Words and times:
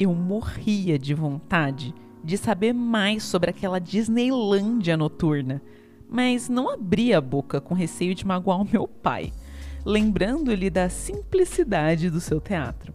Eu 0.00 0.14
morria 0.14 0.96
de 0.96 1.12
vontade 1.12 1.92
de 2.22 2.38
saber 2.38 2.72
mais 2.72 3.24
sobre 3.24 3.50
aquela 3.50 3.80
Disneylândia 3.80 4.96
noturna, 4.96 5.60
mas 6.08 6.48
não 6.48 6.70
abria 6.70 7.18
a 7.18 7.20
boca 7.20 7.60
com 7.60 7.74
receio 7.74 8.14
de 8.14 8.24
magoar 8.24 8.60
o 8.60 8.68
meu 8.70 8.86
pai, 8.86 9.32
lembrando-lhe 9.84 10.70
da 10.70 10.88
simplicidade 10.88 12.10
do 12.10 12.20
seu 12.20 12.40
teatro. 12.40 12.94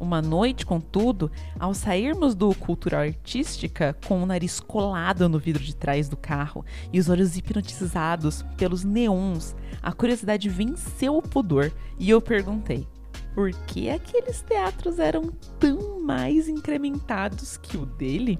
Uma 0.00 0.20
noite, 0.20 0.66
contudo, 0.66 1.30
ao 1.60 1.72
sairmos 1.72 2.34
do 2.34 2.52
Cultural 2.56 3.02
Artística 3.02 3.96
com 4.08 4.20
o 4.20 4.26
nariz 4.26 4.58
colado 4.58 5.28
no 5.28 5.38
vidro 5.38 5.62
de 5.62 5.76
trás 5.76 6.08
do 6.08 6.16
carro 6.16 6.64
e 6.92 6.98
os 6.98 7.08
olhos 7.08 7.36
hipnotizados 7.36 8.44
pelos 8.56 8.82
neons, 8.82 9.54
a 9.80 9.92
curiosidade 9.92 10.48
venceu 10.48 11.16
o 11.16 11.22
pudor 11.22 11.72
e 12.00 12.10
eu 12.10 12.20
perguntei: 12.20 12.84
por 13.34 13.50
que 13.66 13.88
aqueles 13.88 14.42
teatros 14.42 14.98
eram 14.98 15.30
tão 15.58 15.91
mais 16.02 16.48
incrementados 16.48 17.56
que 17.56 17.76
o 17.76 17.86
dele? 17.86 18.38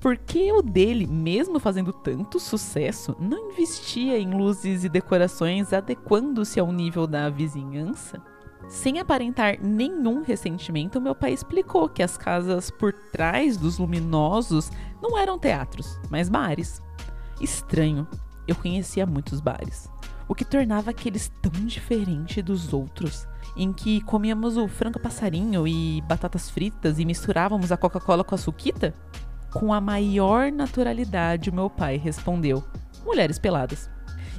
Por 0.00 0.16
que 0.16 0.52
o 0.52 0.62
dele, 0.62 1.06
mesmo 1.06 1.58
fazendo 1.58 1.92
tanto 1.92 2.38
sucesso, 2.38 3.16
não 3.18 3.50
investia 3.50 4.18
em 4.18 4.32
luzes 4.32 4.84
e 4.84 4.88
decorações 4.88 5.72
adequando-se 5.72 6.60
ao 6.60 6.70
nível 6.70 7.06
da 7.06 7.28
vizinhança? 7.28 8.22
Sem 8.68 9.00
aparentar 9.00 9.58
nenhum 9.60 10.22
ressentimento, 10.22 11.00
meu 11.00 11.14
pai 11.14 11.32
explicou 11.32 11.88
que 11.88 12.02
as 12.02 12.16
casas 12.16 12.70
por 12.70 12.92
trás 12.92 13.56
dos 13.56 13.78
luminosos 13.78 14.70
não 15.02 15.16
eram 15.16 15.38
teatros, 15.38 15.98
mas 16.10 16.28
bares. 16.28 16.82
Estranho, 17.40 18.06
eu 18.46 18.54
conhecia 18.54 19.06
muitos 19.06 19.40
bares, 19.40 19.90
o 20.28 20.34
que 20.34 20.44
tornava 20.44 20.90
aqueles 20.90 21.32
tão 21.40 21.52
diferente 21.66 22.42
dos 22.42 22.72
outros, 22.72 23.26
em 23.58 23.72
que 23.72 24.00
comíamos 24.02 24.56
o 24.56 24.68
frango 24.68 25.00
passarinho 25.00 25.66
e 25.66 26.00
batatas 26.02 26.48
fritas 26.48 26.98
e 26.98 27.04
misturávamos 27.04 27.72
a 27.72 27.76
Coca-Cola 27.76 28.22
com 28.22 28.34
a 28.34 28.38
suquita? 28.38 28.94
Com 29.52 29.72
a 29.72 29.80
maior 29.80 30.52
naturalidade, 30.52 31.50
o 31.50 31.54
meu 31.54 31.68
pai 31.68 31.96
respondeu: 31.96 32.64
mulheres 33.04 33.38
peladas. 33.38 33.90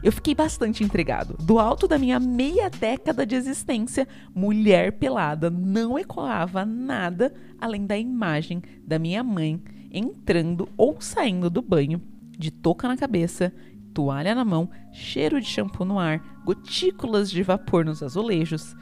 Eu 0.01 0.13
fiquei 0.13 0.33
bastante 0.33 0.81
intrigado. 0.81 1.35
Do 1.37 1.59
alto 1.59 1.85
da 1.85 1.97
minha 1.97 2.19
meia 2.21 2.69
década 2.69 3.25
de 3.25 3.35
existência, 3.35 4.07
mulher 4.33 4.93
pelada 4.93 5.49
não 5.49 5.99
ecoava 5.99 6.65
nada 6.65 7.33
além 7.59 7.85
da 7.85 7.97
imagem 7.97 8.61
da 8.87 8.97
minha 8.97 9.21
mãe 9.21 9.61
entrando 9.91 10.69
ou 10.77 11.01
saindo 11.01 11.49
do 11.49 11.61
banho, 11.61 12.01
de 12.37 12.51
touca 12.51 12.87
na 12.87 12.95
cabeça, 12.95 13.53
toalha 13.93 14.33
na 14.33 14.45
mão, 14.45 14.69
cheiro 14.93 15.41
de 15.41 15.47
shampoo 15.47 15.83
no 15.83 15.99
ar, 15.99 16.41
gotículas 16.45 17.29
de 17.29 17.43
vapor 17.43 17.83
nos 17.83 18.01
azulejos. 18.01 18.75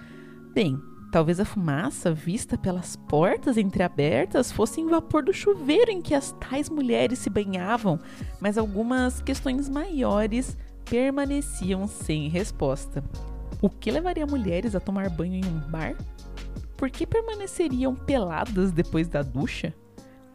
Bem, 0.58 0.82
talvez 1.12 1.40
a 1.40 1.46
fumaça 1.46 2.12
vista 2.12 2.58
pelas 2.58 2.96
portas 2.96 3.58
entreabertas 3.58 4.52
fosse 4.52 4.82
em 4.82 4.88
vapor 4.88 5.24
do 5.24 5.32
chuveiro 5.32 5.92
em 5.92 6.02
que 6.02 6.16
as 6.16 6.32
tais 6.32 6.68
mulheres 6.68 7.20
se 7.20 7.30
banhavam, 7.30 8.00
mas 8.42 8.58
algumas 8.58 9.22
questões 9.22 9.70
maiores 9.70 10.58
permaneciam 10.84 11.86
sem 11.86 12.28
resposta. 12.28 13.04
O 13.62 13.70
que 13.70 13.92
levaria 13.92 14.26
mulheres 14.26 14.74
a 14.74 14.80
tomar 14.80 15.12
banho 15.12 15.36
em 15.36 15.46
um 15.46 15.60
bar? 15.70 15.96
Por 16.76 16.90
que 16.90 17.06
permaneceriam 17.06 17.96
peladas 17.96 18.72
depois 18.72 19.08
da 19.08 19.22
ducha? 19.22 19.76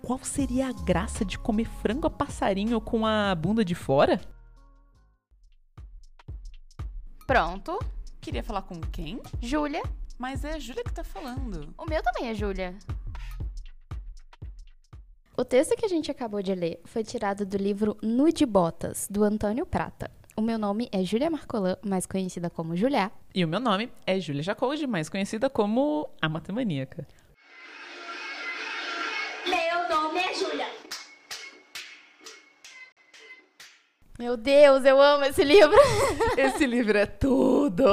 Qual 0.02 0.20
seria 0.20 0.68
a 0.68 0.72
graça 0.72 1.24
de 1.24 1.36
comer 1.36 1.66
frango 1.82 2.06
a 2.06 2.10
passarinho 2.10 2.80
com 2.80 3.04
a 3.04 3.34
bunda 3.34 3.64
de 3.64 3.74
fora? 3.74 4.20
Pronto. 7.26 7.76
Queria 8.20 8.44
falar 8.44 8.62
com 8.62 8.80
quem? 8.80 9.20
Júlia. 9.40 9.82
Mas 10.22 10.44
é 10.44 10.52
a 10.52 10.58
Júlia 10.60 10.84
que 10.84 10.92
tá 10.92 11.02
falando. 11.02 11.74
O 11.76 11.84
meu 11.84 12.00
também 12.00 12.28
é 12.28 12.34
Júlia. 12.34 12.78
O 15.36 15.44
texto 15.44 15.74
que 15.74 15.84
a 15.84 15.88
gente 15.88 16.12
acabou 16.12 16.40
de 16.40 16.54
ler 16.54 16.80
foi 16.84 17.02
tirado 17.02 17.44
do 17.44 17.56
livro 17.56 17.96
Nude 18.00 18.46
Botas, 18.46 19.08
do 19.10 19.24
Antônio 19.24 19.66
Prata. 19.66 20.12
O 20.36 20.40
meu 20.40 20.56
nome 20.56 20.88
é 20.92 21.02
Júlia 21.02 21.28
Marcolan, 21.28 21.76
mais 21.84 22.06
conhecida 22.06 22.48
como 22.48 22.76
Julia. 22.76 23.10
E 23.34 23.44
o 23.44 23.48
meu 23.48 23.58
nome 23.58 23.90
é 24.06 24.20
Júlia 24.20 24.44
Jacob, 24.44 24.80
mais 24.86 25.08
conhecida 25.08 25.50
como 25.50 26.08
a 26.22 26.28
Matemaníaca. 26.28 27.04
Meu 29.44 29.88
nome 29.88 30.20
é 30.20 30.34
Júlia. 30.34 30.68
Meu 34.22 34.36
Deus, 34.36 34.84
eu 34.84 35.02
amo 35.02 35.24
esse 35.24 35.42
livro! 35.42 35.76
Esse 36.38 36.64
livro 36.64 36.96
é 36.96 37.06
tudo! 37.06 37.82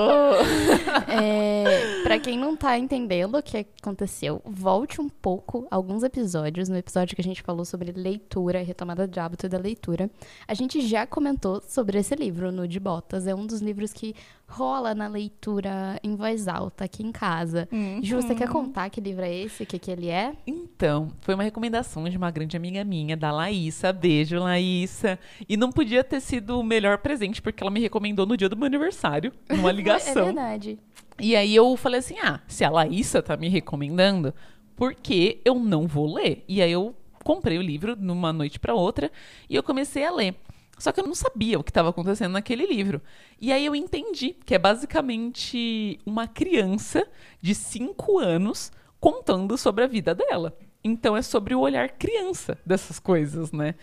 É, 1.12 2.04
para 2.04 2.20
quem 2.20 2.38
não 2.38 2.56
tá 2.56 2.78
entendendo 2.78 3.36
o 3.36 3.42
que 3.42 3.66
aconteceu, 3.82 4.42
volte 4.46 5.02
um 5.02 5.10
pouco 5.10 5.66
alguns 5.72 6.04
episódios. 6.04 6.70
No 6.70 6.78
episódio 6.78 7.16
que 7.16 7.22
a 7.22 7.24
gente 7.24 7.42
falou 7.42 7.66
sobre 7.66 7.92
leitura, 7.92 8.62
retomada 8.62 9.08
de 9.08 9.20
hábito 9.20 9.50
da 9.50 9.58
leitura, 9.58 10.10
a 10.48 10.54
gente 10.54 10.82
já 10.82 11.08
comentou 11.08 11.62
sobre 11.68 11.98
esse 11.98 12.14
livro, 12.16 12.52
no 12.52 12.68
de 12.68 12.80
Botas. 12.80 13.26
É 13.26 13.34
um 13.34 13.46
dos 13.46 13.60
livros 13.60 13.92
que 13.92 14.16
rola 14.48 14.94
na 14.94 15.08
leitura 15.08 16.00
em 16.04 16.16
voz 16.16 16.48
alta 16.48 16.86
aqui 16.86 17.04
em 17.04 17.12
casa. 17.12 17.68
Uhum. 17.72 18.00
Ju, 18.04 18.22
você 18.22 18.36
quer 18.36 18.50
contar 18.50 18.90
que 18.90 19.02
livro 19.02 19.24
é 19.24 19.34
esse? 19.34 19.64
O 19.64 19.66
que, 19.66 19.80
que 19.80 19.92
ele 19.92 20.10
é? 20.10 20.34
Então, 20.80 21.12
foi 21.20 21.36
uma 21.36 21.44
recomendação 21.44 22.08
de 22.08 22.16
uma 22.16 22.32
grande 22.32 22.56
amiga 22.56 22.86
minha, 22.86 23.18
da 23.18 23.34
Laísa. 23.34 23.92
Beijo, 23.92 24.40
Laísa. 24.40 25.20
E 25.50 25.58
não 25.58 25.74
podia 25.74 26.06
ter 26.06 26.22
sido 26.22 26.58
o 26.58 26.64
melhor 26.64 27.00
presente, 27.00 27.42
porque 27.42 27.62
ela 27.62 27.70
me 27.70 27.82
recomendou 27.82 28.26
no 28.26 28.38
dia 28.38 28.48
do 28.48 28.56
meu 28.56 28.66
aniversário, 28.68 29.34
numa 29.50 29.72
É 29.72 29.74
ligação. 29.74 30.24
verdade. 30.28 30.80
E 31.20 31.36
aí 31.36 31.54
eu 31.54 31.76
falei 31.76 32.00
assim: 32.00 32.18
ah, 32.20 32.40
se 32.48 32.64
a 32.64 32.70
Laísa 32.70 33.22
tá 33.22 33.36
me 33.36 33.50
recomendando, 33.50 34.34
por 34.74 34.96
que 34.96 35.42
eu 35.44 35.56
não 35.56 35.86
vou 35.86 36.14
ler? 36.14 36.46
E 36.48 36.62
aí 36.62 36.72
eu 36.72 36.96
comprei 37.26 37.58
o 37.58 37.62
livro 37.62 37.98
numa 38.00 38.32
noite 38.32 38.58
para 38.58 38.74
outra 38.74 39.12
e 39.50 39.58
eu 39.58 39.64
comecei 39.64 40.06
a 40.06 40.12
ler. 40.12 40.34
Só 40.78 40.94
que 40.94 41.02
eu 41.02 41.06
não 41.06 41.14
sabia 41.14 41.60
o 41.60 41.64
que 41.64 41.72
estava 41.72 41.90
acontecendo 41.90 42.32
naquele 42.32 42.66
livro. 42.66 43.02
E 43.38 43.52
aí 43.52 43.66
eu 43.66 43.76
entendi 43.76 44.34
que 44.46 44.56
é 44.56 44.58
basicamente 44.58 46.00
uma 46.06 46.26
criança 46.26 47.06
de 47.42 47.54
5 47.54 48.18
anos 48.18 48.72
contando 48.98 49.58
sobre 49.58 49.84
a 49.84 49.88
vida 49.88 50.16
dela. 50.16 50.58
Então 50.84 51.16
é 51.16 51.22
sobre 51.22 51.54
o 51.54 51.60
olhar 51.60 51.90
criança 51.90 52.58
dessas 52.66 53.00
coisas, 53.00 53.52
né? 53.52 53.76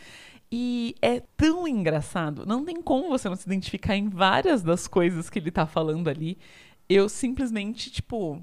E 0.51 0.95
é 1.03 1.21
tão 1.37 1.67
engraçado, 1.67 2.47
não 2.47 2.65
tem 2.65 2.81
como 2.81 3.09
você 3.09 3.29
não 3.29 3.37
se 3.37 3.47
identificar 3.47 3.97
em 3.97 4.09
várias 4.09 4.63
das 4.63 4.87
coisas 4.87 5.29
que 5.29 5.39
ele 5.39 5.51
tá 5.51 5.67
falando 5.67 6.09
ali. 6.09 6.39
Eu 6.89 7.09
simplesmente, 7.09 7.91
tipo, 7.91 8.41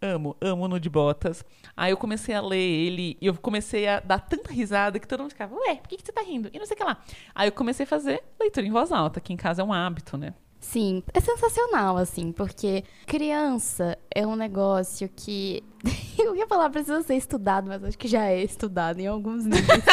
amo, 0.00 0.36
amo 0.40 0.68
no 0.68 0.78
de 0.78 0.90
botas. 0.90 1.44
Aí 1.76 1.90
eu 1.92 1.96
comecei 1.96 2.34
a 2.34 2.40
ler 2.40 2.58
ele 2.58 3.16
e 3.20 3.26
eu 3.26 3.34
comecei 3.34 3.88
a 3.88 4.00
dar 4.00 4.18
tanta 4.20 4.52
risada 4.52 4.98
que 4.98 5.08
todo 5.08 5.20
mundo 5.20 5.30
ficava, 5.30 5.54
ué, 5.54 5.76
por 5.76 5.88
que, 5.88 5.96
que 5.96 6.04
você 6.04 6.12
tá 6.12 6.22
rindo? 6.22 6.50
E 6.52 6.58
não 6.58 6.66
sei 6.66 6.74
o 6.74 6.78
que 6.78 6.84
lá. 6.84 7.02
Aí 7.34 7.48
eu 7.48 7.52
comecei 7.52 7.84
a 7.84 7.86
fazer 7.86 8.22
leitura 8.38 8.66
em 8.66 8.70
voz 8.70 8.92
alta, 8.92 9.20
que 9.20 9.32
em 9.32 9.36
casa 9.36 9.62
é 9.62 9.64
um 9.64 9.72
hábito, 9.72 10.16
né? 10.16 10.34
Sim, 10.58 11.02
é 11.12 11.20
sensacional, 11.20 11.96
assim, 11.96 12.32
porque 12.32 12.82
criança 13.06 13.96
é 14.12 14.26
um 14.26 14.34
negócio 14.34 15.08
que. 15.14 15.62
Eu 16.18 16.34
ia 16.34 16.46
falar, 16.46 16.70
precisa 16.70 17.02
ser 17.02 17.14
estudado, 17.14 17.68
mas 17.68 17.84
acho 17.84 17.98
que 17.98 18.08
já 18.08 18.24
é 18.24 18.42
estudado 18.42 18.98
em 18.98 19.06
alguns 19.06 19.44
níveis. 19.46 19.84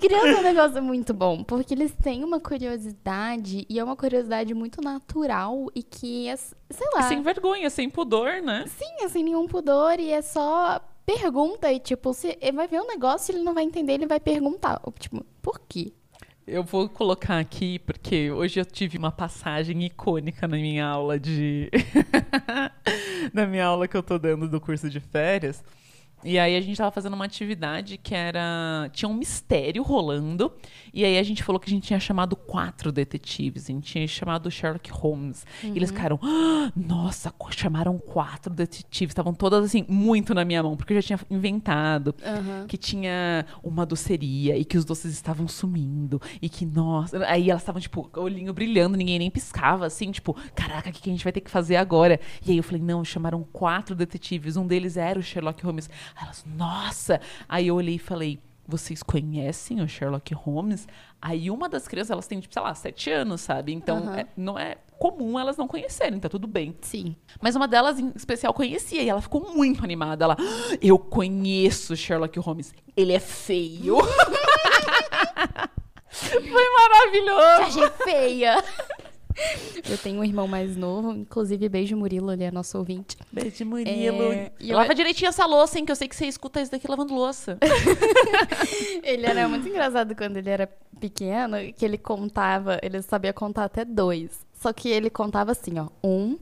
Criança 0.00 0.28
é 0.28 0.38
um 0.38 0.42
negócio 0.42 0.82
muito 0.82 1.12
bom, 1.12 1.44
porque 1.44 1.74
eles 1.74 1.92
têm 2.02 2.24
uma 2.24 2.40
curiosidade, 2.40 3.66
e 3.68 3.78
é 3.78 3.84
uma 3.84 3.96
curiosidade 3.96 4.54
muito 4.54 4.80
natural 4.80 5.66
e 5.74 5.82
que 5.82 6.28
é, 6.28 6.36
sei 6.36 6.88
lá. 6.94 7.02
Sem 7.02 7.20
vergonha, 7.20 7.68
sem 7.68 7.90
pudor, 7.90 8.40
né? 8.40 8.64
Sim, 8.66 9.04
é 9.04 9.08
sem 9.08 9.22
nenhum 9.24 9.46
pudor, 9.46 9.98
e 9.98 10.10
é 10.10 10.22
só 10.22 10.80
pergunta, 11.04 11.70
e 11.72 11.78
tipo, 11.78 12.14
se 12.14 12.38
ele 12.40 12.56
vai 12.56 12.68
ver 12.68 12.80
um 12.80 12.86
negócio, 12.86 13.32
ele 13.32 13.42
não 13.42 13.54
vai 13.54 13.64
entender, 13.64 13.94
ele 13.94 14.06
vai 14.06 14.20
perguntar. 14.20 14.80
Tipo, 14.98 15.24
por 15.42 15.60
quê? 15.68 15.92
Eu 16.46 16.64
vou 16.64 16.88
colocar 16.88 17.38
aqui, 17.38 17.78
porque 17.78 18.30
hoje 18.32 18.58
eu 18.58 18.64
tive 18.64 18.98
uma 18.98 19.12
passagem 19.12 19.84
icônica 19.84 20.48
na 20.48 20.56
minha 20.56 20.84
aula 20.84 21.18
de. 21.18 21.70
na 23.32 23.46
minha 23.46 23.64
aula 23.64 23.86
que 23.86 23.96
eu 23.96 24.02
tô 24.02 24.18
dando 24.18 24.48
do 24.48 24.60
curso 24.60 24.90
de 24.90 24.98
férias. 24.98 25.62
E 26.24 26.38
aí 26.38 26.56
a 26.56 26.60
gente 26.60 26.76
tava 26.76 26.90
fazendo 26.90 27.14
uma 27.14 27.24
atividade 27.24 27.96
que 27.96 28.14
era. 28.14 28.88
Tinha 28.92 29.08
um 29.08 29.14
mistério 29.14 29.82
rolando. 29.82 30.52
E 30.94 31.04
aí 31.04 31.18
a 31.18 31.22
gente 31.22 31.42
falou 31.42 31.58
que 31.58 31.68
a 31.68 31.72
gente 31.74 31.84
tinha 31.86 31.98
chamado 32.00 32.36
quatro 32.36 32.92
detetives. 32.92 33.64
A 33.64 33.72
gente 33.72 33.90
tinha 33.92 34.06
chamado 34.06 34.50
Sherlock 34.50 34.90
Holmes. 34.90 35.44
E 35.64 35.68
eles 35.68 35.90
ficaram. 35.90 36.18
"Ah, 36.22 36.70
nossa, 36.76 37.32
chamaram 37.50 37.98
quatro 37.98 38.52
detetives. 38.52 39.12
Estavam 39.12 39.34
todas 39.34 39.64
assim, 39.64 39.84
muito 39.88 40.34
na 40.34 40.44
minha 40.44 40.62
mão, 40.62 40.76
porque 40.76 40.92
eu 40.92 41.00
já 41.00 41.06
tinha 41.16 41.18
inventado 41.30 42.14
que 42.68 42.76
tinha 42.76 43.44
uma 43.62 43.84
doceria 43.84 44.56
e 44.56 44.64
que 44.64 44.76
os 44.78 44.84
doces 44.84 45.12
estavam 45.12 45.48
sumindo. 45.48 46.20
E 46.40 46.48
que, 46.48 46.64
nossa. 46.64 47.24
Aí 47.26 47.50
elas 47.50 47.62
estavam, 47.62 47.80
tipo, 47.80 48.08
olhinho 48.16 48.52
brilhando, 48.52 48.96
ninguém 48.96 49.18
nem 49.18 49.30
piscava, 49.30 49.86
assim, 49.86 50.10
tipo, 50.10 50.34
caraca, 50.54 50.90
o 50.90 50.92
que, 50.92 51.02
que 51.02 51.10
a 51.10 51.12
gente 51.12 51.24
vai 51.24 51.32
ter 51.32 51.40
que 51.40 51.50
fazer 51.50 51.76
agora? 51.76 52.20
E 52.46 52.50
aí 52.52 52.56
eu 52.56 52.62
falei, 52.62 52.80
não, 52.82 53.04
chamaram 53.04 53.42
quatro 53.52 53.94
detetives. 53.94 54.56
Um 54.56 54.66
deles 54.66 54.96
era 54.96 55.18
o 55.18 55.22
Sherlock 55.22 55.64
Holmes. 55.64 55.88
Aí 56.16 56.24
elas, 56.24 56.44
nossa! 56.46 57.20
Aí 57.48 57.66
eu 57.68 57.74
olhei 57.74 57.96
e 57.96 57.98
falei. 57.98 58.38
Vocês 58.64 59.02
conhecem 59.02 59.80
o 59.82 59.88
Sherlock 59.88 60.32
Holmes? 60.34 60.86
Aí 61.20 61.50
uma 61.50 61.68
das 61.68 61.88
crianças, 61.88 62.12
elas 62.12 62.28
têm, 62.28 62.38
tipo, 62.38 62.54
sei 62.54 62.62
lá, 62.62 62.72
sete 62.76 63.10
anos, 63.10 63.40
sabe? 63.40 63.72
Então, 63.72 63.96
Aham. 63.98 64.16
é- 64.18 64.26
não 64.36 64.56
é 64.56 64.76
comum 65.00 65.36
elas 65.36 65.56
não 65.56 65.66
conhecerem, 65.66 66.20
tá 66.20 66.28
tudo 66.28 66.46
bem. 66.46 66.72
Sim. 66.80 67.16
Mas 67.40 67.56
uma 67.56 67.66
delas 67.66 67.98
em 67.98 68.12
especial 68.14 68.54
conhecia 68.54 69.02
e 69.02 69.08
ela 69.08 69.20
ficou 69.20 69.52
muito 69.52 69.82
animada. 69.82 70.24
Ela, 70.24 70.36
"Ah, 70.38 70.78
eu 70.80 70.96
conheço 70.96 71.96
Sherlock 71.96 72.38
Holmes. 72.38 72.72
Ele 72.96 73.12
é 73.12 73.18
feio. 73.18 73.96
Foi 76.08 76.66
maravilhoso. 76.78 77.80
Achei 77.82 77.90
feia. 78.04 78.62
Eu 79.88 79.98
tenho 79.98 80.20
um 80.20 80.24
irmão 80.24 80.46
mais 80.46 80.76
novo, 80.76 81.12
inclusive 81.12 81.68
beijo 81.68 81.96
Murilo, 81.96 82.32
ele 82.32 82.44
é 82.44 82.50
nosso 82.50 82.78
ouvinte. 82.78 83.16
Beijo, 83.32 83.64
Murilo. 83.64 84.32
É, 84.32 84.52
e 84.60 84.70
eu- 84.70 84.76
Lava 84.76 84.94
direitinho 84.94 85.28
essa 85.28 85.44
louça, 85.46 85.78
hein? 85.78 85.84
Que 85.84 85.92
eu 85.92 85.96
sei 85.96 86.08
que 86.08 86.14
você 86.16 86.26
escuta 86.26 86.60
isso 86.60 86.70
daqui 86.70 86.86
lavando 86.88 87.14
louça. 87.14 87.58
Ele 89.02 89.26
era 89.26 89.48
muito 89.48 89.68
engraçado 89.68 90.14
quando 90.14 90.36
ele 90.36 90.48
era 90.50 90.68
pequeno, 91.00 91.56
que 91.76 91.84
ele 91.84 91.98
contava, 91.98 92.78
ele 92.82 93.00
sabia 93.02 93.32
contar 93.32 93.64
até 93.64 93.84
dois. 93.84 94.46
Só 94.54 94.72
que 94.72 94.88
ele 94.88 95.10
contava 95.10 95.52
assim, 95.52 95.78
ó, 95.78 95.88
um, 96.04 96.38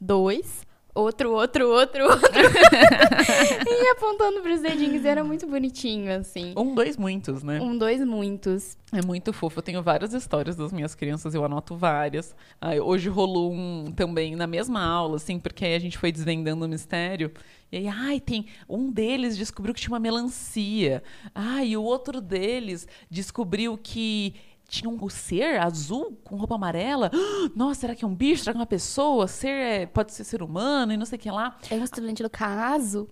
dois, 0.00 0.62
outro, 0.94 1.32
outro, 1.32 1.68
outro, 1.68 2.04
outro. 2.08 2.30
e 3.68 3.84
ia 3.84 3.92
apontando 3.92 4.40
pros 4.40 4.60
dedinhos, 4.60 5.04
e 5.04 5.08
era 5.08 5.24
muito 5.24 5.46
bonitinho, 5.46 6.12
assim. 6.12 6.54
Um, 6.56 6.74
dois, 6.74 6.96
muitos, 6.96 7.42
né? 7.42 7.60
Um, 7.60 7.76
dois, 7.76 8.02
muitos. 8.04 8.76
É 8.92 9.04
muito 9.04 9.32
fofo. 9.32 9.58
Eu 9.58 9.62
tenho 9.62 9.82
várias 9.82 10.14
histórias 10.14 10.54
das 10.54 10.72
minhas 10.72 10.94
crianças, 10.94 11.34
eu 11.34 11.44
anoto 11.44 11.76
várias. 11.76 12.34
Aí, 12.60 12.80
hoje 12.80 13.08
rolou 13.08 13.52
um 13.52 13.92
também 13.94 14.36
na 14.36 14.46
mesma 14.46 14.82
aula, 14.84 15.16
assim, 15.16 15.38
porque 15.38 15.64
aí 15.64 15.74
a 15.74 15.78
gente 15.80 15.98
foi 15.98 16.12
desvendando 16.12 16.64
o 16.64 16.68
mistério. 16.68 17.32
E 17.72 17.76
aí, 17.78 17.88
ai, 17.88 18.20
tem. 18.20 18.46
Um 18.68 18.90
deles 18.90 19.36
descobriu 19.36 19.74
que 19.74 19.80
tinha 19.80 19.92
uma 19.92 20.00
melancia. 20.00 21.02
Ai, 21.34 21.70
e 21.70 21.76
o 21.76 21.82
outro 21.82 22.20
deles 22.20 22.86
descobriu 23.10 23.76
que. 23.76 24.34
Tinha 24.68 24.90
um 24.90 25.08
ser 25.08 25.60
azul 25.60 26.18
com 26.24 26.36
roupa 26.36 26.54
amarela. 26.54 27.10
Nossa, 27.54 27.82
será 27.82 27.94
que 27.94 28.04
é 28.04 28.08
um 28.08 28.14
bicho? 28.14 28.42
Será 28.42 28.52
que 28.52 28.58
é 28.58 28.60
uma 28.60 28.66
pessoa? 28.66 29.28
Ser 29.28 29.48
é- 29.48 29.86
pode 29.86 30.12
ser 30.12 30.24
ser 30.24 30.42
humano 30.42 30.92
e 30.92 30.96
não 30.96 31.06
sei 31.06 31.16
o 31.16 31.20
que 31.20 31.30
lá. 31.30 31.56
É 31.70 31.74
um 31.74 31.84
estudante 31.84 32.22
do 32.22 32.30
caso. 32.30 33.08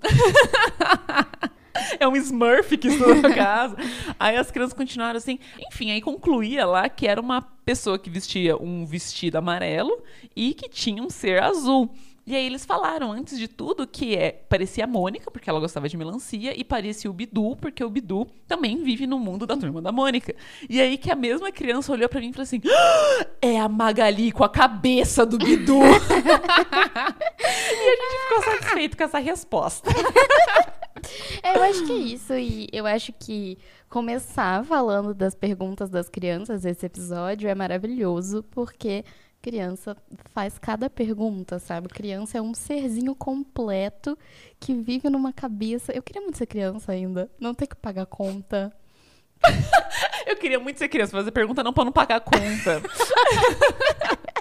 É 1.98 2.06
um 2.06 2.16
Smurf 2.16 2.76
que 2.76 2.88
estuda 2.88 3.14
na 3.28 3.34
casa. 3.34 3.76
Aí 4.18 4.36
as 4.36 4.50
crianças 4.50 4.74
continuaram 4.74 5.16
assim. 5.16 5.38
Enfim, 5.70 5.90
aí 5.90 6.00
concluía 6.00 6.66
lá 6.66 6.88
que 6.88 7.06
era 7.06 7.20
uma 7.20 7.42
pessoa 7.64 7.98
que 7.98 8.10
vestia 8.10 8.56
um 8.56 8.84
vestido 8.84 9.36
amarelo 9.36 10.02
e 10.34 10.54
que 10.54 10.68
tinha 10.68 11.02
um 11.02 11.10
ser 11.10 11.42
azul. 11.42 11.90
E 12.24 12.36
aí 12.36 12.46
eles 12.46 12.64
falaram, 12.64 13.10
antes 13.10 13.36
de 13.36 13.48
tudo, 13.48 13.86
que 13.86 14.14
é 14.16 14.30
parecia 14.48 14.84
a 14.84 14.86
Mônica, 14.86 15.28
porque 15.30 15.50
ela 15.50 15.58
gostava 15.58 15.88
de 15.88 15.96
melancia, 15.96 16.58
e 16.58 16.62
parecia 16.62 17.10
o 17.10 17.12
Bidu, 17.12 17.56
porque 17.56 17.82
o 17.82 17.90
Bidu 17.90 18.26
também 18.46 18.82
vive 18.82 19.06
no 19.06 19.18
mundo 19.18 19.44
da 19.46 19.56
turma 19.56 19.82
da 19.82 19.90
Mônica. 19.90 20.34
E 20.68 20.80
aí 20.80 20.96
que 20.96 21.10
a 21.10 21.16
mesma 21.16 21.50
criança 21.50 21.92
olhou 21.92 22.08
pra 22.08 22.20
mim 22.20 22.28
e 22.30 22.32
falou 22.32 22.44
assim: 22.44 22.60
"Ah, 22.64 23.26
é 23.40 23.58
a 23.58 23.68
Magali 23.68 24.30
com 24.30 24.44
a 24.44 24.48
cabeça 24.48 25.26
do 25.26 25.36
Bidu. 25.36 25.80
e 25.82 25.88
a 27.88 27.96
gente 27.96 28.18
ficou 28.28 28.42
satisfeito 28.44 28.96
com 28.96 29.04
essa 29.04 29.18
resposta. 29.18 29.90
É, 31.42 31.56
eu 31.56 31.62
acho 31.64 31.84
que 31.84 31.92
é 31.92 31.96
isso. 31.96 32.34
E 32.34 32.68
eu 32.72 32.86
acho 32.86 33.12
que 33.12 33.58
começar 33.88 34.64
falando 34.64 35.12
das 35.12 35.34
perguntas 35.34 35.90
das 35.90 36.08
crianças 36.08 36.62
desse 36.62 36.86
episódio 36.86 37.48
é 37.48 37.54
maravilhoso, 37.54 38.44
porque 38.50 39.04
criança 39.42 39.96
faz 40.32 40.58
cada 40.58 40.88
pergunta, 40.88 41.58
sabe? 41.58 41.88
Criança 41.88 42.38
é 42.38 42.40
um 42.40 42.54
serzinho 42.54 43.14
completo 43.14 44.16
que 44.60 44.72
vive 44.72 45.10
numa 45.10 45.32
cabeça. 45.32 45.92
Eu 45.92 46.02
queria 46.02 46.22
muito 46.22 46.38
ser 46.38 46.46
criança 46.46 46.92
ainda. 46.92 47.28
Não 47.40 47.52
ter 47.52 47.66
que 47.66 47.74
pagar 47.74 48.06
conta. 48.06 48.72
Eu 50.24 50.36
queria 50.36 50.60
muito 50.60 50.78
ser 50.78 50.88
criança, 50.88 51.10
fazer 51.10 51.32
pergunta 51.32 51.64
não 51.64 51.72
pra 51.72 51.84
não 51.84 51.92
pagar 51.92 52.20
conta. 52.20 52.80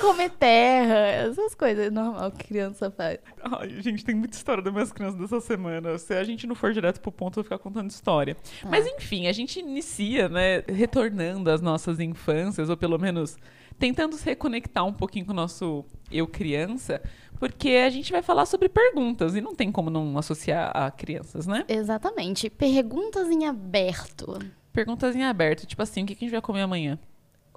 Comer 0.00 0.30
terra, 0.30 1.28
essas 1.28 1.54
coisas 1.54 1.92
normal 1.92 2.30
que 2.32 2.48
criança 2.48 2.90
faz. 2.90 3.18
Ai, 3.42 3.80
gente, 3.80 4.04
tem 4.04 4.14
muita 4.14 4.36
história 4.36 4.62
das 4.62 4.72
minhas 4.72 4.92
crianças 4.92 5.20
dessa 5.20 5.40
semana. 5.40 5.98
Se 5.98 6.14
a 6.14 6.24
gente 6.24 6.46
não 6.46 6.54
for 6.54 6.72
direto 6.72 7.00
pro 7.00 7.12
ponto, 7.12 7.38
eu 7.38 7.42
vou 7.42 7.44
ficar 7.44 7.58
contando 7.58 7.90
história. 7.90 8.36
Mas 8.68 8.86
enfim, 8.86 9.26
a 9.26 9.32
gente 9.32 9.58
inicia, 9.58 10.28
né, 10.28 10.62
retornando 10.68 11.50
às 11.50 11.60
nossas 11.60 12.00
infâncias, 12.00 12.70
ou 12.70 12.76
pelo 12.76 12.98
menos 12.98 13.36
tentando 13.80 14.14
se 14.16 14.24
reconectar 14.26 14.84
um 14.84 14.92
pouquinho 14.92 15.24
com 15.24 15.32
o 15.32 15.34
nosso 15.34 15.84
eu 16.12 16.28
criança, 16.28 17.02
porque 17.38 17.70
a 17.70 17.88
gente 17.88 18.12
vai 18.12 18.20
falar 18.22 18.44
sobre 18.44 18.68
perguntas 18.68 19.34
e 19.34 19.40
não 19.40 19.54
tem 19.54 19.72
como 19.72 19.88
não 19.88 20.16
associar 20.18 20.70
a 20.76 20.90
crianças, 20.90 21.46
né? 21.46 21.64
Exatamente. 21.66 22.50
Perguntas 22.50 23.28
em 23.30 23.46
aberto. 23.46 24.38
Perguntas 24.72 25.16
em 25.16 25.24
aberto, 25.24 25.66
tipo 25.66 25.82
assim, 25.82 26.04
o 26.04 26.06
que 26.06 26.12
a 26.12 26.16
gente 26.16 26.30
vai 26.30 26.42
comer 26.42 26.60
amanhã? 26.60 26.98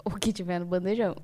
O 0.06 0.12
que 0.12 0.34
tiver 0.34 0.60
no 0.60 0.66
bandejão. 0.66 1.16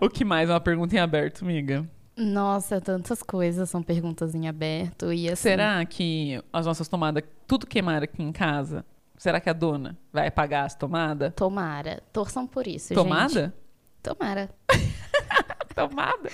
O 0.00 0.08
que 0.10 0.24
mais? 0.24 0.50
Uma 0.50 0.60
pergunta 0.60 0.94
em 0.94 0.98
aberto, 0.98 1.42
amiga? 1.42 1.88
Nossa, 2.16 2.80
tantas 2.80 3.22
coisas 3.22 3.70
são 3.70 3.82
perguntas 3.82 4.34
em 4.34 4.46
aberto. 4.46 5.12
E 5.12 5.26
assim, 5.28 5.42
Será 5.42 5.84
que 5.86 6.42
as 6.52 6.66
nossas 6.66 6.86
tomadas, 6.86 7.24
tudo 7.46 7.66
queimar 7.66 8.02
aqui 8.02 8.22
em 8.22 8.30
casa, 8.30 8.84
será 9.18 9.40
que 9.40 9.50
a 9.50 9.52
dona 9.52 9.98
vai 10.12 10.30
pagar 10.30 10.64
as 10.64 10.74
tomadas? 10.74 11.32
Tomara. 11.34 12.02
Torçam 12.12 12.46
por 12.46 12.66
isso, 12.66 12.88
gente. 12.88 12.96
Tomada? 12.96 13.54
Tomara. 14.02 14.48
Tomada? 15.74 16.30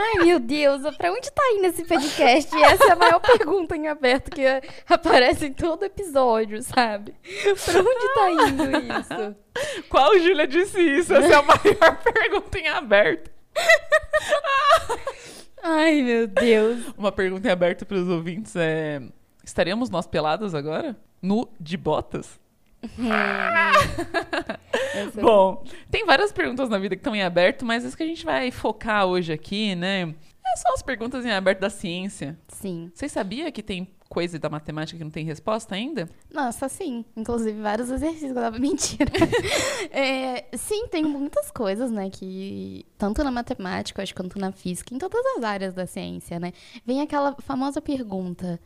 Ai, 0.00 0.24
meu 0.24 0.38
Deus, 0.38 0.82
pra 0.96 1.12
onde 1.12 1.30
tá 1.30 1.42
indo 1.52 1.66
esse 1.66 1.84
podcast? 1.84 2.56
Essa 2.56 2.84
é 2.84 2.92
a 2.92 2.96
maior 2.96 3.20
pergunta 3.20 3.76
em 3.76 3.88
aberto 3.88 4.30
que 4.30 4.44
aparece 4.88 5.46
em 5.46 5.52
todo 5.52 5.84
episódio, 5.84 6.62
sabe? 6.62 7.14
Pra 7.64 7.80
onde 7.80 8.14
tá 8.14 8.30
indo 8.30 8.64
isso? 9.00 9.36
Qual 9.88 10.18
Júlia 10.18 10.46
disse 10.46 10.80
isso? 10.80 11.14
Essa 11.14 11.32
é 11.32 11.34
a 11.34 11.42
maior 11.42 12.02
pergunta 12.12 12.58
em 12.58 12.68
aberto. 12.68 13.30
Ai, 15.62 16.02
meu 16.02 16.26
Deus. 16.28 16.86
Uma 16.96 17.10
pergunta 17.10 17.48
em 17.48 17.50
aberto 17.50 17.84
para 17.84 17.96
os 17.98 18.08
ouvintes 18.08 18.54
é: 18.56 19.02
estaremos 19.48 19.90
nós 19.90 20.06
peladas 20.06 20.54
agora? 20.54 20.96
Nu 21.20 21.48
de 21.58 21.76
botas? 21.76 22.38
Essa- 24.94 25.20
Bom, 25.20 25.64
tem 25.90 26.04
várias 26.06 26.32
perguntas 26.32 26.68
na 26.68 26.78
vida 26.78 26.94
que 26.96 27.00
estão 27.00 27.14
em 27.14 27.22
aberto, 27.22 27.64
mas 27.64 27.84
as 27.84 27.94
que 27.94 28.02
a 28.02 28.06
gente 28.06 28.24
vai 28.24 28.50
focar 28.50 29.06
hoje 29.06 29.32
aqui, 29.32 29.74
né? 29.74 30.14
É 30.46 30.56
só 30.56 30.72
as 30.74 30.82
perguntas 30.82 31.24
em 31.26 31.30
aberto 31.30 31.60
da 31.60 31.70
ciência. 31.70 32.38
Sim. 32.48 32.90
Vocês 32.94 33.12
sabiam 33.12 33.50
que 33.52 33.62
tem 33.62 33.86
coisa 34.08 34.38
da 34.38 34.48
matemática 34.48 34.96
que 34.96 35.04
não 35.04 35.10
tem 35.10 35.24
resposta 35.26 35.74
ainda? 35.74 36.08
Nossa, 36.32 36.66
sim. 36.70 37.04
Inclusive, 37.14 37.60
vários 37.60 37.90
exercícios 37.90 38.32
que 38.32 38.38
eu 38.38 38.42
tava 38.42 38.56
mentira. 38.60 39.12
É, 39.90 40.46
sim, 40.56 40.86
tem 40.88 41.04
muitas 41.04 41.50
coisas, 41.50 41.90
né, 41.90 42.08
que 42.08 42.86
tanto 42.96 43.22
na 43.22 43.30
matemática, 43.30 44.02
acho, 44.02 44.14
quanto 44.14 44.38
na 44.38 44.50
física, 44.50 44.94
em 44.94 44.98
todas 44.98 45.20
as 45.36 45.44
áreas 45.44 45.74
da 45.74 45.86
ciência, 45.86 46.40
né? 46.40 46.52
Vem 46.86 47.02
aquela 47.02 47.36
famosa 47.40 47.82
pergunta: 47.82 48.58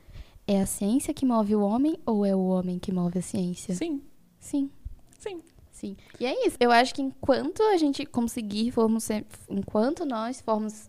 é 0.53 0.61
a 0.61 0.67
ciência 0.67 1.15
que 1.15 1.25
move 1.25 1.55
o 1.55 1.63
homem 1.63 1.99
ou 2.05 2.25
é 2.25 2.35
o 2.35 2.45
homem 2.47 2.79
que 2.79 2.93
move 2.93 3.19
a 3.19 3.23
ciência? 3.23 3.75
Sim, 3.75 4.03
Sim. 4.39 4.71
sim. 5.19 5.43
Sim. 5.71 5.97
E 6.21 6.27
é 6.27 6.47
isso. 6.47 6.57
Eu 6.61 6.71
acho 6.71 6.95
que 6.95 7.03
enquanto 7.03 7.61
a 7.63 7.77
gente 7.77 8.07
conseguir 8.07 8.71
formos 8.71 9.03
ser, 9.05 9.27
enquanto 9.51 10.05
nós 10.05 10.41
formos 10.41 10.89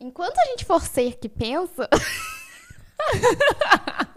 enquanto 0.00 0.36
a 0.38 0.44
gente 0.46 0.64
for 0.64 0.82
ser 0.82 1.16
que 1.18 1.28
pensa, 1.28 1.88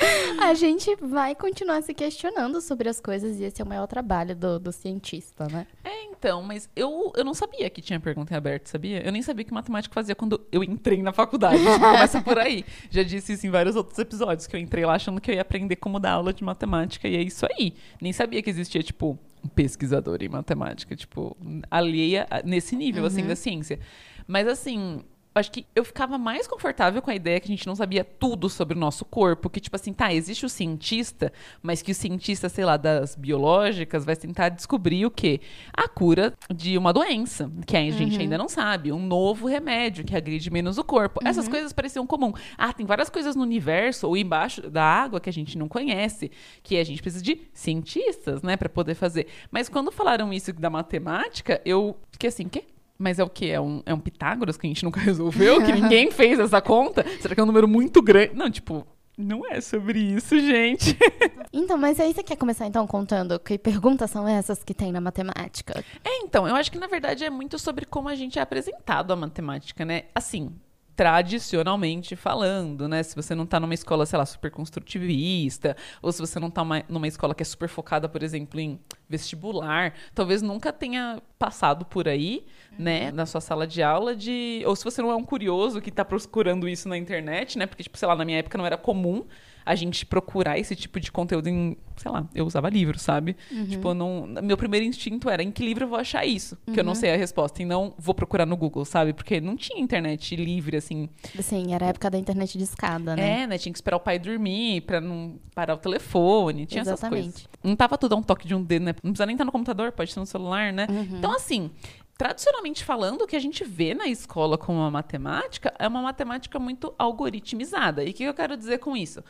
a 0.40 0.54
gente 0.54 0.94
vai 0.96 1.34
continuar 1.34 1.82
se 1.82 1.92
questionando 1.92 2.60
sobre 2.60 2.88
as 2.88 3.00
coisas 3.00 3.38
e 3.38 3.44
esse 3.44 3.60
é 3.60 3.64
o 3.64 3.68
maior 3.68 3.86
trabalho 3.86 4.34
do, 4.34 4.58
do 4.58 4.72
cientista, 4.72 5.46
né? 5.46 5.66
É, 5.84 6.04
então, 6.04 6.42
mas 6.42 6.68
eu, 6.74 7.12
eu 7.16 7.24
não 7.24 7.34
sabia 7.34 7.68
que 7.70 7.80
tinha 7.80 8.00
pergunta 8.00 8.32
em 8.32 8.36
aberto, 8.36 8.66
sabia? 8.68 9.02
Eu 9.04 9.12
nem 9.12 9.22
sabia 9.22 9.44
que 9.44 9.52
matemática 9.52 9.94
fazia 9.94 10.14
quando 10.14 10.40
eu 10.50 10.62
entrei 10.64 11.02
na 11.02 11.12
faculdade. 11.12 11.58
Tipo, 11.58 11.78
começa 11.78 12.20
por 12.22 12.38
aí. 12.38 12.64
Já 12.90 13.02
disse 13.02 13.32
isso 13.32 13.46
em 13.46 13.50
vários 13.50 13.76
outros 13.76 13.98
episódios, 13.98 14.46
que 14.46 14.56
eu 14.56 14.60
entrei 14.60 14.84
lá 14.84 14.94
achando 14.94 15.20
que 15.20 15.30
eu 15.30 15.34
ia 15.34 15.42
aprender 15.42 15.76
como 15.76 15.98
dar 15.98 16.12
aula 16.12 16.32
de 16.32 16.42
matemática, 16.44 17.08
e 17.08 17.16
é 17.16 17.22
isso 17.22 17.46
aí. 17.46 17.74
Nem 18.00 18.12
sabia 18.12 18.42
que 18.42 18.50
existia, 18.50 18.82
tipo, 18.82 19.18
um 19.44 19.48
pesquisador 19.48 20.18
em 20.22 20.28
matemática, 20.28 20.94
tipo, 20.94 21.36
alheia 21.70 22.26
nesse 22.44 22.76
nível, 22.76 23.04
assim, 23.04 23.26
da 23.26 23.36
ciência. 23.36 23.78
Mas, 24.26 24.46
assim, 24.46 25.02
acho 25.40 25.50
que 25.50 25.66
eu 25.74 25.84
ficava 25.84 26.18
mais 26.18 26.46
confortável 26.46 27.00
com 27.02 27.10
a 27.10 27.14
ideia 27.14 27.40
que 27.40 27.46
a 27.46 27.54
gente 27.54 27.66
não 27.66 27.74
sabia 27.74 28.04
tudo 28.04 28.48
sobre 28.48 28.76
o 28.76 28.80
nosso 28.80 29.04
corpo, 29.04 29.50
que 29.50 29.60
tipo 29.60 29.74
assim, 29.74 29.92
tá, 29.92 30.12
existe 30.12 30.44
o 30.46 30.48
cientista, 30.48 31.32
mas 31.62 31.82
que 31.82 31.92
o 31.92 31.94
cientista, 31.94 32.48
sei 32.48 32.64
lá, 32.64 32.76
das 32.76 33.16
biológicas 33.16 34.04
vai 34.04 34.16
tentar 34.16 34.50
descobrir 34.50 35.04
o 35.06 35.10
quê? 35.10 35.40
A 35.72 35.88
cura 35.88 36.34
de 36.54 36.76
uma 36.76 36.92
doença, 36.92 37.50
que 37.66 37.76
a 37.76 37.90
gente 37.90 38.20
ainda 38.20 38.38
não 38.38 38.48
sabe, 38.48 38.92
um 38.92 39.04
novo 39.04 39.46
remédio 39.46 40.04
que 40.04 40.14
agride 40.14 40.50
menos 40.50 40.78
o 40.78 40.84
corpo. 40.84 41.20
Essas 41.24 41.48
coisas 41.48 41.72
pareciam 41.72 42.06
comum. 42.06 42.32
Ah, 42.56 42.72
tem 42.72 42.86
várias 42.86 43.08
coisas 43.08 43.34
no 43.34 43.42
universo 43.42 44.06
ou 44.06 44.16
embaixo 44.16 44.68
da 44.70 44.84
água 44.84 45.20
que 45.20 45.30
a 45.30 45.32
gente 45.32 45.56
não 45.56 45.68
conhece, 45.68 46.30
que 46.62 46.76
a 46.76 46.84
gente 46.84 47.00
precisa 47.00 47.24
de 47.24 47.40
cientistas, 47.52 48.42
né, 48.42 48.56
para 48.56 48.68
poder 48.68 48.94
fazer. 48.94 49.26
Mas 49.50 49.68
quando 49.68 49.90
falaram 49.90 50.32
isso 50.32 50.52
da 50.52 50.70
matemática, 50.70 51.60
eu 51.64 51.96
fiquei 52.10 52.28
assim, 52.28 52.48
quê? 52.48 52.64
Mas 53.02 53.18
é 53.18 53.24
o 53.24 53.30
quê? 53.30 53.46
É 53.46 53.60
um, 53.60 53.82
é 53.86 53.94
um 53.94 53.98
Pitágoras 53.98 54.58
que 54.58 54.66
a 54.66 54.68
gente 54.70 54.84
nunca 54.84 55.00
resolveu? 55.00 55.64
Que 55.64 55.72
ninguém 55.72 56.10
fez 56.10 56.38
essa 56.38 56.60
conta? 56.60 57.02
Será 57.20 57.34
que 57.34 57.40
é 57.40 57.42
um 57.42 57.46
número 57.46 57.66
muito 57.66 58.02
grande? 58.02 58.34
Não, 58.34 58.50
tipo, 58.50 58.86
Não 59.16 59.46
é 59.50 59.60
sobre 59.60 59.98
isso, 59.98 60.38
gente. 60.38 60.96
Então, 61.52 61.76
mas 61.76 61.98
aí 61.98 62.14
você 62.14 62.22
quer 62.22 62.36
começar 62.36 62.64
então 62.68 62.86
contando 62.86 63.36
que 63.40 63.58
perguntas 63.58 64.08
são 64.12 64.28
essas 64.28 64.62
que 64.62 64.72
tem 64.72 64.92
na 64.92 65.00
matemática? 65.00 65.82
É, 66.04 66.18
então, 66.18 66.46
eu 66.46 66.54
acho 66.54 66.70
que 66.70 66.78
na 66.78 66.86
verdade 66.86 67.24
é 67.24 67.30
muito 67.30 67.58
sobre 67.58 67.84
como 67.84 68.08
a 68.08 68.14
gente 68.14 68.38
é 68.38 68.42
apresentado 68.42 69.12
a 69.12 69.16
matemática, 69.16 69.84
né? 69.84 70.04
Assim, 70.14 70.52
tradicionalmente 70.94 72.14
falando, 72.14 72.86
né? 72.88 73.02
Se 73.02 73.16
você 73.16 73.34
não 73.34 73.44
tá 73.46 73.58
numa 73.58 73.74
escola, 73.74 74.06
sei 74.06 74.16
lá, 74.16 74.24
super 74.24 74.50
construtivista, 74.50 75.76
ou 76.00 76.12
se 76.12 76.20
você 76.20 76.38
não 76.38 76.50
tá 76.50 76.62
uma- 76.62 76.84
numa 76.88 77.08
escola 77.08 77.34
que 77.34 77.42
é 77.42 77.46
super 77.46 77.68
focada, 77.68 78.08
por 78.08 78.22
exemplo, 78.22 78.60
em 78.60 78.78
vestibular, 79.10 79.92
talvez 80.14 80.40
nunca 80.40 80.72
tenha 80.72 81.20
passado 81.36 81.84
por 81.84 82.06
aí, 82.06 82.44
né, 82.78 83.10
na 83.10 83.26
sua 83.26 83.40
sala 83.40 83.66
de 83.66 83.82
aula 83.82 84.14
de, 84.14 84.62
ou 84.64 84.76
se 84.76 84.84
você 84.84 85.02
não 85.02 85.10
é 85.10 85.16
um 85.16 85.24
curioso 85.24 85.80
que 85.80 85.90
tá 85.90 86.04
procurando 86.04 86.68
isso 86.68 86.88
na 86.88 86.96
internet, 86.96 87.58
né? 87.58 87.66
Porque 87.66 87.82
tipo, 87.82 87.98
sei 87.98 88.06
lá, 88.06 88.14
na 88.14 88.24
minha 88.24 88.38
época 88.38 88.56
não 88.56 88.64
era 88.64 88.78
comum 88.78 89.24
a 89.64 89.74
gente 89.74 90.06
procurar 90.06 90.58
esse 90.58 90.74
tipo 90.74 90.98
de 90.98 91.12
conteúdo 91.12 91.48
em, 91.48 91.76
sei 91.96 92.10
lá, 92.10 92.26
eu 92.34 92.46
usava 92.46 92.68
livro, 92.70 92.98
sabe? 92.98 93.36
Tipo, 93.68 93.88
eu 93.88 93.94
não, 93.94 94.26
meu 94.42 94.56
primeiro 94.56 94.86
instinto 94.86 95.28
era 95.28 95.42
em 95.42 95.50
que 95.50 95.64
livro 95.64 95.84
eu 95.84 95.88
vou 95.88 95.98
achar 95.98 96.24
isso, 96.24 96.56
que 96.72 96.80
eu 96.80 96.84
não 96.84 96.94
sei 96.94 97.12
a 97.12 97.16
resposta, 97.16 97.62
e 97.62 97.64
não 97.64 97.94
vou 97.98 98.14
procurar 98.14 98.46
no 98.46 98.56
Google, 98.56 98.84
sabe? 98.84 99.12
Porque 99.12 99.40
não 99.40 99.56
tinha 99.56 99.80
internet 99.80 100.34
livre 100.34 100.76
assim. 100.76 101.08
Sim, 101.40 101.74
era 101.74 101.86
a 101.86 101.88
época 101.90 102.10
da 102.10 102.18
internet 102.18 102.56
de 102.56 102.64
escada, 102.64 103.14
né? 103.14 103.42
É, 103.42 103.46
né? 103.46 103.58
Tinha 103.58 103.72
que 103.72 103.76
esperar 103.76 103.98
o 103.98 104.00
pai 104.00 104.18
dormir 104.18 104.80
pra 104.82 105.00
não 105.00 105.38
parar 105.54 105.74
o 105.74 105.78
telefone, 105.78 106.66
tinha 106.66 106.80
essas 106.80 106.98
Exatamente. 106.98 107.32
coisas. 107.32 107.48
Não 107.62 107.76
tava 107.76 107.98
tudo 107.98 108.14
a 108.14 108.18
um 108.18 108.22
toque 108.22 108.48
de 108.48 108.54
um 108.54 108.62
dedo, 108.62 108.86
né? 108.86 108.94
Não 109.02 109.12
precisa 109.12 109.26
nem 109.26 109.34
estar 109.34 109.44
no 109.44 109.52
computador, 109.52 109.92
pode 109.92 110.12
ser 110.12 110.20
no 110.20 110.26
celular, 110.26 110.72
né? 110.72 110.86
Então, 111.18 111.34
assim, 111.34 111.70
tradicionalmente 112.18 112.84
falando, 112.84 113.22
o 113.22 113.26
que 113.26 113.36
a 113.36 113.40
gente 113.40 113.64
vê 113.64 113.94
na 113.94 114.06
escola 114.06 114.58
como 114.58 114.78
uma 114.78 114.90
matemática 114.90 115.72
é 115.78 115.88
uma 115.88 116.02
matemática 116.02 116.58
muito 116.58 116.94
algoritmizada. 116.98 118.04
E 118.04 118.10
o 118.10 118.14
que 118.14 118.24
eu 118.24 118.34
quero 118.34 118.56
dizer 118.56 118.78
com 118.78 118.96
isso? 118.96 119.22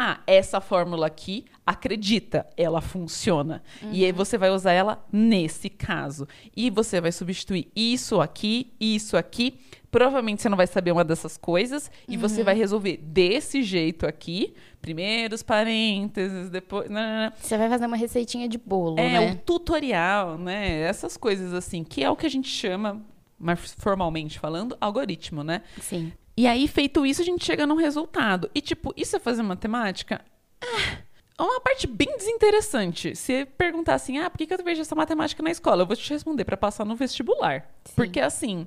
Ah, 0.00 0.20
essa 0.28 0.60
fórmula 0.60 1.08
aqui, 1.08 1.44
acredita, 1.66 2.46
ela 2.56 2.80
funciona. 2.80 3.62
E 3.90 4.04
aí 4.04 4.12
você 4.12 4.38
vai 4.38 4.48
usar 4.48 4.70
ela 4.72 5.04
nesse 5.12 5.68
caso. 5.68 6.26
E 6.56 6.70
você 6.70 7.00
vai 7.00 7.10
substituir 7.10 7.68
isso 7.74 8.20
aqui, 8.20 8.72
isso 8.78 9.16
aqui. 9.16 9.58
Provavelmente 9.90 10.42
você 10.42 10.48
não 10.48 10.56
vai 10.56 10.66
saber 10.66 10.92
uma 10.92 11.04
dessas 11.04 11.36
coisas. 11.36 11.90
E 12.06 12.16
você 12.16 12.44
vai 12.44 12.54
resolver 12.54 12.98
desse 12.98 13.62
jeito 13.62 14.06
aqui. 14.06 14.54
Primeiros 14.82 15.42
parênteses, 15.42 16.50
depois. 16.50 16.90
nananã. 16.90 17.32
Você 17.40 17.56
vai 17.56 17.68
fazer 17.68 17.86
uma 17.86 17.96
receitinha 17.96 18.48
de 18.48 18.58
bolo, 18.58 18.98
É, 18.98 19.08
né? 19.20 19.32
o 19.32 19.36
tutorial, 19.36 20.36
né? 20.38 20.80
Essas 20.80 21.16
coisas 21.16 21.54
assim, 21.54 21.82
que 21.84 22.02
é 22.04 22.10
o 22.10 22.16
que 22.16 22.26
a 22.26 22.30
gente 22.30 22.48
chama, 22.48 23.00
mais 23.38 23.74
formalmente 23.78 24.38
falando, 24.38 24.76
algoritmo, 24.80 25.42
né? 25.42 25.62
Sim. 25.80 26.12
E 26.36 26.46
aí, 26.46 26.68
feito 26.68 27.04
isso, 27.04 27.20
a 27.20 27.24
gente 27.24 27.44
chega 27.44 27.66
num 27.66 27.74
resultado. 27.74 28.48
E, 28.54 28.60
tipo, 28.60 28.92
isso 28.96 29.16
é 29.16 29.18
fazer 29.18 29.42
matemática? 29.42 30.20
Ah, 30.62 30.98
É 31.36 31.42
uma 31.42 31.60
parte 31.60 31.86
bem 31.86 32.16
desinteressante. 32.16 33.16
Se 33.16 33.44
perguntar 33.44 33.94
assim, 33.94 34.18
ah, 34.18 34.28
por 34.30 34.38
que, 34.38 34.46
que 34.46 34.54
eu 34.54 34.62
vejo 34.64 34.80
essa 34.80 34.94
matemática 34.94 35.42
na 35.42 35.50
escola? 35.50 35.82
Eu 35.82 35.86
vou 35.86 35.96
te 35.96 36.08
responder 36.12 36.44
para 36.44 36.56
passar 36.56 36.84
no 36.84 36.94
vestibular. 36.94 37.68
Sim. 37.84 37.92
Porque, 37.96 38.20
assim, 38.20 38.66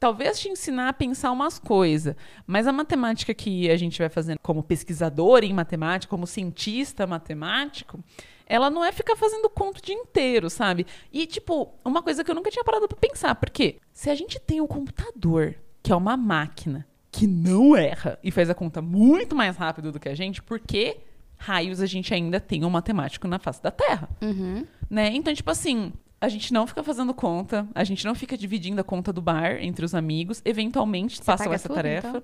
talvez 0.00 0.40
te 0.40 0.48
ensinar 0.48 0.88
a 0.88 0.92
pensar 0.94 1.30
umas 1.30 1.58
coisas, 1.58 2.16
mas 2.46 2.66
a 2.66 2.72
matemática 2.72 3.34
que 3.34 3.70
a 3.70 3.76
gente 3.76 3.98
vai 3.98 4.08
fazendo 4.08 4.38
como 4.42 4.62
pesquisador 4.62 5.44
em 5.44 5.52
matemática, 5.52 6.10
como 6.10 6.26
cientista 6.26 7.06
matemático, 7.06 8.02
ela 8.46 8.70
não 8.70 8.82
é 8.82 8.90
ficar 8.90 9.14
fazendo 9.14 9.48
conto 9.50 9.78
o 9.78 9.82
dia 9.82 9.94
inteiro, 9.94 10.48
sabe? 10.48 10.86
E, 11.12 11.26
tipo, 11.26 11.72
uma 11.84 12.02
coisa 12.02 12.24
que 12.24 12.30
eu 12.30 12.34
nunca 12.34 12.50
tinha 12.50 12.64
parado 12.64 12.88
pra 12.88 12.96
pensar, 12.96 13.34
porque 13.34 13.76
se 13.92 14.08
a 14.08 14.14
gente 14.14 14.40
tem 14.40 14.60
um 14.60 14.66
computador, 14.66 15.54
que 15.82 15.92
é 15.92 15.94
uma 15.96 16.16
máquina, 16.16 16.86
que 17.12 17.26
não 17.26 17.76
erra 17.76 18.18
e 18.24 18.30
faz 18.30 18.48
a 18.48 18.54
conta 18.54 18.80
muito 18.80 19.36
mais 19.36 19.56
rápido 19.56 19.92
do 19.92 20.00
que 20.00 20.08
a 20.08 20.14
gente, 20.14 20.42
por 20.42 20.58
que 20.58 20.96
raios 21.36 21.80
a 21.80 21.86
gente 21.86 22.12
ainda 22.14 22.40
tem 22.40 22.64
um 22.64 22.70
matemático 22.70 23.28
na 23.28 23.38
face 23.38 23.62
da 23.62 23.70
Terra? 23.70 24.08
Uhum. 24.22 24.66
né? 24.88 25.10
Então, 25.14 25.32
tipo 25.34 25.50
assim, 25.50 25.92
a 26.20 26.28
gente 26.28 26.52
não 26.52 26.66
fica 26.66 26.82
fazendo 26.82 27.14
conta, 27.14 27.66
a 27.74 27.82
gente 27.82 28.04
não 28.04 28.14
fica 28.14 28.36
dividindo 28.36 28.80
a 28.80 28.84
conta 28.84 29.12
do 29.12 29.22
bar 29.22 29.56
entre 29.60 29.84
os 29.84 29.94
amigos, 29.94 30.42
eventualmente 30.44 31.20
passam 31.22 31.46
paga 31.46 31.54
essa 31.54 31.68
tudo, 31.68 31.76
tarefa. 31.76 32.08
então? 32.08 32.22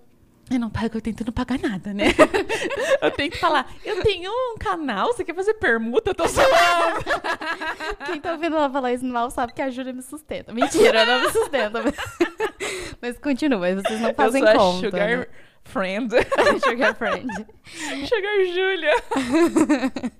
Eu 0.49 0.61
não 0.61 0.71
pago, 0.71 0.97
eu 0.97 1.01
tento 1.01 1.25
não 1.25 1.33
pagar 1.33 1.59
nada, 1.59 1.93
né? 1.93 2.05
eu 3.03 3.11
tenho 3.11 3.33
que 3.33 3.39
falar, 3.39 3.69
eu 3.85 4.01
tenho 4.03 4.31
um 4.31 4.57
canal, 4.59 5.09
você 5.09 5.25
quer 5.25 5.35
fazer 5.35 5.55
permuta? 5.55 6.11
Eu 6.11 6.15
tô 6.15 6.29
falando. 6.29 7.05
Quem 8.07 8.21
tá 8.21 8.33
ouvindo 8.33 8.55
ela 8.55 8.71
falar 8.71 8.93
isso 8.93 9.05
mal 9.05 9.29
sabe 9.29 9.53
que 9.55 9.63
a 9.63 9.71
Júlia 9.71 9.93
me 9.93 10.03
sustenta. 10.03 10.53
Mentira, 10.53 11.05
não 11.05 11.23
me 11.23 11.33
sustenta. 11.33 11.83
Mas, 11.83 11.95
mas 13.03 13.19
continua, 13.19 13.59
mas 13.59 13.83
vocês 13.83 14.01
não 14.01 14.15
fazem 14.15 14.41
eu 14.41 14.47
sou 14.47 14.57
a 14.57 14.59
conta. 14.59 14.87
Sugar 14.87 15.19
né? 15.19 15.27
Friend. 15.67 16.11
Sugar 16.65 16.95
Friend. 16.95 17.27
Sugar 18.09 18.45
Julia. 18.55 18.95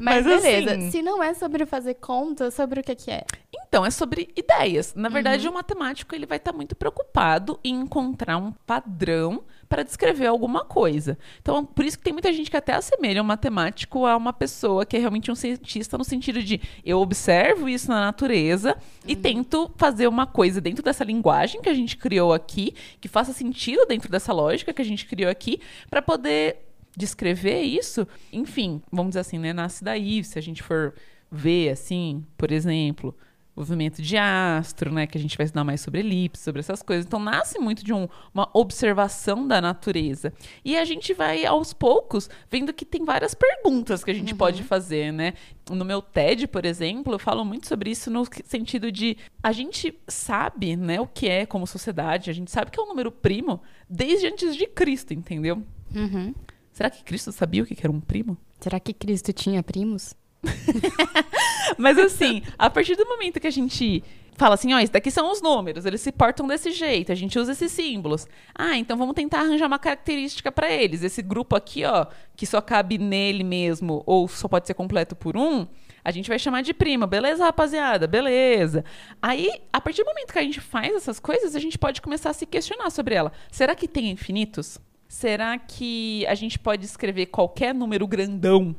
Mas, 0.00 0.24
Mas 0.24 0.42
beleza, 0.42 0.70
assim- 0.72 0.90
se 0.90 1.02
não 1.02 1.22
é 1.22 1.34
sobre 1.34 1.66
fazer 1.66 1.94
conta, 1.94 2.50
sobre 2.50 2.80
o 2.80 2.82
que 2.82 2.94
que 2.94 3.10
é? 3.10 3.24
Então, 3.66 3.84
é 3.84 3.90
sobre 3.90 4.32
ideias. 4.36 4.94
Na 4.94 5.08
Uhum. 5.08 5.14
verdade, 5.14 5.48
o 5.48 5.52
matemático 5.52 6.14
ele 6.14 6.26
vai 6.26 6.36
estar 6.38 6.52
muito 6.52 6.74
preocupado 6.76 7.58
em 7.64 7.74
encontrar 7.74 8.36
um 8.36 8.52
padrão 8.66 9.44
para 9.74 9.82
descrever 9.82 10.26
alguma 10.26 10.64
coisa. 10.64 11.18
Então, 11.42 11.64
por 11.64 11.84
isso 11.84 11.98
que 11.98 12.04
tem 12.04 12.12
muita 12.12 12.32
gente 12.32 12.48
que 12.48 12.56
até 12.56 12.74
assemelha 12.74 13.20
um 13.20 13.24
matemático 13.24 14.06
a 14.06 14.16
uma 14.16 14.32
pessoa 14.32 14.86
que 14.86 14.96
é 14.96 15.00
realmente 15.00 15.32
um 15.32 15.34
cientista 15.34 15.98
no 15.98 16.04
sentido 16.04 16.40
de 16.40 16.60
eu 16.84 17.00
observo 17.00 17.68
isso 17.68 17.88
na 17.88 18.00
natureza 18.02 18.76
e 19.04 19.16
tento 19.16 19.68
fazer 19.74 20.06
uma 20.06 20.28
coisa 20.28 20.60
dentro 20.60 20.80
dessa 20.80 21.02
linguagem 21.02 21.60
que 21.60 21.68
a 21.68 21.74
gente 21.74 21.96
criou 21.96 22.32
aqui, 22.32 22.72
que 23.00 23.08
faça 23.08 23.32
sentido 23.32 23.84
dentro 23.84 24.08
dessa 24.08 24.32
lógica 24.32 24.72
que 24.72 24.80
a 24.80 24.84
gente 24.84 25.06
criou 25.06 25.28
aqui, 25.28 25.60
para 25.90 26.00
poder 26.00 26.58
descrever 26.96 27.62
isso. 27.62 28.06
Enfim, 28.32 28.80
vamos 28.92 29.10
dizer 29.10 29.20
assim, 29.22 29.40
né? 29.40 29.52
Nasce 29.52 29.82
daí, 29.82 30.22
se 30.22 30.38
a 30.38 30.42
gente 30.42 30.62
for 30.62 30.94
ver, 31.32 31.70
assim, 31.70 32.24
por 32.38 32.52
exemplo, 32.52 33.12
movimento 33.56 34.02
de 34.02 34.16
astro, 34.16 34.92
né? 34.92 35.06
Que 35.06 35.16
a 35.16 35.20
gente 35.20 35.36
vai 35.36 35.44
estudar 35.44 35.62
mais 35.64 35.80
sobre 35.80 36.00
elipse, 36.00 36.42
sobre 36.42 36.60
essas 36.60 36.82
coisas. 36.82 37.06
Então, 37.06 37.20
nasce 37.20 37.58
muito 37.58 37.84
de 37.84 37.92
um- 37.92 38.08
uma 38.32 38.48
observação 38.52 39.46
da 39.46 39.60
natureza. 39.60 40.32
E 40.64 40.76
a 40.76 40.84
gente 40.84 41.14
vai, 41.14 41.44
aos 41.46 41.72
poucos, 41.72 42.28
vendo 42.50 42.72
que 42.72 42.84
tem 42.84 43.04
várias 43.04 43.34
perguntas 43.34 44.02
que 44.02 44.10
a 44.10 44.14
gente 44.14 44.34
pode 44.34 44.62
fazer, 44.64 45.12
né? 45.12 45.34
No 45.70 45.84
meu 45.84 46.02
TED, 46.02 46.46
por 46.48 46.64
exemplo, 46.64 47.14
eu 47.14 47.18
falo 47.18 47.44
muito 47.44 47.66
sobre 47.68 47.90
isso 47.90 48.10
no 48.10 48.26
sentido 48.44 48.90
de 48.90 49.16
a 49.42 49.52
gente 49.52 49.98
sabe, 50.08 50.76
né, 50.76 51.00
o 51.00 51.06
que 51.06 51.28
é 51.28 51.46
como 51.46 51.66
sociedade, 51.66 52.28
a 52.30 52.32
gente 52.34 52.50
sabe 52.50 52.70
que 52.70 52.78
é 52.78 52.82
um 52.82 52.88
número 52.88 53.10
primo 53.10 53.62
desde 53.88 54.26
antes 54.26 54.56
de 54.56 54.66
Cristo, 54.66 55.14
entendeu? 55.14 55.62
Uhum. 55.94 56.34
Será 56.72 56.90
que 56.90 57.04
Cristo 57.04 57.30
sabia 57.30 57.62
o 57.62 57.66
que 57.66 57.76
era 57.80 57.90
um 57.92 58.00
primo? 58.00 58.36
Será 58.60 58.80
que 58.80 58.92
Cristo 58.92 59.32
tinha 59.32 59.62
primos? 59.62 60.14
Mas 61.78 61.98
assim, 61.98 62.42
a 62.58 62.68
partir 62.68 62.96
do 62.96 63.06
momento 63.06 63.40
que 63.40 63.46
a 63.46 63.50
gente 63.50 64.02
fala 64.36 64.54
assim, 64.54 64.72
ó, 64.74 64.80
isso 64.80 64.92
daqui 64.92 65.10
são 65.10 65.30
os 65.30 65.40
números, 65.40 65.86
eles 65.86 66.00
se 66.00 66.10
portam 66.10 66.46
desse 66.46 66.70
jeito, 66.72 67.12
a 67.12 67.14
gente 67.14 67.38
usa 67.38 67.52
esses 67.52 67.70
símbolos. 67.70 68.26
Ah, 68.54 68.76
então 68.76 68.96
vamos 68.96 69.14
tentar 69.14 69.40
arranjar 69.40 69.66
uma 69.66 69.78
característica 69.78 70.50
para 70.50 70.70
eles. 70.70 71.02
Esse 71.02 71.22
grupo 71.22 71.56
aqui, 71.56 71.84
ó, 71.84 72.06
que 72.36 72.46
só 72.46 72.60
cabe 72.60 72.98
nele 72.98 73.44
mesmo 73.44 74.02
ou 74.06 74.26
só 74.28 74.48
pode 74.48 74.66
ser 74.66 74.74
completo 74.74 75.14
por 75.14 75.36
um, 75.36 75.66
a 76.04 76.10
gente 76.10 76.28
vai 76.28 76.38
chamar 76.38 76.62
de 76.62 76.74
prima. 76.74 77.06
Beleza, 77.06 77.44
rapaziada? 77.44 78.06
Beleza. 78.06 78.84
Aí, 79.22 79.50
a 79.72 79.80
partir 79.80 80.02
do 80.02 80.06
momento 80.06 80.32
que 80.32 80.38
a 80.38 80.42
gente 80.42 80.60
faz 80.60 80.94
essas 80.94 81.18
coisas, 81.18 81.56
a 81.56 81.60
gente 81.60 81.78
pode 81.78 82.02
começar 82.02 82.30
a 82.30 82.34
se 82.34 82.44
questionar 82.44 82.90
sobre 82.90 83.14
ela. 83.14 83.32
Será 83.50 83.74
que 83.74 83.88
tem 83.88 84.10
infinitos? 84.10 84.78
Será 85.08 85.56
que 85.58 86.26
a 86.26 86.34
gente 86.34 86.58
pode 86.58 86.84
escrever 86.84 87.26
qualquer 87.26 87.74
número 87.74 88.06
grandão 88.06 88.74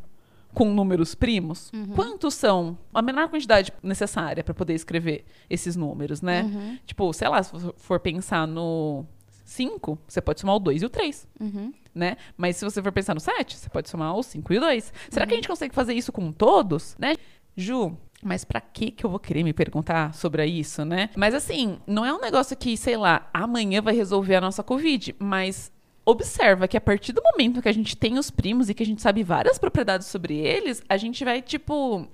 com 0.55 0.73
números 0.73 1.13
primos? 1.13 1.71
Quantos 1.93 2.33
são 2.33 2.75
a 2.93 3.01
menor 3.01 3.29
quantidade 3.29 3.71
necessária 3.83 4.43
para 4.43 4.53
poder 4.53 4.73
escrever 4.73 5.23
esses 5.49 5.75
números, 5.75 6.21
né? 6.21 6.79
Tipo, 6.85 7.13
sei 7.13 7.27
lá, 7.27 7.43
se 7.43 7.51
for- 7.51 7.75
for 7.77 7.99
pensar 7.99 8.47
no 8.47 9.05
5, 9.43 9.99
você 10.07 10.19
pode 10.21 10.39
somar 10.39 10.55
o 10.55 10.59
2 10.59 10.81
e 10.81 10.85
o 10.85 10.89
3, 10.89 11.27
Uhum. 11.39 11.71
né? 11.93 12.17
Mas 12.35 12.55
se 12.57 12.65
você 12.65 12.81
for 12.81 12.91
pensar 12.91 13.13
no 13.13 13.19
7, 13.19 13.55
você 13.57 13.69
pode 13.69 13.89
somar 13.89 14.15
o 14.15 14.23
5 14.23 14.51
e 14.53 14.57
o 14.57 14.59
2. 14.59 14.91
Será 15.11 15.27
que 15.27 15.33
a 15.33 15.35
gente 15.35 15.47
consegue 15.47 15.75
fazer 15.75 15.93
isso 15.93 16.11
com 16.11 16.31
todos, 16.31 16.95
né? 16.97 17.13
Ju, 17.55 17.95
mas 18.23 18.43
pra 18.43 18.59
que 18.59 18.89
que 18.91 19.05
eu 19.05 19.09
vou 19.09 19.19
querer 19.19 19.43
me 19.43 19.53
perguntar 19.53 20.13
sobre 20.15 20.45
isso, 20.47 20.83
né? 20.83 21.09
Mas 21.15 21.33
assim, 21.35 21.77
não 21.85 22.03
é 22.03 22.11
um 22.13 22.19
negócio 22.19 22.57
que, 22.57 22.75
sei 22.75 22.97
lá, 22.97 23.29
amanhã 23.33 23.81
vai 23.81 23.93
resolver 23.93 24.35
a 24.35 24.41
nossa 24.41 24.63
Covid, 24.63 25.15
mas 25.19 25.71
observa 26.05 26.67
que 26.67 26.77
a 26.77 26.81
partir 26.81 27.11
do 27.11 27.21
momento 27.23 27.61
que 27.61 27.69
a 27.69 27.73
gente 27.73 27.97
tem 27.97 28.17
os 28.17 28.29
primos 28.29 28.69
e 28.69 28.73
que 28.73 28.83
a 28.83 28.85
gente 28.85 29.01
sabe 29.01 29.23
várias 29.23 29.57
propriedades 29.57 30.07
sobre 30.07 30.37
eles, 30.37 30.83
a 30.87 30.97
gente 30.97 31.25
vai, 31.25 31.41
tipo, 31.41 32.07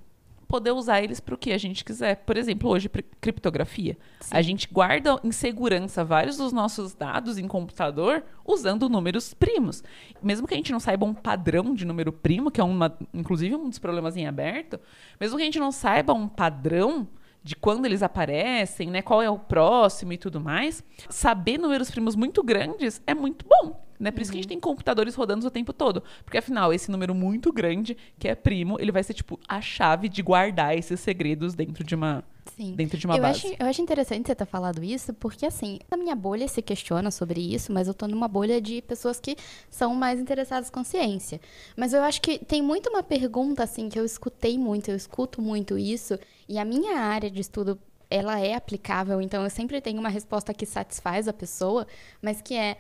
poder 0.51 0.71
usar 0.71 1.01
eles 1.01 1.21
para 1.21 1.33
o 1.33 1.37
que 1.37 1.53
a 1.53 1.57
gente 1.57 1.83
quiser. 1.83 2.17
Por 2.17 2.35
exemplo, 2.35 2.69
hoje, 2.69 2.89
criptografia. 3.21 3.97
A 4.29 4.41
gente 4.41 4.67
guarda 4.69 5.17
em 5.23 5.31
segurança 5.31 6.03
vários 6.03 6.35
dos 6.35 6.51
nossos 6.51 6.93
dados 6.93 7.37
em 7.37 7.47
computador 7.47 8.21
usando 8.45 8.89
números 8.89 9.33
primos. 9.33 9.81
Mesmo 10.21 10.45
que 10.45 10.53
a 10.53 10.57
gente 10.57 10.73
não 10.73 10.79
saiba 10.79 11.05
um 11.05 11.13
padrão 11.13 11.73
de 11.73 11.85
número 11.85 12.11
primo, 12.11 12.51
que 12.51 12.59
é 12.59 12.63
uma, 12.63 12.97
inclusive 13.13 13.55
um 13.55 13.69
dos 13.69 13.79
problemas 13.79 14.17
em 14.17 14.27
aberto, 14.27 14.77
mesmo 15.19 15.37
que 15.37 15.43
a 15.43 15.45
gente 15.45 15.59
não 15.59 15.71
saiba 15.71 16.13
um 16.13 16.27
padrão 16.27 17.07
de 17.43 17.55
quando 17.55 17.85
eles 17.85 18.03
aparecem, 18.03 18.89
né, 18.89 19.01
qual 19.01 19.21
é 19.21 19.29
o 19.29 19.39
próximo 19.39 20.13
e 20.13 20.17
tudo 20.17 20.39
mais, 20.39 20.83
saber 21.09 21.57
números 21.57 21.89
primos 21.89 22.15
muito 22.15 22.43
grandes 22.43 23.01
é 23.07 23.13
muito 23.13 23.45
bom, 23.47 23.83
Né? 23.99 24.09
Por 24.09 24.21
isso 24.21 24.31
que 24.31 24.37
a 24.37 24.41
gente 24.41 24.49
tem 24.49 24.59
computadores 24.59 25.13
rodando 25.13 25.45
o 25.45 25.51
tempo 25.51 25.71
todo. 25.71 26.01
Porque 26.25 26.39
afinal, 26.39 26.73
esse 26.73 26.89
número 26.89 27.13
muito 27.13 27.53
grande, 27.53 27.95
que 28.17 28.27
é 28.27 28.33
primo, 28.33 28.77
ele 28.79 28.91
vai 28.91 29.03
ser 29.03 29.13
tipo 29.13 29.39
a 29.47 29.61
chave 29.61 30.09
de 30.09 30.23
guardar 30.23 30.75
esses 30.75 30.99
segredos 30.99 31.53
dentro 31.53 31.83
de 31.83 31.93
uma, 31.93 32.23
Sim. 32.55 32.73
dentro 32.75 32.97
de 32.97 33.05
uma 33.05 33.15
eu 33.17 33.21
base. 33.21 33.47
acho, 33.47 33.55
eu 33.59 33.65
acho 33.67 33.81
interessante 33.81 34.27
você 34.27 34.35
ter 34.35 34.45
falado 34.45 34.83
isso, 34.83 35.13
porque 35.13 35.45
assim, 35.45 35.79
a 35.89 35.97
minha 35.97 36.15
bolha 36.15 36.47
se 36.47 36.61
questiona 36.61 37.11
sobre 37.11 37.39
isso, 37.39 37.71
mas 37.71 37.87
eu 37.87 37.93
tô 37.93 38.07
numa 38.07 38.27
bolha 38.27 38.59
de 38.59 38.81
pessoas 38.81 39.19
que 39.19 39.35
são 39.69 39.93
mais 39.95 40.19
interessadas 40.19 40.69
com 40.69 40.83
ciência. 40.83 41.39
Mas 41.75 41.93
eu 41.93 42.01
acho 42.03 42.21
que 42.21 42.39
tem 42.39 42.61
muito 42.61 42.89
uma 42.89 43.03
pergunta, 43.03 43.63
assim, 43.63 43.89
que 43.89 43.99
eu 43.99 44.05
escutei 44.05 44.57
muito, 44.57 44.89
eu 44.89 44.95
escuto 44.95 45.41
muito 45.41 45.77
isso, 45.77 46.17
e 46.47 46.57
a 46.57 46.65
minha 46.65 46.97
área 46.99 47.29
de 47.29 47.39
estudo, 47.39 47.79
ela 48.09 48.39
é 48.39 48.55
aplicável, 48.55 49.21
então 49.21 49.43
eu 49.43 49.49
sempre 49.49 49.79
tenho 49.79 49.99
uma 49.99 50.09
resposta 50.09 50.53
que 50.53 50.65
satisfaz 50.65 51.27
a 51.27 51.33
pessoa, 51.33 51.87
mas 52.21 52.41
que 52.41 52.55
é. 52.55 52.77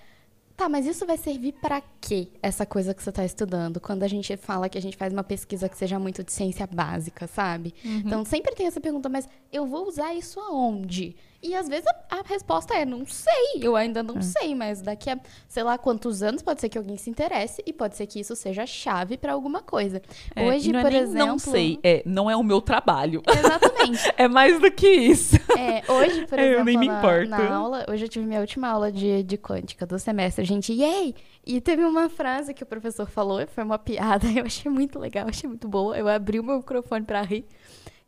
Tá, 0.55 0.69
mas 0.69 0.85
isso 0.85 1.05
vai 1.05 1.17
servir 1.17 1.53
para 1.53 1.81
quê, 1.99 2.27
essa 2.41 2.65
coisa 2.65 2.93
que 2.93 3.01
você 3.01 3.09
está 3.09 3.25
estudando? 3.25 3.79
Quando 3.79 4.03
a 4.03 4.07
gente 4.07 4.35
fala 4.37 4.69
que 4.69 4.77
a 4.77 4.81
gente 4.81 4.95
faz 4.97 5.11
uma 5.11 5.23
pesquisa 5.23 5.67
que 5.67 5.77
seja 5.77 5.97
muito 5.97 6.23
de 6.23 6.31
ciência 6.31 6.67
básica, 6.67 7.27
sabe? 7.27 7.73
Então 7.83 8.23
sempre 8.25 8.53
tem 8.53 8.67
essa 8.67 8.79
pergunta, 8.79 9.09
mas 9.09 9.27
eu 9.51 9.65
vou 9.65 9.87
usar 9.87 10.13
isso 10.13 10.39
aonde? 10.39 11.15
E 11.43 11.55
às 11.55 11.67
vezes 11.67 11.85
a, 11.87 12.19
a 12.19 12.21
resposta 12.23 12.75
é 12.75 12.85
não 12.85 13.05
sei, 13.05 13.59
eu 13.61 13.75
ainda 13.75 14.03
não 14.03 14.21
sei, 14.21 14.53
mas 14.53 14.81
daqui 14.81 15.09
a 15.09 15.19
sei 15.47 15.63
lá 15.63 15.77
quantos 15.77 16.21
anos 16.21 16.41
pode 16.41 16.61
ser 16.61 16.69
que 16.69 16.77
alguém 16.77 16.97
se 16.97 17.09
interesse 17.09 17.63
e 17.65 17.73
pode 17.73 17.95
ser 17.95 18.05
que 18.05 18.19
isso 18.19 18.35
seja 18.35 18.65
chave 18.65 19.17
para 19.17 19.33
alguma 19.33 19.61
coisa. 19.61 20.01
É, 20.35 20.47
Hoje, 20.47 20.71
não 20.71 20.79
é 20.79 20.83
por 20.83 20.93
exemplo, 20.93 21.27
não 21.27 21.39
sei, 21.39 21.79
é 21.83 22.03
não 22.05 22.29
é 22.29 22.35
o 22.35 22.43
meu 22.43 22.61
trabalho. 22.61 23.23
Exatamente. 23.27 24.01
é 24.17 24.27
mais 24.27 24.59
do 24.59 24.71
que 24.71 24.87
isso. 24.89 25.35
É, 25.57 25.91
hoje, 25.91 26.27
por 26.27 26.37
Eu 26.39 26.45
exemplo, 26.45 26.65
nem 26.65 26.77
me 26.77 26.87
na, 26.87 26.99
importo. 26.99 27.29
na 27.29 27.55
aula, 27.55 27.85
hoje 27.89 28.05
eu 28.05 28.09
tive 28.09 28.25
minha 28.25 28.39
última 28.39 28.67
aula 28.67 28.91
de, 28.91 29.23
de 29.23 29.37
quântica 29.37 29.85
do 29.85 29.97
semestre, 29.97 30.45
gente, 30.45 30.71
yay! 30.73 31.15
E 31.45 31.59
teve 31.59 31.83
uma 31.83 32.07
frase 32.07 32.53
que 32.53 32.61
o 32.61 32.65
professor 32.67 33.09
falou, 33.09 33.45
foi 33.47 33.63
uma 33.63 33.79
piada, 33.79 34.27
eu 34.35 34.45
achei 34.45 34.71
muito 34.71 34.99
legal, 34.99 35.27
achei 35.27 35.47
muito 35.49 35.67
boa. 35.67 35.97
Eu 35.97 36.07
abri 36.07 36.39
o 36.39 36.43
meu 36.43 36.57
microfone 36.57 37.03
pra 37.03 37.21
rir, 37.21 37.45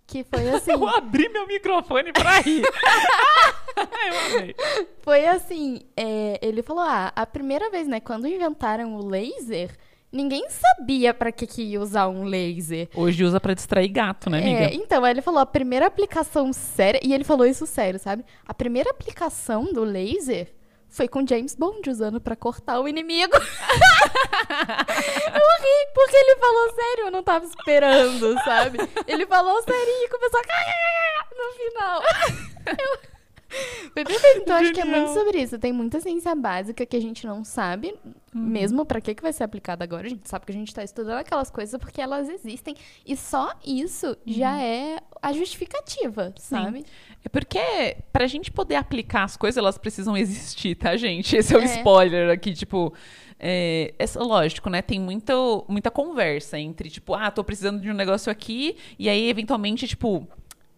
que 0.05 0.23
foi 0.23 0.49
assim, 0.53 0.71
Eu 0.71 0.87
abri 0.87 1.29
meu 1.29 1.47
microfone 1.47 2.11
pra 2.11 2.39
rir. 2.39 2.63
eu 3.75 4.37
amei. 4.39 4.55
foi 5.01 5.25
assim, 5.25 5.81
é, 5.95 6.39
ele 6.41 6.61
falou, 6.61 6.83
ah, 6.83 7.11
a 7.15 7.25
primeira 7.25 7.69
vez, 7.69 7.87
né, 7.87 7.99
quando 7.99 8.27
inventaram 8.27 8.95
o 8.95 9.05
laser, 9.07 9.71
ninguém 10.11 10.45
sabia 10.49 11.13
pra 11.13 11.31
que 11.31 11.47
que 11.47 11.63
ia 11.63 11.81
usar 11.81 12.07
um 12.07 12.23
laser. 12.23 12.89
Hoje 12.95 13.23
usa 13.23 13.39
pra 13.39 13.53
distrair 13.53 13.87
gato, 13.87 14.29
né, 14.29 14.39
amiga? 14.39 14.65
É, 14.65 14.73
então, 14.75 15.05
ele 15.05 15.21
falou, 15.21 15.39
a 15.39 15.45
primeira 15.45 15.87
aplicação 15.87 16.53
séria, 16.53 16.99
e 17.03 17.13
ele 17.13 17.23
falou 17.23 17.45
isso 17.45 17.65
sério, 17.65 17.99
sabe? 17.99 18.23
A 18.45 18.53
primeira 18.53 18.91
aplicação 18.91 19.65
do 19.73 19.83
laser 19.83 20.53
foi 20.93 21.07
com 21.07 21.25
James 21.27 21.55
Bond 21.55 21.89
usando 21.89 22.21
pra 22.21 22.35
cortar 22.35 22.79
o 22.79 22.87
inimigo. 22.87 23.33
eu 23.35 23.41
ri, 23.41 23.47
porque 25.95 26.15
ele 26.15 26.35
falou 26.35 26.69
sério, 26.75 27.05
eu 27.05 27.11
não 27.11 27.23
tava 27.23 27.45
esperando, 27.45 28.35
sabe? 28.43 28.77
Ele 29.07 29.25
falou 29.25 29.59
sério 29.63 29.89
e 29.89 30.07
começou 30.07 30.39
a 30.39 30.43
no 31.35 31.51
final. 31.53 32.03
Eu- 32.79 33.12
Foi 33.93 34.03
perfeito. 34.03 34.41
Então, 34.41 34.55
acho 34.57 34.73
que 34.73 34.81
é 34.81 34.85
muito 34.85 35.13
sobre 35.13 35.41
isso. 35.41 35.57
Tem 35.59 35.71
muita 35.71 35.99
ciência 35.99 36.33
básica 36.35 36.85
que 36.85 36.95
a 36.95 37.01
gente 37.01 37.25
não 37.25 37.43
sabe, 37.43 37.95
mesmo 38.33 38.85
pra 38.85 38.99
que, 38.99 39.13
que 39.13 39.21
vai 39.21 39.31
ser 39.31 39.43
aplicada 39.43 39.83
agora. 39.83 40.07
A 40.07 40.09
gente 40.09 40.27
sabe 40.27 40.45
que 40.45 40.51
a 40.51 40.55
gente 40.55 40.73
tá 40.73 40.83
estudando 40.83 41.19
aquelas 41.19 41.51
coisas 41.51 41.79
porque 41.79 42.01
elas 42.01 42.29
existem. 42.29 42.75
E 43.05 43.15
só 43.15 43.51
isso 43.65 44.17
já 44.25 44.59
é 44.61 44.99
a 45.21 45.31
justificativa, 45.33 46.33
sabe? 46.37 46.85
É 47.23 47.29
porque 47.29 47.97
pra 48.11 48.27
gente 48.27 48.51
poder 48.51 48.75
aplicar 48.75 49.23
as 49.23 49.37
coisas, 49.37 49.57
elas 49.57 49.77
precisam 49.77 50.17
existir, 50.17 50.75
tá, 50.75 50.97
gente? 50.97 51.35
Esse 51.35 51.55
é 51.55 51.57
o 51.57 51.61
É. 51.61 51.65
spoiler 51.65 52.29
aqui, 52.31 52.53
tipo. 52.53 52.93
É, 53.45 53.93
é 53.99 54.05
lógico, 54.19 54.69
né? 54.69 54.81
Tem 54.81 54.97
muito, 54.99 55.65
muita 55.67 55.91
conversa 55.91 56.57
entre, 56.57 56.89
tipo, 56.89 57.13
ah, 57.13 57.29
tô 57.29 57.43
precisando 57.43 57.81
de 57.81 57.89
um 57.91 57.93
negócio 57.93 58.31
aqui, 58.31 58.77
e 58.97 59.09
aí, 59.09 59.29
eventualmente, 59.29 59.85
tipo. 59.85 60.25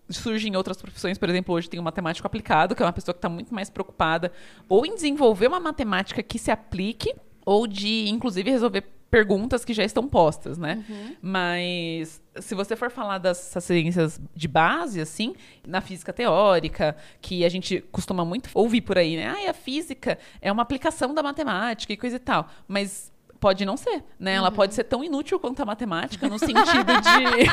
Surgem 0.10 0.56
outras 0.56 0.78
profissões, 0.78 1.18
por 1.18 1.30
exemplo, 1.30 1.56
hoje 1.56 1.70
tem 1.70 1.80
um 1.80 1.84
matemático 1.84 2.28
aplicado, 2.28 2.76
que 2.76 2.84
é 2.84 2.86
uma 2.86 2.94
pessoa 2.94 3.14
que 3.14 3.20
está 3.20 3.30
muito 3.30 3.54
mais 3.54 3.70
preocupada 3.70 4.32
ou 4.70 4.86
em 4.86 4.94
desenvolver 4.94 5.48
uma 5.48 5.60
matemática 5.60 6.22
que 6.22 6.38
se 6.38 6.52
aplique, 6.52 7.16
ou 7.46 7.66
de, 7.68 8.08
inclusive, 8.10 8.50
resolver 8.50 8.84
perguntas 9.10 9.64
que 9.64 9.74
já 9.74 9.84
estão 9.84 10.08
postas, 10.08 10.58
né? 10.58 10.84
Mas 11.22 12.22
se 12.40 12.54
você 12.54 12.76
for 12.76 12.92
falar 12.92 13.18
dessas 13.18 13.64
ciências 13.64 14.20
de 14.36 14.48
base, 14.48 15.00
assim, 15.00 15.36
na 15.66 15.80
física 15.80 16.12
teórica, 16.12 16.96
que 17.22 17.46
a 17.46 17.50
gente 17.50 17.82
costuma 17.92 18.26
muito 18.26 18.50
ouvir 18.54 18.82
por 18.82 18.98
aí, 18.98 19.16
né? 19.16 19.28
Ah, 19.28 19.52
a 19.52 19.54
física 19.54 20.18
é 20.42 20.52
uma 20.52 20.64
aplicação 20.64 21.14
da 21.14 21.24
matemática 21.24 21.94
e 21.94 21.98
coisa 21.98 22.18
e 22.18 22.20
tal. 22.20 22.50
Mas 22.68 23.12
pode 23.46 23.64
não 23.64 23.78
ser, 23.78 24.04
né? 24.20 24.34
Ela 24.34 24.50
pode 24.50 24.74
ser 24.74 24.86
tão 24.86 25.04
inútil 25.04 25.40
quanto 25.40 25.62
a 25.62 25.66
matemática 25.66 26.28
no 26.28 26.40
sentido 26.40 26.94
de 27.00 27.46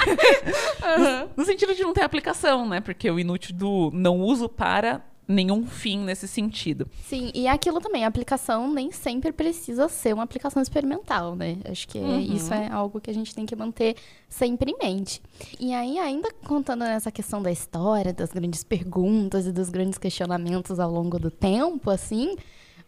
no 1.36 1.44
sentido 1.44 1.74
de 1.74 1.82
não 1.82 1.92
ter 1.92 2.00
aplicação, 2.00 2.66
né? 2.66 2.80
Porque 2.80 3.10
o 3.10 3.20
inútil 3.20 3.54
do 3.54 3.90
não 3.92 4.18
uso 4.18 4.48
para 4.48 5.02
nenhum 5.28 5.66
fim 5.66 5.98
nesse 5.98 6.26
sentido. 6.26 6.88
Sim, 7.04 7.30
e 7.34 7.46
aquilo 7.46 7.78
também, 7.78 8.06
a 8.06 8.08
aplicação 8.08 8.72
nem 8.72 8.90
sempre 8.90 9.32
precisa 9.32 9.86
ser 9.86 10.14
uma 10.14 10.22
aplicação 10.22 10.62
experimental, 10.62 11.36
né? 11.36 11.58
Acho 11.70 11.86
que 11.86 11.98
isso 11.98 12.54
é 12.54 12.68
algo 12.68 12.98
que 12.98 13.10
a 13.10 13.14
gente 13.14 13.34
tem 13.34 13.44
que 13.44 13.54
manter 13.54 13.94
sempre 14.30 14.70
em 14.72 14.78
mente. 14.82 15.20
E 15.60 15.74
aí, 15.74 15.98
ainda 15.98 16.32
contando 16.46 16.84
nessa 16.84 17.12
questão 17.12 17.42
da 17.42 17.52
história, 17.52 18.14
das 18.14 18.32
grandes 18.32 18.64
perguntas 18.64 19.46
e 19.46 19.52
dos 19.52 19.68
grandes 19.68 19.98
questionamentos 19.98 20.80
ao 20.80 20.90
longo 20.90 21.18
do 21.18 21.30
tempo, 21.30 21.90
assim, 21.90 22.34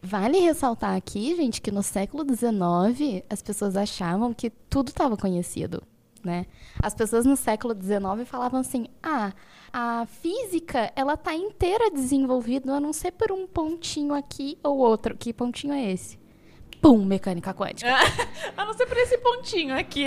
vale 0.05 0.39
ressaltar 0.39 0.95
aqui, 0.95 1.35
gente, 1.35 1.63
que 1.63 1.71
no 1.71 1.83
século 1.83 2.25
XIX 2.25 3.25
as 3.31 3.43
pessoas 3.43 3.77
achavam 3.77 4.35
que 4.35 4.51
tudo 4.51 4.89
estava 4.89 5.17
conhecido. 5.17 5.83
Né? 6.23 6.47
As 6.83 6.95
pessoas 6.95 7.27
no 7.27 7.37
século 7.37 7.75
XIX 7.75 8.27
falavam 8.27 8.61
assim: 8.61 8.87
ah, 9.03 9.33
a 9.73 10.07
física 10.07 10.93
ela 10.95 11.17
tá 11.17 11.35
inteira 11.35 11.91
desenvolvida, 11.91 12.75
a 12.75 12.81
não 12.81 12.93
ser 12.93 13.13
por 13.13 13.33
um 13.33 13.47
pontinho 13.47 14.15
aqui 14.15 14.59
ou 14.63 14.79
outro. 14.79 15.17
Que 15.17 15.33
pontinho 15.33 15.73
é 15.73 15.93
esse? 15.93 16.19
Pum, 16.85 17.03
mecânica 17.03 17.55
quântica. 17.55 17.89
A 18.55 18.63
não 18.67 18.75
ser 18.75 18.85
por 18.85 18.99
esse 18.99 19.17
pontinho 19.17 19.75
aqui. 19.75 20.07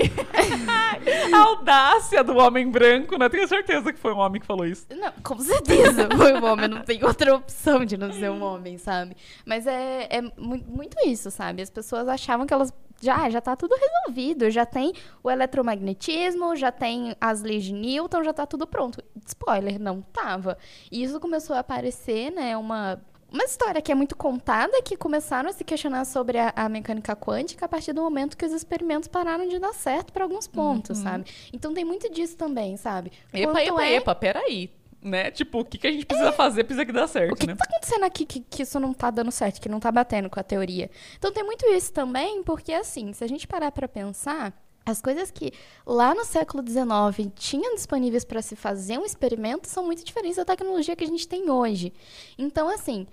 a 1.34 1.38
audácia 1.40 2.24
do 2.24 2.38
homem 2.38 2.70
branco, 2.70 3.18
né? 3.18 3.28
Tenho 3.30 3.48
certeza 3.48 3.92
que 3.92 3.98
foi 4.00 4.14
um 4.14 4.20
homem 4.20 4.40
que 4.40 4.46
falou 4.46 4.64
isso. 4.64 4.86
Não, 4.96 5.12
com 5.24 5.40
certeza 5.40 6.08
foi 6.16 6.34
um 6.34 6.46
homem, 6.46 6.68
não 6.68 6.84
tem 6.84 7.04
outra 7.04 7.34
opção 7.36 7.84
de 7.84 7.98
não 7.98 8.14
ser 8.14 8.30
um 8.30 8.44
homem, 8.44 8.78
sabe? 8.78 9.18
Mas 9.44 9.66
é, 9.66 10.08
é 10.08 10.22
mu- 10.22 10.64
muito 10.68 10.96
isso, 11.08 11.32
sabe? 11.32 11.64
As 11.64 11.70
pessoas 11.72 12.08
achavam 12.08 12.46
que 12.46 12.54
elas 12.54 12.72
já 13.02 13.28
já 13.28 13.42
tá 13.42 13.56
tudo 13.56 13.76
resolvido, 13.76 14.52
já 14.52 14.64
tem 14.66 14.94
o 15.24 15.32
eletromagnetismo, 15.32 16.56
já 16.56 16.72
tem 16.72 17.16
as 17.20 17.42
leis 17.42 17.64
de 17.64 17.74
Newton, 17.74 18.24
já 18.24 18.34
tá 18.34 18.46
tudo 18.46 18.68
pronto. 18.68 19.04
Spoiler, 19.26 19.80
não 19.80 20.02
tava. 20.02 20.60
E 20.92 21.02
isso 21.04 21.20
começou 21.20 21.56
a 21.56 21.60
aparecer, 21.60 22.32
né, 22.32 22.56
uma 22.56 23.02
uma 23.32 23.44
história 23.44 23.82
que 23.82 23.92
é 23.92 23.96
muito 23.96 24.16
contada, 24.16 24.82
que 24.82 24.96
começaram 24.96 25.50
a 25.50 25.54
se 25.54 25.64
questionar 25.64 26.06
sobre 26.06 26.38
a, 26.38 26.54
a 26.56 26.70
mecânica 26.70 27.16
quântica 27.16 27.66
a 27.66 27.70
partir 27.70 27.94
do 27.94 28.02
momento 28.02 28.38
que 28.38 28.46
os 28.46 28.52
experimentos 28.54 29.08
pararam 29.08 29.48
de 29.48 29.60
dar 29.60 29.74
certo 29.74 30.14
para 30.14 30.24
alguns 30.24 30.48
pontos, 30.48 30.98
sabe? 31.00 31.26
Então 31.52 31.74
tem 31.74 31.84
muito 31.84 32.10
disso 32.12 32.38
também, 32.38 32.78
sabe? 32.78 33.12
Epa, 33.34 33.52
Quanto 33.52 33.68
epa, 33.68 33.84
é- 33.86 33.94
epa, 33.96 34.16
peraí. 34.16 34.72
Né? 35.00 35.30
Tipo, 35.30 35.60
o 35.60 35.66
que, 35.66 35.78
que 35.78 35.88
a 35.88 35.92
gente 35.92 36.06
precisa 36.08 36.32
fazer 36.32 36.64
precisa 36.64 36.84
que 36.86 36.92
dar 36.92 37.08
certo, 37.08 37.32
O 37.32 37.36
que, 37.36 37.46
né? 37.48 37.54
que 37.54 37.60
tá 37.60 37.66
acontecendo 37.70 38.04
aqui 38.04 38.26
que, 38.26 38.40
que 38.42 38.64
isso 38.64 38.80
não 38.80 38.94
tá 38.94 39.12
dando 39.12 39.32
certo, 39.32 39.62
que 39.62 39.70
não 39.70 39.80
tá 39.80 39.92
batendo 39.92 40.28
com 40.30 40.40
a 40.40 40.44
teoria? 40.44 40.90
Então 41.18 41.32
tem 41.32 41.44
muito 41.44 41.66
isso 41.68 41.94
também, 41.94 42.42
porque 42.44 42.74
assim, 42.74 43.14
se 43.14 43.24
a 43.24 43.28
gente 43.28 43.48
parar 43.48 43.72
pra 43.72 43.88
pensar, 43.88 44.52
as 44.90 45.02
coisas 45.02 45.30
que 45.30 45.52
lá 45.86 46.16
no 46.16 46.24
século 46.24 46.64
XIX 46.66 47.30
tinham 47.36 47.76
disponíveis 47.76 48.24
para 48.24 48.42
se 48.42 48.56
fazer 48.56 48.98
um 48.98 49.06
experimento 49.06 49.68
são 49.68 49.86
muito 49.86 50.04
diferentes 50.04 50.38
da 50.38 50.46
tecnologia 50.46 50.96
que 50.96 51.04
a 51.04 51.08
gente 51.08 51.28
tem 51.28 51.50
hoje. 51.50 51.92
Então, 52.38 52.70
assim, 52.70 53.06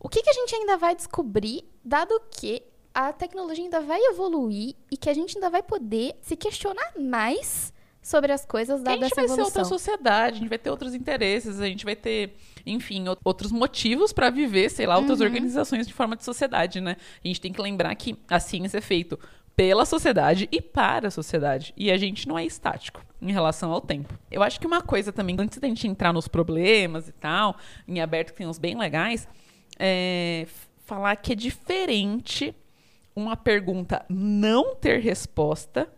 o 0.00 0.08
que, 0.08 0.22
que 0.22 0.30
a 0.30 0.32
gente 0.32 0.54
ainda 0.54 0.76
vai 0.78 0.96
descobrir, 0.96 1.64
dado 1.84 2.18
que 2.30 2.62
a 2.94 3.12
tecnologia 3.12 3.62
ainda 3.62 3.80
vai 3.80 4.00
evoluir 4.06 4.74
e 4.90 4.96
que 4.96 5.10
a 5.10 5.14
gente 5.14 5.36
ainda 5.36 5.50
vai 5.50 5.62
poder 5.62 6.16
se 6.22 6.34
questionar 6.34 6.92
mais 6.98 7.72
sobre 8.00 8.32
as 8.32 8.46
coisas 8.46 8.76
Porque 8.80 8.88
a 8.90 8.94
dada 8.94 9.06
gente 9.06 9.14
vai 9.16 9.26
ser 9.26 9.32
evolução. 9.34 9.44
outra 9.44 9.64
sociedade, 9.64 10.36
a 10.36 10.40
gente 10.40 10.48
vai 10.48 10.58
ter 10.58 10.70
outros 10.70 10.94
interesses, 10.94 11.60
a 11.60 11.66
gente 11.66 11.84
vai 11.84 11.94
ter, 11.94 12.36
enfim, 12.64 13.04
outros 13.22 13.52
motivos 13.52 14.14
para 14.14 14.30
viver, 14.30 14.70
sei 14.70 14.86
lá, 14.86 14.94
Uhum. 14.94 15.02
outras 15.02 15.20
organizações 15.20 15.86
de 15.86 15.92
forma 15.92 16.16
de 16.16 16.24
sociedade, 16.24 16.80
né? 16.80 16.96
A 17.22 17.28
gente 17.28 17.40
tem 17.40 17.52
que 17.52 17.60
lembrar 17.60 17.94
que 17.96 18.16
a 18.28 18.40
ciência 18.40 18.78
é 18.78 18.80
feita 18.80 19.18
pela 19.58 19.84
sociedade 19.84 20.48
e 20.52 20.62
para 20.62 21.08
a 21.08 21.10
sociedade. 21.10 21.74
E 21.76 21.90
a 21.90 21.96
gente 21.96 22.28
não 22.28 22.38
é 22.38 22.44
estático 22.44 23.04
em 23.20 23.32
relação 23.32 23.72
ao 23.72 23.80
tempo. 23.80 24.14
Eu 24.30 24.40
acho 24.40 24.60
que 24.60 24.66
uma 24.68 24.80
coisa 24.80 25.12
também, 25.12 25.34
antes 25.36 25.58
da 25.58 25.66
gente 25.66 25.88
entrar 25.88 26.12
nos 26.12 26.28
problemas 26.28 27.08
e 27.08 27.12
tal, 27.12 27.56
em 27.88 28.00
aberto 28.00 28.30
que 28.30 28.38
tem 28.38 28.46
uns 28.46 28.56
bem 28.56 28.78
legais, 28.78 29.26
é 29.76 30.46
falar 30.86 31.16
que 31.16 31.32
é 31.32 31.34
diferente 31.34 32.54
uma 33.16 33.36
pergunta 33.36 34.06
não 34.08 34.76
ter 34.76 35.00
resposta 35.00 35.92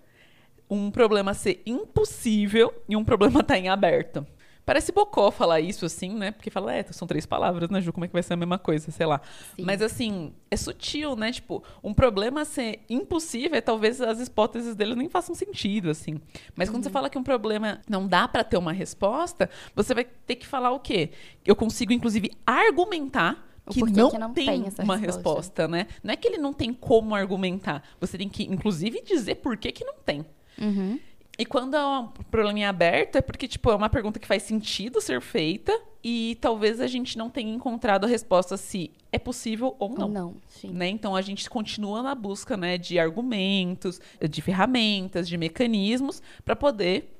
um 0.70 0.90
problema 0.90 1.34
ser 1.34 1.60
impossível 1.66 2.72
e 2.88 2.96
um 2.96 3.04
problema 3.04 3.40
estar 3.40 3.58
em 3.58 3.68
aberto. 3.68 4.26
Parece 4.70 4.92
bocó 4.92 5.32
falar 5.32 5.60
isso 5.60 5.84
assim, 5.84 6.14
né? 6.14 6.30
Porque 6.30 6.48
fala, 6.48 6.72
é, 6.72 6.84
são 6.92 7.08
três 7.08 7.26
palavras, 7.26 7.68
né, 7.70 7.80
Ju? 7.80 7.92
Como 7.92 8.04
é 8.04 8.06
que 8.06 8.12
vai 8.12 8.22
ser 8.22 8.34
a 8.34 8.36
mesma 8.36 8.56
coisa? 8.56 8.88
Sei 8.92 9.04
lá. 9.04 9.20
Sim. 9.56 9.64
Mas 9.64 9.82
assim, 9.82 10.32
é 10.48 10.56
sutil, 10.56 11.16
né? 11.16 11.32
Tipo, 11.32 11.64
um 11.82 11.92
problema 11.92 12.44
ser 12.44 12.78
impossível 12.88 13.58
é 13.58 13.60
talvez 13.60 14.00
as 14.00 14.20
hipóteses 14.20 14.76
dele 14.76 14.94
nem 14.94 15.08
façam 15.08 15.34
sentido, 15.34 15.90
assim. 15.90 16.20
Mas 16.54 16.68
quando 16.68 16.76
Uhum. 16.76 16.82
você 16.84 16.90
fala 16.90 17.10
que 17.10 17.18
um 17.18 17.22
problema 17.24 17.80
não 17.88 18.06
dá 18.06 18.28
pra 18.28 18.44
ter 18.44 18.58
uma 18.58 18.70
resposta, 18.72 19.50
você 19.74 19.92
vai 19.92 20.04
ter 20.04 20.36
que 20.36 20.46
falar 20.46 20.70
o 20.70 20.78
quê? 20.78 21.10
Eu 21.44 21.56
consigo, 21.56 21.92
inclusive, 21.92 22.30
argumentar 22.46 23.44
que 23.68 23.82
não, 23.82 24.08
que 24.08 24.18
não 24.18 24.32
tem, 24.32 24.46
tem 24.46 24.84
uma 24.84 24.96
resposta. 24.96 24.96
resposta, 24.96 25.66
né? 25.66 25.88
Não 26.00 26.14
é 26.14 26.16
que 26.16 26.28
ele 26.28 26.38
não 26.38 26.52
tem 26.52 26.72
como 26.72 27.12
argumentar. 27.16 27.82
Você 28.00 28.16
tem 28.16 28.28
que, 28.28 28.44
inclusive, 28.44 29.02
dizer 29.02 29.34
por 29.34 29.56
que, 29.56 29.72
que 29.72 29.84
não 29.84 29.94
tem. 29.94 30.24
Uhum. 30.60 31.00
E 31.40 31.46
quando 31.46 31.74
é 31.74 31.82
um 31.82 32.06
probleminha 32.30 32.68
aberto, 32.68 33.16
é 33.16 33.22
porque, 33.22 33.48
tipo, 33.48 33.70
é 33.70 33.74
uma 33.74 33.88
pergunta 33.88 34.20
que 34.20 34.26
faz 34.26 34.42
sentido 34.42 35.00
ser 35.00 35.22
feita 35.22 35.72
e 36.04 36.36
talvez 36.38 36.82
a 36.82 36.86
gente 36.86 37.16
não 37.16 37.30
tenha 37.30 37.50
encontrado 37.50 38.04
a 38.04 38.06
resposta 38.06 38.58
se 38.58 38.90
é 39.10 39.18
possível 39.18 39.74
ou 39.78 39.88
não. 39.88 40.06
Ou 40.06 40.12
não, 40.12 40.36
sim. 40.46 40.68
Né? 40.68 40.90
Então 40.90 41.16
a 41.16 41.22
gente 41.22 41.48
continua 41.48 42.02
na 42.02 42.14
busca 42.14 42.58
né, 42.58 42.76
de 42.76 42.98
argumentos, 42.98 44.02
de 44.20 44.42
ferramentas, 44.42 45.26
de 45.26 45.38
mecanismos 45.38 46.22
para 46.44 46.54
poder 46.54 47.18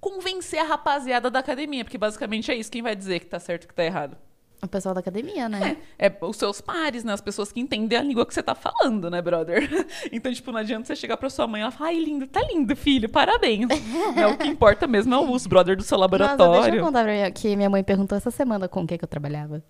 convencer 0.00 0.60
a 0.60 0.64
rapaziada 0.64 1.30
da 1.30 1.40
academia, 1.40 1.84
porque 1.84 1.98
basicamente 1.98 2.50
é 2.50 2.54
isso 2.54 2.72
quem 2.72 2.80
vai 2.80 2.96
dizer 2.96 3.20
que 3.20 3.26
tá 3.26 3.38
certo 3.38 3.64
e 3.64 3.68
que 3.68 3.74
tá 3.74 3.84
errado. 3.84 4.16
O 4.60 4.66
pessoal 4.66 4.92
da 4.92 5.00
academia, 5.00 5.48
né? 5.48 5.76
É 5.98 6.12
os 6.20 6.36
seus 6.36 6.60
pares, 6.60 7.04
né? 7.04 7.12
As 7.12 7.20
pessoas 7.20 7.52
que 7.52 7.60
entendem 7.60 7.96
a 7.96 8.02
língua 8.02 8.26
que 8.26 8.34
você 8.34 8.42
tá 8.42 8.54
falando, 8.54 9.08
né, 9.08 9.22
brother? 9.22 9.68
Então, 10.10 10.32
tipo, 10.32 10.50
não 10.50 10.58
adianta 10.58 10.86
você 10.86 10.96
chegar 10.96 11.16
pra 11.16 11.30
sua 11.30 11.46
mãe 11.46 11.60
e 11.60 11.62
ela 11.62 11.70
falar, 11.70 11.90
ai, 11.90 11.98
lindo, 12.00 12.26
tá 12.26 12.40
lindo, 12.42 12.74
filho, 12.74 13.08
parabéns. 13.08 13.68
né? 13.68 14.26
O 14.26 14.36
que 14.36 14.48
importa 14.48 14.86
mesmo 14.86 15.14
é 15.14 15.18
os 15.18 15.46
brother 15.46 15.76
do 15.76 15.82
seu 15.82 15.96
Nossa, 15.98 16.08
deixa 16.10 16.26
laboratório. 16.36 16.80
eu 16.80 16.84
contar 16.84 17.04
pra 17.04 17.12
mim 17.12 17.32
que 17.32 17.56
minha 17.56 17.70
mãe 17.70 17.84
perguntou 17.84 18.16
essa 18.18 18.30
semana 18.30 18.68
com 18.68 18.82
o 18.82 18.86
que, 18.86 18.98
que 18.98 19.04
eu 19.04 19.08
trabalhava. 19.08 19.62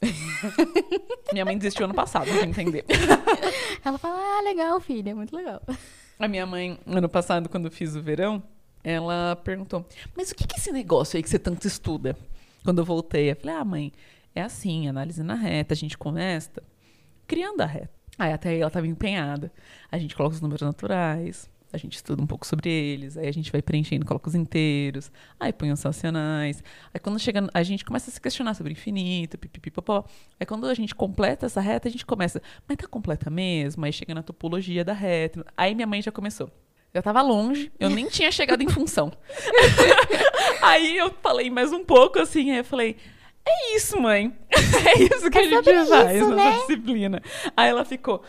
Minha 1.32 1.44
mãe 1.44 1.58
desistiu 1.58 1.84
ano 1.84 1.94
passado, 1.94 2.26
pra 2.26 2.46
entender. 2.46 2.84
Ela 3.84 3.98
fala, 3.98 4.16
ah, 4.16 4.42
legal, 4.42 4.80
filha, 4.80 5.14
muito 5.14 5.34
legal. 5.36 5.60
A 6.18 6.26
minha 6.28 6.46
mãe, 6.46 6.78
ano 6.86 7.08
passado, 7.08 7.48
quando 7.48 7.66
eu 7.66 7.70
fiz 7.70 7.94
o 7.96 8.02
verão, 8.02 8.42
ela 8.84 9.36
perguntou: 9.36 9.86
Mas 10.14 10.30
o 10.30 10.34
que 10.34 10.44
é 10.44 10.58
esse 10.58 10.70
negócio 10.70 11.16
aí 11.16 11.22
que 11.22 11.30
você 11.30 11.38
tanto 11.38 11.66
estuda? 11.66 12.16
Quando 12.64 12.78
eu 12.78 12.84
voltei, 12.84 13.30
eu 13.30 13.36
falei: 13.36 13.56
Ah, 13.56 13.64
mãe, 13.64 13.92
é 14.34 14.42
assim, 14.42 14.88
análise 14.88 15.22
na 15.22 15.34
reta. 15.34 15.74
A 15.74 15.76
gente 15.76 15.96
começa 15.96 16.62
criando 17.26 17.60
a 17.60 17.66
reta. 17.66 17.90
Aí 18.18 18.32
até 18.32 18.50
aí 18.50 18.58
ela 18.58 18.68
estava 18.68 18.86
empenhada. 18.86 19.52
A 19.90 19.98
gente 19.98 20.14
coloca 20.14 20.34
os 20.34 20.40
números 20.40 20.62
naturais, 20.62 21.48
a 21.72 21.76
gente 21.78 21.94
estuda 21.94 22.22
um 22.22 22.26
pouco 22.26 22.46
sobre 22.46 22.68
eles, 22.68 23.16
aí 23.16 23.28
a 23.28 23.32
gente 23.32 23.50
vai 23.52 23.62
preenchendo, 23.62 24.04
coloca 24.04 24.28
os 24.28 24.34
inteiros, 24.34 25.10
aí 25.38 25.52
põe 25.52 25.70
os 25.70 25.82
racionais. 25.82 26.62
Aí 26.92 27.00
quando 27.00 27.18
chega, 27.18 27.48
a 27.54 27.62
gente 27.62 27.84
começa 27.84 28.10
a 28.10 28.12
se 28.12 28.20
questionar 28.20 28.54
sobre 28.54 28.72
infinito, 28.72 29.38
pipipipopó. 29.38 30.04
Aí 30.38 30.46
quando 30.46 30.66
a 30.66 30.74
gente 30.74 30.94
completa 30.94 31.46
essa 31.46 31.60
reta, 31.60 31.88
a 31.88 31.90
gente 31.90 32.04
começa, 32.04 32.42
mas 32.68 32.76
tá 32.76 32.86
completa 32.86 33.30
mesmo? 33.30 33.84
Aí 33.84 33.92
chega 33.92 34.14
na 34.14 34.22
topologia 34.22 34.84
da 34.84 34.92
reta. 34.92 35.44
Aí 35.56 35.74
minha 35.74 35.86
mãe 35.86 36.02
já 36.02 36.10
começou. 36.12 36.50
Eu 36.92 37.02
tava 37.02 37.22
longe, 37.22 37.70
eu 37.78 37.88
nem 37.88 38.06
tinha 38.08 38.32
chegado 38.32 38.62
em 38.62 38.68
função. 38.68 39.12
aí 40.60 40.96
eu 40.96 41.12
falei 41.22 41.48
mais 41.48 41.72
um 41.72 41.84
pouco 41.84 42.18
assim, 42.18 42.50
aí 42.50 42.58
eu 42.58 42.64
falei, 42.64 42.96
é 43.46 43.76
isso, 43.76 44.00
mãe. 44.00 44.36
é 44.50 45.02
isso 45.02 45.30
que 45.30 45.38
É 45.38 45.42
a 45.42 45.48
gente 45.48 45.64
faz 45.64 46.16
isso, 46.16 46.30
nessa 46.30 46.34
né? 46.34 46.56
disciplina. 46.58 47.22
Aí 47.56 47.70
ela 47.70 47.84
ficou, 47.84 48.22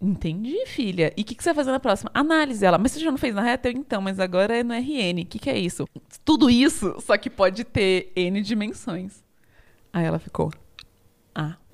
entendi, 0.00 0.64
filha. 0.66 1.12
E 1.16 1.22
o 1.22 1.24
que, 1.24 1.34
que 1.34 1.42
você 1.42 1.50
vai 1.50 1.56
fazer 1.56 1.72
na 1.72 1.80
próxima? 1.80 2.10
Análise. 2.14 2.64
Ela, 2.64 2.78
mas 2.78 2.92
você 2.92 3.00
já 3.00 3.10
não 3.10 3.18
fez 3.18 3.34
na 3.34 3.42
reta? 3.42 3.68
Eu, 3.68 3.72
então, 3.72 4.00
mas 4.00 4.18
agora 4.18 4.56
é 4.56 4.62
no 4.62 4.72
RN. 4.72 5.22
O 5.22 5.26
que, 5.26 5.38
que 5.38 5.50
é 5.50 5.58
isso? 5.58 5.86
Tudo 6.24 6.48
isso, 6.48 6.96
só 7.00 7.16
que 7.18 7.28
pode 7.28 7.64
ter 7.64 8.12
N 8.16 8.40
dimensões. 8.40 9.22
Aí 9.92 10.04
ela 10.04 10.18
ficou, 10.18 10.50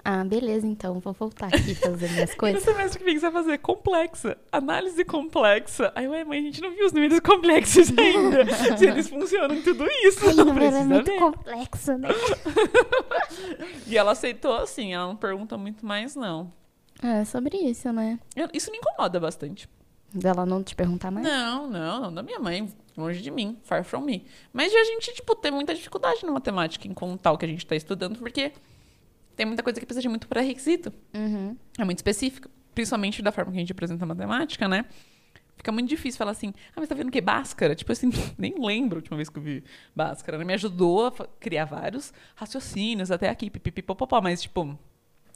ah. 0.04 0.24
Beleza, 0.24 0.66
então, 0.66 0.98
vou 1.00 1.12
voltar 1.12 1.46
aqui 1.46 1.74
fazer 1.74 2.08
minhas 2.10 2.30
E 2.32 2.32
no 2.32 2.38
coisas. 2.38 2.62
semestre 2.62 2.98
que 2.98 3.04
vem 3.04 3.18
você 3.18 3.30
vai 3.30 3.42
fazer 3.42 3.58
complexa, 3.58 4.36
análise 4.50 5.04
complexa. 5.04 5.92
Aí, 5.94 6.08
ué, 6.08 6.24
mãe, 6.24 6.38
a 6.40 6.42
gente 6.42 6.60
não 6.60 6.70
viu 6.72 6.86
os 6.86 6.92
números 6.92 7.20
complexos 7.20 7.92
ainda. 7.96 8.76
Se 8.76 8.86
eles 8.86 9.08
funcionam 9.08 9.54
em 9.54 9.62
tudo 9.62 9.84
isso, 10.04 10.26
Ai, 10.26 10.34
não 10.34 10.44
era 10.48 10.54
precisa 10.54 10.84
muito 10.84 11.10
ver. 11.10 11.18
complexo, 11.18 11.98
né? 11.98 12.08
E 13.86 13.96
ela 13.96 14.12
aceitou 14.12 14.54
assim, 14.56 14.94
ela 14.94 15.06
não 15.06 15.16
pergunta 15.16 15.56
muito 15.56 15.84
mais, 15.84 16.14
não. 16.16 16.50
É 17.02 17.24
sobre 17.24 17.56
isso, 17.56 17.92
né? 17.92 18.18
Isso 18.52 18.70
me 18.70 18.78
incomoda 18.78 19.18
bastante. 19.18 19.68
Dela 20.14 20.44
não 20.44 20.62
te 20.62 20.74
perguntar 20.74 21.10
mais? 21.10 21.26
Não, 21.26 21.66
não, 21.68 22.00
não 22.02 22.14
da 22.14 22.22
minha 22.22 22.38
mãe. 22.38 22.68
Longe 22.96 23.22
de 23.22 23.30
mim, 23.30 23.56
far 23.64 23.82
from 23.84 24.02
me. 24.02 24.26
Mas 24.52 24.72
a 24.74 24.84
gente, 24.84 25.14
tipo, 25.14 25.34
ter 25.34 25.50
muita 25.50 25.74
dificuldade 25.74 26.24
na 26.26 26.32
matemática 26.32 26.86
em 26.86 26.92
contar 26.92 27.32
o 27.32 27.38
que 27.38 27.46
a 27.46 27.48
gente 27.48 27.66
tá 27.66 27.74
estudando, 27.74 28.18
porque 28.18 28.52
tem 29.42 29.46
muita 29.46 29.62
coisa 29.62 29.80
que 29.80 29.84
precisa 29.86 30.00
de 30.02 30.08
muito 30.08 30.28
pré-requisito. 30.28 30.92
Uhum. 31.12 31.56
É 31.78 31.84
muito 31.84 31.98
específico. 31.98 32.48
Principalmente 32.74 33.20
da 33.22 33.32
forma 33.32 33.50
que 33.50 33.58
a 33.58 33.60
gente 33.60 33.72
apresenta 33.72 34.04
a 34.04 34.06
matemática, 34.06 34.68
né? 34.68 34.84
Fica 35.56 35.70
muito 35.72 35.88
difícil 35.88 36.16
falar 36.18 36.30
assim, 36.30 36.54
ah, 36.70 36.74
mas 36.80 36.88
tá 36.88 36.94
vendo 36.94 37.08
o 37.08 37.10
que? 37.10 37.20
Bhaskara? 37.20 37.74
Tipo 37.74 37.92
assim, 37.92 38.10
nem 38.38 38.54
lembro 38.58 38.98
a 38.98 39.00
última 39.00 39.16
vez 39.16 39.28
que 39.28 39.38
eu 39.38 39.42
vi 39.42 39.64
Bhaskara. 39.94 40.38
né? 40.38 40.44
Me 40.44 40.54
ajudou 40.54 41.08
a 41.08 41.12
criar 41.40 41.64
vários 41.66 42.12
raciocínios 42.36 43.10
até 43.10 43.28
aqui, 43.28 43.50
pipipipopopó, 43.50 44.20
mas 44.20 44.40
tipo, 44.42 44.78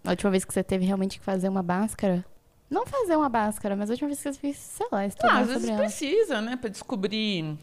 A 0.05 0.11
última 0.11 0.31
vez 0.31 0.45
que 0.45 0.53
você 0.55 0.63
teve 0.63 0.85
realmente 0.85 1.19
que 1.19 1.25
fazer 1.25 1.49
uma 1.49 1.63
báscara? 1.63 2.25
Não 2.71 2.87
fazer 2.87 3.17
uma 3.17 3.29
báscara, 3.29 3.75
mas 3.77 3.91
a 3.91 3.93
última 3.93 4.09
vez 4.09 4.23
que 4.23 4.33
você 4.33 4.39
fez, 4.41 4.57
sei 4.57 4.87
lá, 4.91 5.05
estudar 5.07 5.33
Ah, 5.33 5.39
às 5.41 5.49
vezes 5.49 5.69
ela. 5.69 5.79
precisa, 5.79 6.41
né? 6.41 6.57
Pra 6.57 6.71
descobrir 6.71 7.57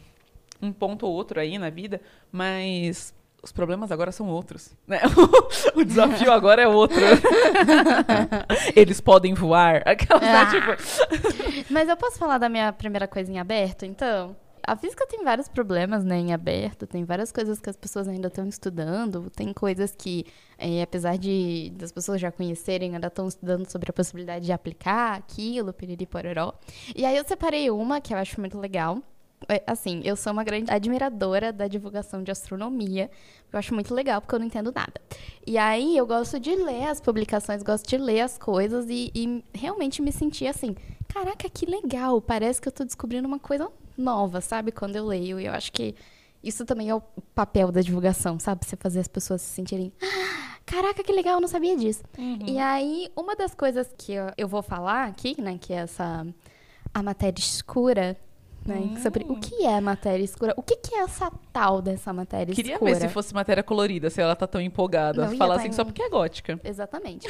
um 0.62 0.72
ponto 0.72 1.06
ou 1.06 1.12
outro 1.12 1.40
aí 1.40 1.58
na 1.58 1.68
vida, 1.70 2.00
mas 2.30 3.14
os 3.44 3.52
problemas 3.52 3.92
agora 3.92 4.10
são 4.10 4.26
outros, 4.28 4.72
né? 4.86 5.00
o 5.76 5.84
desafio 5.84 6.32
agora 6.32 6.62
é 6.62 6.66
outro. 6.66 6.96
Eles 8.74 9.00
podem 9.00 9.34
voar. 9.34 9.82
Aquela, 9.86 10.20
Ah. 10.22 10.46
tipo... 10.46 11.66
Mas 11.70 11.88
eu 11.88 11.96
posso 11.96 12.18
falar 12.18 12.38
da 12.38 12.48
minha 12.48 12.72
primeira 12.72 13.06
coisa 13.06 13.30
em 13.30 13.38
aberto, 13.38 13.84
então? 13.84 14.34
A 14.66 14.74
física 14.76 15.06
tem 15.06 15.22
vários 15.22 15.46
problemas, 15.46 16.02
né, 16.04 16.16
em 16.16 16.32
aberto, 16.32 16.86
tem 16.86 17.04
várias 17.04 17.30
coisas 17.30 17.60
que 17.60 17.68
as 17.68 17.76
pessoas 17.76 18.08
ainda 18.08 18.28
estão 18.28 18.48
estudando, 18.48 19.28
tem 19.36 19.52
coisas 19.52 19.94
que, 19.94 20.24
eh, 20.58 20.80
apesar 20.80 21.18
de 21.18 21.70
das 21.76 21.92
pessoas 21.92 22.18
já 22.18 22.32
conhecerem, 22.32 22.94
ainda 22.94 23.08
estão 23.08 23.28
estudando 23.28 23.70
sobre 23.70 23.90
a 23.90 23.92
possibilidade 23.92 24.46
de 24.46 24.52
aplicar 24.52 25.18
aquilo, 25.18 25.70
piriri 25.70 26.06
pororó. 26.06 26.54
E 26.96 27.04
aí 27.04 27.14
eu 27.14 27.24
separei 27.28 27.70
uma 27.70 28.00
que 28.00 28.14
eu 28.14 28.18
acho 28.18 28.40
muito 28.40 28.58
legal. 28.58 29.02
É, 29.48 29.62
Assim, 29.66 30.00
eu 30.04 30.16
sou 30.16 30.32
uma 30.32 30.44
grande 30.44 30.70
admiradora 30.70 31.52
da 31.52 31.68
divulgação 31.68 32.22
de 32.22 32.30
astronomia. 32.30 33.10
Eu 33.52 33.58
acho 33.58 33.74
muito 33.74 33.94
legal, 33.94 34.20
porque 34.20 34.34
eu 34.34 34.38
não 34.38 34.46
entendo 34.46 34.72
nada. 34.74 35.00
E 35.46 35.56
aí 35.58 35.96
eu 35.96 36.06
gosto 36.06 36.40
de 36.40 36.54
ler 36.54 36.88
as 36.88 37.00
publicações, 37.00 37.62
gosto 37.62 37.88
de 37.88 37.96
ler 37.96 38.20
as 38.20 38.36
coisas 38.38 38.86
e, 38.88 39.10
e 39.14 39.44
realmente 39.52 40.02
me 40.02 40.10
sentir 40.12 40.46
assim, 40.46 40.74
caraca, 41.08 41.48
que 41.48 41.66
legal, 41.66 42.20
parece 42.20 42.60
que 42.60 42.68
eu 42.68 42.72
tô 42.72 42.84
descobrindo 42.84 43.28
uma 43.28 43.38
coisa 43.38 43.70
nova, 43.96 44.40
sabe? 44.40 44.72
Quando 44.72 44.96
eu 44.96 45.06
leio. 45.06 45.38
E 45.38 45.46
eu 45.46 45.52
acho 45.52 45.70
que 45.72 45.94
isso 46.42 46.64
também 46.64 46.90
é 46.90 46.94
o 46.94 47.00
papel 47.34 47.70
da 47.72 47.80
divulgação, 47.80 48.38
sabe? 48.38 48.64
Você 48.64 48.76
fazer 48.76 49.00
as 49.00 49.08
pessoas 49.08 49.40
se 49.40 49.54
sentirem, 49.54 49.92
ah, 50.02 50.58
caraca, 50.66 51.02
que 51.02 51.12
legal, 51.12 51.34
eu 51.34 51.40
não 51.40 51.48
sabia 51.48 51.76
disso. 51.76 52.02
E 52.46 52.58
aí, 52.58 53.08
uma 53.16 53.34
das 53.34 53.54
coisas 53.54 53.88
que 53.96 54.12
eu, 54.12 54.26
eu 54.36 54.46
vou 54.48 54.62
falar 54.62 55.04
aqui, 55.06 55.40
né, 55.40 55.56
que 55.58 55.72
é 55.72 55.76
essa 55.76 56.26
a 56.92 57.02
matéria 57.02 57.40
escura, 57.40 58.16
né? 58.66 59.00
Sobre 59.02 59.24
o 59.28 59.36
que 59.36 59.64
é 59.64 59.80
matéria 59.80 60.22
escura? 60.24 60.54
O 60.56 60.62
que, 60.62 60.76
que 60.76 60.94
é 60.94 60.98
essa 61.00 61.30
tal 61.52 61.82
dessa 61.82 62.12
matéria 62.12 62.54
Queria 62.54 62.74
escura? 62.74 62.94
ver 62.94 63.00
se 63.00 63.08
fosse 63.08 63.34
matéria 63.34 63.62
colorida, 63.62 64.08
se 64.10 64.20
ela 64.20 64.34
tá 64.34 64.46
tão 64.46 64.60
empolgada. 64.60 65.26
Não 65.28 65.36
Falar 65.36 65.54
tá 65.56 65.60
assim 65.60 65.68
em- 65.68 65.72
só 65.72 65.84
porque 65.84 66.02
é 66.02 66.08
gótica. 66.08 66.58
Exatamente. 66.64 67.26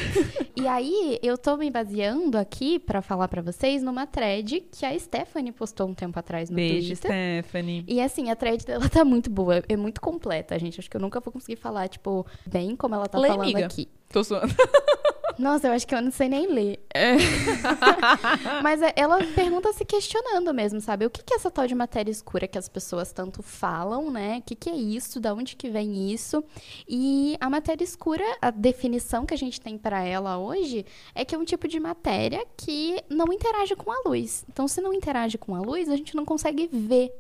e 0.57 0.67
aí, 0.67 1.19
eu 1.23 1.37
tô 1.37 1.57
me 1.57 1.71
baseando 1.71 2.39
aqui 2.39 2.79
pra 2.79 3.03
falar 3.03 3.29
pra 3.29 3.43
vocês 3.43 3.83
numa 3.83 4.07
thread 4.07 4.61
que 4.73 4.87
a 4.87 4.99
Stephanie 4.99 5.53
postou 5.53 5.89
um 5.89 5.95
tempo 5.95 6.19
atrás 6.19 6.49
no 6.51 6.57
Beijo, 6.57 6.89
Twitter. 6.89 7.11
Stephanie. 7.43 7.85
E 7.89 8.01
assim, 8.01 8.31
a 8.31 8.37
thread 8.37 8.65
dela 8.65 8.89
tá 8.89 9.05
muito 9.05 9.31
boa, 9.31 9.63
é 9.69 9.77
muito 9.77 10.01
completa, 10.01 10.59
gente. 10.59 10.81
Acho 10.81 10.91
que 10.91 10.97
eu 10.97 11.01
nunca 11.01 11.21
vou 11.21 11.33
conseguir 11.33 11.57
falar, 11.57 11.89
tipo, 11.89 12.27
bem 12.47 12.77
como 12.77 12.95
ela 12.95 13.07
tá 13.09 13.19
Lê, 13.19 13.29
falando 13.29 13.43
amiga. 13.45 13.67
aqui. 13.67 13.89
Tô 14.13 14.23
suando. 14.23 14.55
Nossa, 15.39 15.67
eu 15.69 15.73
acho 15.73 15.87
que 15.87 15.95
eu 15.95 16.01
não 16.03 16.11
sei 16.11 16.29
nem 16.29 16.47
ler. 16.47 16.81
Mas 18.63 18.81
é- 18.83 18.93
ela 18.97 19.19
pergunta 19.35 19.73
se 19.73 19.85
questionando 19.85 20.53
mesmo, 20.55 20.81
sabe? 20.81 21.07
O 21.07 21.11
que 21.11 21.23
que 21.23 21.35
é 21.35 21.37
essa 21.37 21.51
tal 21.51 21.67
de 21.67 21.75
matéria 21.75 22.11
escura 22.11 22.47
que 22.47 22.59
as 22.59 22.69
pessoas 22.69 23.13
tanto 23.13 23.43
falam, 23.43 24.11
né? 24.11 24.39
O 24.39 24.43
que 24.43 24.55
que 24.55 24.71
é 24.71 24.75
isso? 24.75 25.21
Da 25.21 25.35
onde 25.35 25.57
que 25.57 25.69
vem 25.69 26.13
isso? 26.13 26.43
E 26.89 27.37
a 27.41 27.51
matéria 27.51 27.85
escura, 27.85 28.25
a 28.41 28.51
definição 28.51 29.27
que 29.27 29.35
a 29.35 29.39
gente 29.39 29.61
tem 29.61 29.77
pra 29.79 30.03
ela 30.05 30.39
hoje 30.39 30.85
é 31.15 31.25
que 31.25 31.35
é 31.35 31.39
um 31.39 31.45
tipo 31.45 31.67
de 31.69 31.79
matéria 31.81 32.45
que 32.57 33.03
não 33.09 33.33
interage 33.33 33.75
com 33.77 33.91
a 33.91 34.03
luz. 34.07 34.45
Então, 34.49 34.69
se 34.69 34.81
não 34.81 34.93
interage 34.93 35.39
com 35.39 35.55
a 35.55 35.61
luz, 35.61 35.89
a 35.89 35.97
gente 35.97 36.15
não 36.15 36.25
consegue 36.25 36.69
ver. 36.73 37.13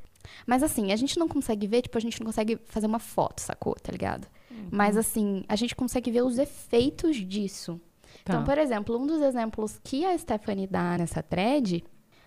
Mas 0.46 0.62
assim, 0.62 0.90
a 0.90 0.96
gente 0.96 1.18
não 1.18 1.28
consegue 1.28 1.66
ver, 1.66 1.82
tipo, 1.82 1.98
a 1.98 2.00
gente 2.00 2.18
não 2.18 2.26
consegue 2.26 2.58
fazer 2.66 2.86
uma 2.86 2.98
foto, 2.98 3.40
sacou? 3.40 3.74
Tá 3.74 3.92
ligado? 3.92 4.26
Mas 4.70 4.96
assim, 4.96 5.44
a 5.48 5.56
gente 5.56 5.74
consegue 5.74 6.10
ver 6.10 6.22
os 6.22 6.38
efeitos 6.38 7.16
disso. 7.16 7.78
Então, 8.24 8.40
Tá. 8.40 8.44
por 8.44 8.56
exemplo, 8.56 8.98
um 8.98 9.06
dos 9.06 9.20
exemplos 9.20 9.78
que 9.84 10.02
a 10.04 10.16
Stephanie 10.16 10.66
dá 10.66 10.96
nessa 10.96 11.22
thread, 11.22 11.84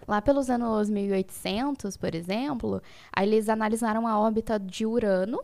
lá 0.07 0.21
pelos 0.21 0.47
anos 0.47 0.91
1800, 0.91 1.97
por 1.97 2.13
exemplo, 2.13 2.79
aí 3.11 3.27
eles 3.27 3.49
analisaram 3.49 4.07
a 4.07 4.17
órbita 4.19 4.59
de 4.59 4.85
Urano 4.85 5.39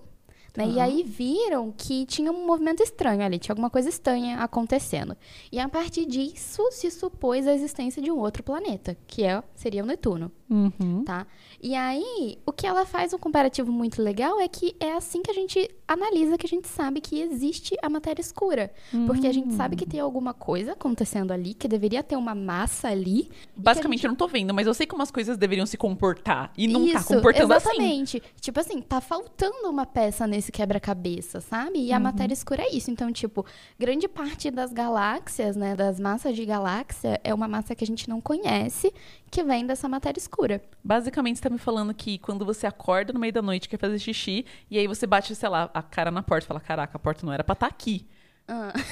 Né? 0.55 0.67
E 0.67 0.79
aí 0.79 1.03
viram 1.03 1.73
que 1.75 2.05
tinha 2.05 2.31
um 2.31 2.45
movimento 2.45 2.83
estranho 2.83 3.23
ali, 3.23 3.39
tinha 3.39 3.53
alguma 3.53 3.69
coisa 3.69 3.89
estranha 3.89 4.37
acontecendo. 4.37 5.17
E 5.51 5.59
a 5.59 5.67
partir 5.67 6.05
disso 6.05 6.61
se 6.71 6.91
supôs 6.91 7.47
a 7.47 7.53
existência 7.53 8.01
de 8.01 8.11
um 8.11 8.17
outro 8.17 8.43
planeta, 8.43 8.95
que 9.07 9.23
é, 9.23 9.41
seria 9.55 9.83
o 9.83 9.85
Netuno. 9.85 10.31
Uhum. 10.49 11.03
Tá? 11.03 11.25
E 11.59 11.73
aí, 11.73 12.37
o 12.45 12.51
que 12.51 12.67
ela 12.67 12.85
faz 12.85 13.13
um 13.13 13.17
comparativo 13.17 13.71
muito 13.71 14.01
legal 14.01 14.39
é 14.39 14.47
que 14.47 14.75
é 14.79 14.93
assim 14.93 15.23
que 15.23 15.31
a 15.31 15.33
gente 15.33 15.67
analisa 15.87 16.37
que 16.37 16.45
a 16.45 16.49
gente 16.49 16.67
sabe 16.67 17.01
que 17.01 17.19
existe 17.19 17.75
a 17.81 17.89
matéria 17.89 18.21
escura. 18.21 18.71
Porque 19.07 19.27
a 19.27 19.33
gente 19.33 19.53
sabe 19.53 19.75
que 19.75 19.85
tem 19.85 19.99
alguma 19.99 20.33
coisa 20.33 20.73
acontecendo 20.73 21.31
ali, 21.31 21.53
que 21.53 21.67
deveria 21.67 22.03
ter 22.03 22.15
uma 22.15 22.35
massa 22.35 22.89
ali. 22.89 23.29
Basicamente, 23.55 24.03
eu 24.03 24.09
não 24.09 24.15
tô 24.15 24.27
vendo, 24.27 24.53
mas 24.53 24.67
eu 24.67 24.73
sei 24.73 24.85
como 24.85 25.01
as 25.01 25.09
coisas 25.09 25.37
deveriam 25.37 25.65
se 25.65 25.77
comportar. 25.77 26.51
E 26.57 26.67
não 26.67 26.81
tá 26.91 26.99
Isso, 26.99 27.07
comportando 27.07 27.53
assim. 27.53 27.69
exatamente. 27.69 28.23
Tipo 28.39 28.59
assim, 28.59 28.81
tá 28.81 29.01
faltando 29.01 29.69
uma 29.69 29.85
peça 29.85 30.27
nesse 30.27 30.42
quebra-cabeça, 30.51 31.39
sabe? 31.41 31.79
E 31.79 31.91
a 31.93 31.97
Uhum. 31.97 32.03
matéria 32.03 32.34
escura 32.34 32.62
é 32.63 32.69
isso. 32.75 32.91
Então, 32.91 33.12
tipo, 33.12 33.45
grande 33.79 34.08
parte 34.08 34.49
das 34.51 34.71
galáxias, 34.73 35.56
né, 35.56 35.75
das 35.75 35.99
massas 35.99 36.36
de 36.36 36.45
galáxia, 36.45 37.19
é 37.23 37.34
uma 37.34 37.47
massa 37.47 37.73
que 37.75 37.84
a 37.84 37.88
gente 37.88 38.08
não 38.10 38.19
conhece, 38.21 38.93
que 39.32 39.43
vem 39.43 39.65
dessa 39.65 39.88
matéria 39.89 40.19
escura. 40.19 40.62
Basicamente, 40.84 41.38
você 41.38 41.43
tá 41.43 41.49
me 41.49 41.58
falando 41.58 41.93
que 41.93 42.17
quando 42.19 42.45
você 42.45 42.67
acorda 42.67 43.12
no 43.13 43.19
meio 43.19 43.34
da 43.34 43.41
noite, 43.41 43.67
quer 43.69 43.77
fazer 43.77 43.97
xixi, 43.99 44.45
e 44.69 44.77
aí 44.77 44.88
você 44.88 45.06
bate, 45.08 45.34
sei 45.36 45.49
lá, 45.49 45.69
a 45.73 45.82
cara 45.82 46.12
na 46.12 46.21
porta 46.23 46.45
e 46.45 46.47
fala: 46.47 46.60
Caraca, 46.60 46.97
a 46.97 46.99
porta 46.99 47.25
não 47.25 47.34
era 47.34 47.43
pra 47.43 47.53
estar 47.53 47.67
aqui. 47.67 48.08
Ah. 48.47 48.73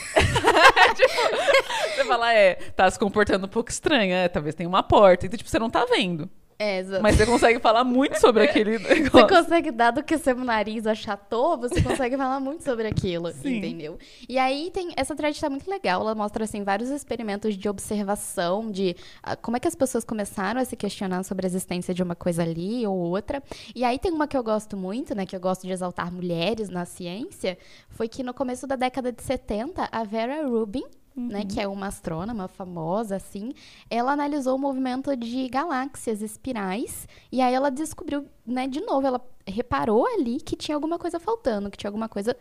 Você 1.95 2.05
fala, 2.05 2.33
é, 2.33 2.55
tá 2.55 2.89
se 2.89 2.97
comportando 2.97 3.45
um 3.45 3.49
pouco 3.49 3.69
estranho, 3.69 4.13
é, 4.13 4.27
talvez 4.29 4.55
tenha 4.55 4.67
uma 4.69 4.81
porta. 4.83 5.25
Então, 5.25 5.37
tipo, 5.37 5.49
você 5.49 5.59
não 5.59 5.69
tá 5.69 5.85
vendo. 5.85 6.29
É, 6.61 6.77
exato. 6.77 7.01
Mas 7.01 7.15
você 7.15 7.25
consegue 7.25 7.59
falar 7.59 7.83
muito 7.83 8.19
sobre 8.19 8.43
aquele 8.45 8.77
Você 8.77 8.93
negócio. 8.93 9.27
consegue, 9.27 9.71
dado 9.71 10.03
que 10.03 10.15
seu 10.19 10.35
nariz 10.35 10.85
achatou, 10.85 11.57
você 11.57 11.81
consegue 11.81 12.15
falar 12.15 12.39
muito 12.39 12.63
sobre 12.63 12.87
aquilo, 12.87 13.31
Sim. 13.31 13.57
entendeu? 13.57 13.97
E 14.29 14.37
aí 14.37 14.69
tem. 14.69 14.91
Essa 14.95 15.15
thread 15.15 15.41
tá 15.41 15.49
muito 15.49 15.67
legal. 15.67 16.01
Ela 16.01 16.13
mostra, 16.13 16.43
assim, 16.43 16.63
vários 16.63 16.91
experimentos 16.91 17.57
de 17.57 17.67
observação, 17.67 18.69
de 18.69 18.95
ah, 19.23 19.35
como 19.35 19.57
é 19.57 19.59
que 19.59 19.67
as 19.67 19.73
pessoas 19.73 20.03
começaram 20.03 20.61
a 20.61 20.65
se 20.65 20.75
questionar 20.75 21.23
sobre 21.23 21.47
a 21.47 21.49
existência 21.49 21.95
de 21.95 22.03
uma 22.03 22.13
coisa 22.13 22.43
ali 22.43 22.85
ou 22.85 22.95
outra. 22.95 23.41
E 23.73 23.83
aí 23.83 23.97
tem 23.97 24.11
uma 24.11 24.27
que 24.27 24.37
eu 24.37 24.43
gosto 24.43 24.77
muito, 24.77 25.15
né? 25.15 25.25
Que 25.25 25.35
eu 25.35 25.39
gosto 25.39 25.65
de 25.65 25.73
exaltar 25.73 26.13
mulheres 26.13 26.69
na 26.69 26.85
ciência. 26.85 27.57
Foi 27.89 28.07
que 28.07 28.21
no 28.21 28.35
começo 28.35 28.67
da 28.67 28.75
década 28.75 29.11
de 29.11 29.23
70, 29.23 29.89
a 29.91 30.03
Vera 30.03 30.45
Rubin. 30.45 30.83
Né, 31.15 31.43
que 31.43 31.59
é 31.59 31.67
uma 31.67 31.87
astrônoma 31.87 32.47
famosa, 32.47 33.17
assim, 33.17 33.51
ela 33.89 34.13
analisou 34.13 34.55
o 34.55 34.59
movimento 34.59 35.13
de 35.17 35.49
galáxias 35.49 36.21
espirais 36.21 37.05
e 37.29 37.41
aí 37.41 37.53
ela 37.53 37.69
descobriu, 37.69 38.25
né, 38.45 38.65
de 38.65 38.79
novo, 38.79 39.05
ela 39.05 39.19
reparou 39.45 40.05
ali 40.07 40.39
que 40.39 40.55
tinha 40.55 40.73
alguma 40.73 40.97
coisa 40.97 41.19
faltando, 41.19 41.69
que 41.69 41.77
tinha 41.77 41.89
alguma 41.89 42.07
coisa, 42.07 42.33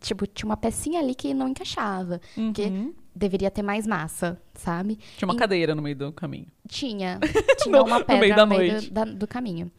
tipo, 0.00 0.26
tinha 0.26 0.48
uma 0.48 0.56
pecinha 0.56 0.98
ali 0.98 1.14
que 1.14 1.32
não 1.32 1.46
encaixava, 1.48 2.20
que 2.52 2.62
Uhum. 2.62 2.92
deveria 3.14 3.48
ter 3.48 3.62
mais 3.62 3.86
massa, 3.86 4.42
sabe? 4.54 4.98
Tinha 5.16 5.28
uma 5.28 5.34
E- 5.34 5.38
cadeira 5.38 5.72
no 5.74 5.80
meio 5.80 5.94
do 5.96 6.12
caminho. 6.12 6.46
Tinha, 6.68 7.20
tinha 7.70 7.78
No- 7.78 7.84
uma 7.84 8.00
no 8.00 8.04
pedra 8.04 8.20
meio 8.20 8.36
da 8.36 8.44
no 8.44 8.56
meio 8.58 8.72
noite. 8.72 8.88
do, 8.88 8.92
da- 8.92 9.04
do 9.04 9.26
caminho. 9.28 9.70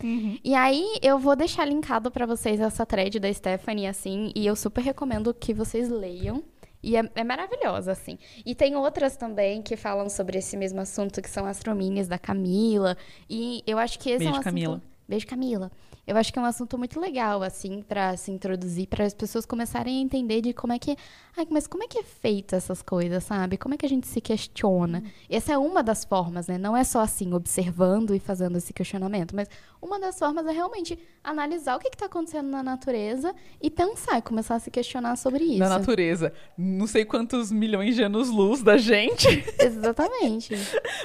E 0.41 0.55
aí 0.55 0.85
eu 1.01 1.19
vou 1.19 1.35
deixar 1.35 1.65
linkado 1.65 2.09
pra 2.09 2.25
vocês 2.25 2.61
essa 2.61 2.85
thread 2.85 3.19
da 3.19 3.31
Stephanie, 3.33 3.87
assim, 3.87 4.31
e 4.33 4.47
eu 4.47 4.55
super 4.55 4.81
recomendo 4.81 5.33
que 5.33 5.53
vocês 5.53 5.89
leiam. 5.89 6.41
E 6.87 6.95
é, 6.95 7.03
é 7.15 7.23
maravilhosa, 7.25 7.91
assim. 7.91 8.17
E 8.45 8.55
tem 8.55 8.77
outras 8.77 9.17
também 9.17 9.61
que 9.61 9.75
falam 9.75 10.07
sobre 10.07 10.37
esse 10.37 10.55
mesmo 10.55 10.79
assunto, 10.79 11.21
que 11.21 11.29
são 11.29 11.45
as 11.45 11.57
Astrominis 11.57 12.07
da 12.07 12.17
Camila. 12.17 12.95
E 13.29 13.61
eu 13.67 13.77
acho 13.77 13.99
que 13.99 14.09
esse 14.09 14.25
é 14.25 14.29
um 14.29 14.31
Beijo, 14.31 14.35
assunto... 14.35 14.43
Camila. 14.45 14.81
Beijo, 15.05 15.27
Camila. 15.27 15.71
Eu 16.07 16.15
acho 16.15 16.31
que 16.31 16.39
é 16.39 16.41
um 16.41 16.45
assunto 16.45 16.77
muito 16.77 17.01
legal, 17.01 17.43
assim, 17.43 17.81
pra 17.81 18.15
se 18.15 18.31
introduzir, 18.31 18.87
para 18.87 19.03
as 19.03 19.13
pessoas 19.13 19.45
começarem 19.45 19.97
a 19.97 20.01
entender 20.01 20.39
de 20.39 20.53
como 20.53 20.71
é 20.71 20.79
que. 20.79 20.95
Ai, 21.35 21.45
mas 21.49 21.67
como 21.67 21.83
é 21.83 21.87
que 21.87 21.99
é 21.99 22.03
feita 22.03 22.55
essas 22.55 22.81
coisas, 22.81 23.25
sabe? 23.25 23.57
Como 23.57 23.75
é 23.75 23.77
que 23.77 23.85
a 23.85 23.89
gente 23.89 24.07
se 24.07 24.21
questiona? 24.21 25.03
Essa 25.29 25.51
é 25.53 25.57
uma 25.57 25.83
das 25.83 26.05
formas, 26.05 26.47
né? 26.47 26.57
Não 26.57 26.77
é 26.77 26.83
só 26.85 27.01
assim, 27.01 27.33
observando 27.33 28.15
e 28.15 28.19
fazendo 28.19 28.57
esse 28.57 28.71
questionamento, 28.71 29.35
mas 29.35 29.49
uma 29.81 29.99
das 29.99 30.17
formas 30.17 30.47
é 30.47 30.51
realmente 30.51 30.97
analisar 31.21 31.75
o 31.75 31.79
que 31.79 31.89
está 31.89 32.05
acontecendo 32.05 32.49
na 32.49 32.63
natureza 32.63 33.35
e 33.61 33.69
pensar 33.69 34.17
e 34.17 34.21
começar 34.21 34.55
a 34.55 34.59
se 34.59 34.71
questionar 34.71 35.17
sobre 35.17 35.43
isso. 35.43 35.59
Da 35.59 35.69
natureza. 35.69 36.31
Não 36.57 36.87
sei 36.87 37.03
quantos 37.03 37.51
milhões 37.51 37.95
de 37.95 38.03
anos-luz 38.03 38.63
da 38.63 38.77
gente. 38.77 39.27
Exatamente. 39.59 40.53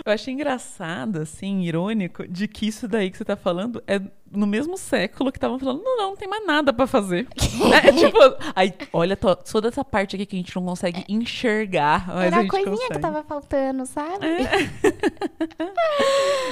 Eu 0.05 0.12
achei 0.12 0.33
engraçado, 0.33 1.19
assim, 1.19 1.62
irônico, 1.62 2.27
de 2.29 2.47
que 2.47 2.69
isso 2.69 2.87
daí 2.87 3.11
que 3.11 3.19
você 3.19 3.25
tá 3.25 3.37
falando 3.37 3.83
é 3.87 4.01
no 4.33 4.47
mesmo 4.47 4.77
século 4.79 5.31
que 5.31 5.37
estavam 5.38 5.59
falando, 5.59 5.83
não, 5.85 5.97
não, 5.97 6.11
não 6.11 6.16
tem 6.16 6.29
mais 6.29 6.45
nada 6.47 6.73
pra 6.73 6.87
fazer. 6.87 7.27
é, 7.85 7.92
tipo, 7.92 8.18
aí, 8.57 8.73
olha, 8.92 9.16
to- 9.16 9.37
toda 9.37 9.68
essa 9.68 9.85
parte 9.85 10.16
aqui 10.16 10.27
que 10.27 10.37
a 10.37 10.38
gente 10.38 10.55
não 10.57 10.64
consegue 10.64 11.05
enxergar, 11.09 12.07
mas 12.09 12.25
Era 12.27 12.38
a 12.38 12.40
a 12.40 12.49
coisinha 12.49 12.75
consegue. 12.77 12.95
que 12.95 12.99
tava 13.01 13.23
faltando, 13.23 13.87
sabe? 13.87 14.27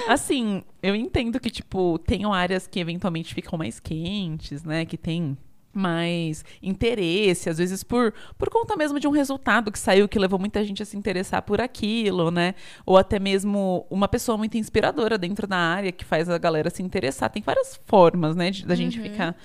Assim, 0.09 0.62
eu 0.83 0.95
entendo 0.95 1.38
que, 1.38 1.51
tipo, 1.51 1.99
tenham 2.01 2.33
áreas 2.33 2.66
que 2.66 2.81
eventualmente 2.81 3.35
ficam 3.35 3.59
mais 3.59 3.79
quentes, 3.81 4.64
né? 4.64 4.85
Que 4.85 4.97
tem 4.97 5.37
mais 5.72 6.44
interesse, 6.62 7.48
às 7.48 7.59
vezes 7.59 7.83
por, 7.83 8.12
por 8.37 8.50
conta 8.50 8.76
mesmo 8.76 8.98
de 8.98 9.06
um 9.06 9.11
resultado 9.11 9.70
que 9.70 9.78
saiu 9.78 10.09
que 10.09 10.18
levou 10.18 10.38
muita 10.38 10.64
gente 10.64 10.83
a 10.83 10.87
se 10.87 10.96
interessar 10.96 11.42
por 11.42 11.61
aquilo, 11.61 12.30
né? 12.30 12.54
Ou 12.85 12.96
até 12.96 13.18
mesmo 13.18 13.87
uma 13.90 14.09
pessoa 14.09 14.37
muito 14.37 14.56
inspiradora 14.56 15.16
dentro 15.16 15.46
da 15.46 15.56
área 15.56 15.92
que 15.92 16.04
faz 16.04 16.28
a 16.28 16.38
galera 16.38 16.70
se 16.70 16.83
interessar. 16.83 17.30
Tem 17.30 17.42
várias 17.42 17.80
formas, 17.87 18.35
né, 18.35 18.50
de, 18.50 18.66
da 18.66 18.74
gente 18.74 19.00
ficar 19.00 19.37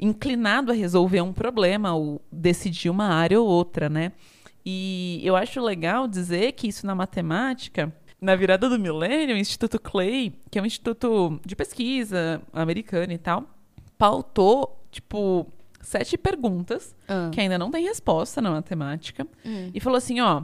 inclinado 0.00 0.72
a 0.72 0.74
resolver 0.74 1.20
um 1.20 1.32
problema 1.32 1.94
ou 1.94 2.20
decidir 2.30 2.90
uma 2.90 3.06
área 3.06 3.40
ou 3.40 3.46
outra, 3.46 3.88
né? 3.88 4.12
E 4.64 5.20
eu 5.24 5.34
acho 5.34 5.60
legal 5.60 6.06
dizer 6.06 6.52
que 6.52 6.68
isso 6.68 6.86
na 6.86 6.94
matemática, 6.94 7.92
na 8.20 8.36
virada 8.36 8.68
do 8.68 8.78
milênio, 8.78 9.34
o 9.34 9.38
Instituto 9.38 9.80
Clay, 9.80 10.32
que 10.50 10.58
é 10.58 10.62
um 10.62 10.66
instituto 10.66 11.40
de 11.44 11.56
pesquisa 11.56 12.40
americano 12.52 13.12
e 13.12 13.18
tal, 13.18 13.44
pautou, 13.98 14.84
tipo, 14.90 15.46
sete 15.82 16.16
perguntas 16.16 16.94
Ah. 17.06 17.28
que 17.32 17.40
ainda 17.40 17.58
não 17.58 17.70
tem 17.70 17.84
resposta 17.84 18.40
na 18.40 18.50
matemática 18.50 19.26
Hum. 19.44 19.70
e 19.74 19.80
falou 19.80 19.98
assim, 19.98 20.20
ó, 20.20 20.42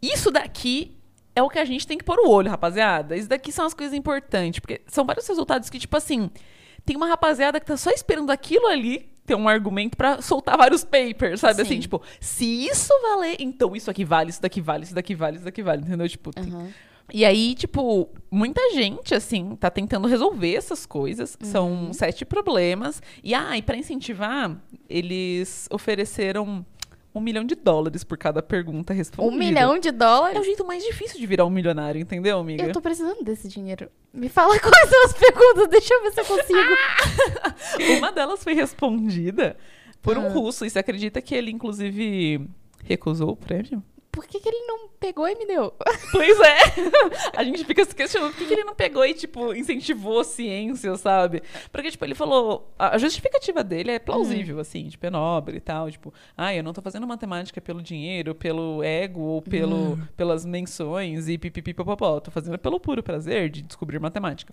isso 0.00 0.30
daqui 0.30 0.96
é 1.34 1.42
o 1.42 1.48
que 1.48 1.58
a 1.58 1.64
gente 1.64 1.86
tem 1.86 1.98
que 1.98 2.04
pôr 2.04 2.18
o 2.18 2.28
olho, 2.30 2.50
rapaziada. 2.50 3.16
Isso 3.16 3.28
daqui 3.28 3.50
são 3.52 3.64
as 3.66 3.74
coisas 3.74 3.94
importantes, 3.94 4.60
porque 4.60 4.80
são 4.86 5.04
vários 5.04 5.26
resultados 5.26 5.68
que, 5.70 5.78
tipo 5.78 5.96
assim, 5.96 6.30
tem 6.84 6.96
uma 6.96 7.06
rapaziada 7.06 7.58
que 7.60 7.66
tá 7.66 7.76
só 7.76 7.90
esperando 7.90 8.30
aquilo 8.30 8.66
ali 8.66 9.10
ter 9.24 9.34
um 9.36 9.48
argumento 9.48 9.96
pra 9.96 10.20
soltar 10.20 10.56
vários 10.58 10.84
papers, 10.84 11.40
sabe? 11.40 11.54
Sim. 11.56 11.62
Assim, 11.62 11.80
tipo, 11.80 12.02
se 12.20 12.44
isso 12.66 12.92
valer, 13.02 13.36
então 13.38 13.74
isso 13.76 13.88
aqui 13.90 14.04
vale, 14.04 14.30
isso 14.30 14.42
daqui 14.42 14.60
vale, 14.60 14.82
isso 14.84 14.94
daqui 14.94 15.14
vale, 15.14 15.36
isso 15.36 15.44
daqui 15.44 15.62
vale, 15.62 15.82
entendeu? 15.82 16.08
Tipo, 16.08 16.30
tem- 16.32 16.52
Aham. 16.52 16.68
E 17.12 17.24
aí, 17.24 17.54
tipo, 17.54 18.08
muita 18.30 18.60
gente, 18.72 19.14
assim, 19.14 19.54
tá 19.56 19.70
tentando 19.70 20.08
resolver 20.08 20.54
essas 20.54 20.86
coisas. 20.86 21.36
Uhum. 21.42 21.48
São 21.50 21.92
sete 21.92 22.24
problemas. 22.24 23.02
E, 23.22 23.34
ah, 23.34 23.56
e 23.56 23.62
pra 23.62 23.76
incentivar, 23.76 24.56
eles 24.88 25.68
ofereceram 25.70 26.64
um 27.14 27.20
milhão 27.20 27.44
de 27.44 27.54
dólares 27.54 28.02
por 28.04 28.16
cada 28.16 28.42
pergunta 28.42 28.94
respondida. 28.94 29.34
Um 29.34 29.38
milhão 29.38 29.78
de 29.78 29.88
É 29.88 29.90
o 29.90 29.94
dólares? 29.94 30.46
jeito 30.46 30.64
mais 30.66 30.82
difícil 30.82 31.20
de 31.20 31.26
virar 31.26 31.44
um 31.44 31.50
milionário, 31.50 32.00
entendeu, 32.00 32.38
amiga? 32.38 32.62
Eu 32.64 32.72
tô 32.72 32.80
precisando 32.80 33.22
desse 33.22 33.48
dinheiro. 33.48 33.90
Me 34.14 34.30
fala 34.30 34.56
quais 34.60 34.88
são 34.88 35.04
as 35.04 35.12
perguntas, 35.12 35.68
deixa 35.68 35.92
eu 35.92 36.02
ver 36.02 36.12
se 36.12 36.20
eu 36.20 36.24
consigo. 36.24 36.58
Uma 37.98 38.10
delas 38.12 38.42
foi 38.42 38.54
respondida 38.54 39.56
por 40.00 40.16
um 40.16 40.26
Ah. 40.26 40.30
russo. 40.30 40.64
E 40.64 40.70
você 40.70 40.78
acredita 40.78 41.20
que 41.20 41.34
ele, 41.34 41.50
inclusive, 41.50 42.48
recusou 42.84 43.30
o 43.32 43.36
prêmio? 43.36 43.82
Por 44.12 44.26
que, 44.26 44.38
que 44.38 44.46
ele 44.46 44.66
não 44.66 44.90
pegou 45.00 45.26
e 45.26 45.34
me 45.34 45.46
deu? 45.46 45.72
Pois 46.12 46.38
é. 46.38 46.58
A 47.34 47.42
gente 47.42 47.64
fica 47.64 47.82
se 47.82 47.96
questionando 47.96 48.32
por 48.32 48.38
que, 48.38 48.46
que 48.46 48.52
ele 48.52 48.62
não 48.62 48.74
pegou 48.74 49.04
e, 49.06 49.14
tipo, 49.14 49.54
incentivou 49.54 50.20
a 50.20 50.24
ciência, 50.24 50.94
sabe? 50.96 51.42
Porque, 51.72 51.90
tipo, 51.90 52.04
ele 52.04 52.14
falou. 52.14 52.70
A 52.78 52.98
justificativa 52.98 53.64
dele 53.64 53.92
é 53.92 53.98
plausível, 53.98 54.60
assim, 54.60 54.86
tipo, 54.88 55.06
é 55.06 55.10
nobre 55.10 55.56
e 55.56 55.60
tal. 55.60 55.90
Tipo, 55.90 56.12
ah, 56.36 56.54
eu 56.54 56.62
não 56.62 56.74
tô 56.74 56.82
fazendo 56.82 57.06
matemática 57.06 57.58
pelo 57.58 57.80
dinheiro, 57.80 58.34
pelo 58.34 58.82
ego 58.82 59.20
ou 59.20 59.40
pelo, 59.40 59.98
pelas 60.14 60.44
menções 60.44 61.26
e 61.28 61.38
pipipipopopó. 61.38 62.20
Tô 62.20 62.30
fazendo 62.30 62.58
pelo 62.58 62.78
puro 62.78 63.02
prazer 63.02 63.48
de 63.48 63.62
descobrir 63.62 63.98
matemática. 63.98 64.52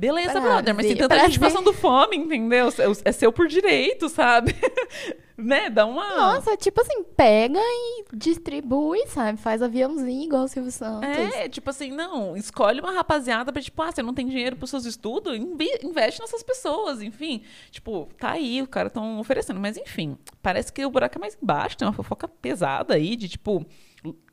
Beleza, 0.00 0.32
Prazer, 0.32 0.50
brother, 0.50 0.74
mas 0.74 0.86
tem 0.86 0.96
tanta 0.96 1.18
gente 1.18 1.38
prazer. 1.38 1.58
passando 1.58 1.74
fome, 1.74 2.16
entendeu? 2.16 2.68
É 3.04 3.12
seu 3.12 3.30
por 3.30 3.46
direito, 3.46 4.08
sabe? 4.08 4.54
né? 5.36 5.68
Dá 5.68 5.84
uma. 5.84 6.16
Nossa, 6.16 6.56
tipo 6.56 6.80
assim, 6.80 7.02
pega 7.02 7.58
e 7.60 8.04
distribui, 8.14 9.06
sabe? 9.08 9.38
Faz 9.38 9.60
aviãozinho 9.60 10.24
igual 10.24 10.44
o 10.44 10.48
Silvio 10.48 10.72
Santos. 10.72 11.06
É, 11.06 11.50
tipo 11.50 11.68
assim, 11.68 11.90
não, 11.90 12.34
escolhe 12.34 12.80
uma 12.80 12.92
rapaziada 12.92 13.52
pra, 13.52 13.60
tipo, 13.60 13.82
ah, 13.82 13.92
você 13.92 14.02
não 14.02 14.14
tem 14.14 14.26
dinheiro 14.26 14.56
pros 14.56 14.70
seus 14.70 14.86
estudos, 14.86 15.36
inve- 15.36 15.80
investe 15.82 16.18
nessas 16.18 16.42
pessoas, 16.42 17.02
enfim. 17.02 17.42
Tipo, 17.70 18.08
tá 18.18 18.30
aí, 18.30 18.62
o 18.62 18.66
cara 18.66 18.88
tão 18.88 19.20
oferecendo. 19.20 19.60
Mas, 19.60 19.76
enfim, 19.76 20.16
parece 20.42 20.72
que 20.72 20.82
o 20.82 20.90
buraco 20.90 21.18
é 21.18 21.20
mais 21.20 21.36
embaixo, 21.42 21.76
tem 21.76 21.86
uma 21.86 21.92
fofoca 21.92 22.26
pesada 22.26 22.94
aí 22.94 23.16
de, 23.16 23.28
tipo, 23.28 23.66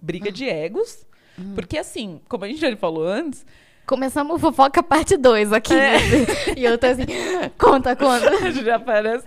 briga 0.02 0.32
de 0.32 0.48
egos. 0.48 1.06
Porque, 1.54 1.78
assim, 1.78 2.22
como 2.30 2.46
a 2.46 2.48
gente 2.48 2.60
já 2.62 2.76
falou 2.78 3.06
antes, 3.06 3.46
Começamos 3.88 4.36
o 4.36 4.40
fofoca 4.40 4.84
parte 4.84 5.16
2 5.16 5.54
aqui, 5.54 5.74
É. 5.74 5.92
né? 5.94 6.00
E 6.58 6.66
eu 6.66 6.78
tô 6.78 6.88
assim, 6.88 7.06
conta, 7.58 7.96
conta. 7.96 8.52
já 8.64 8.78
parece. 8.78 9.26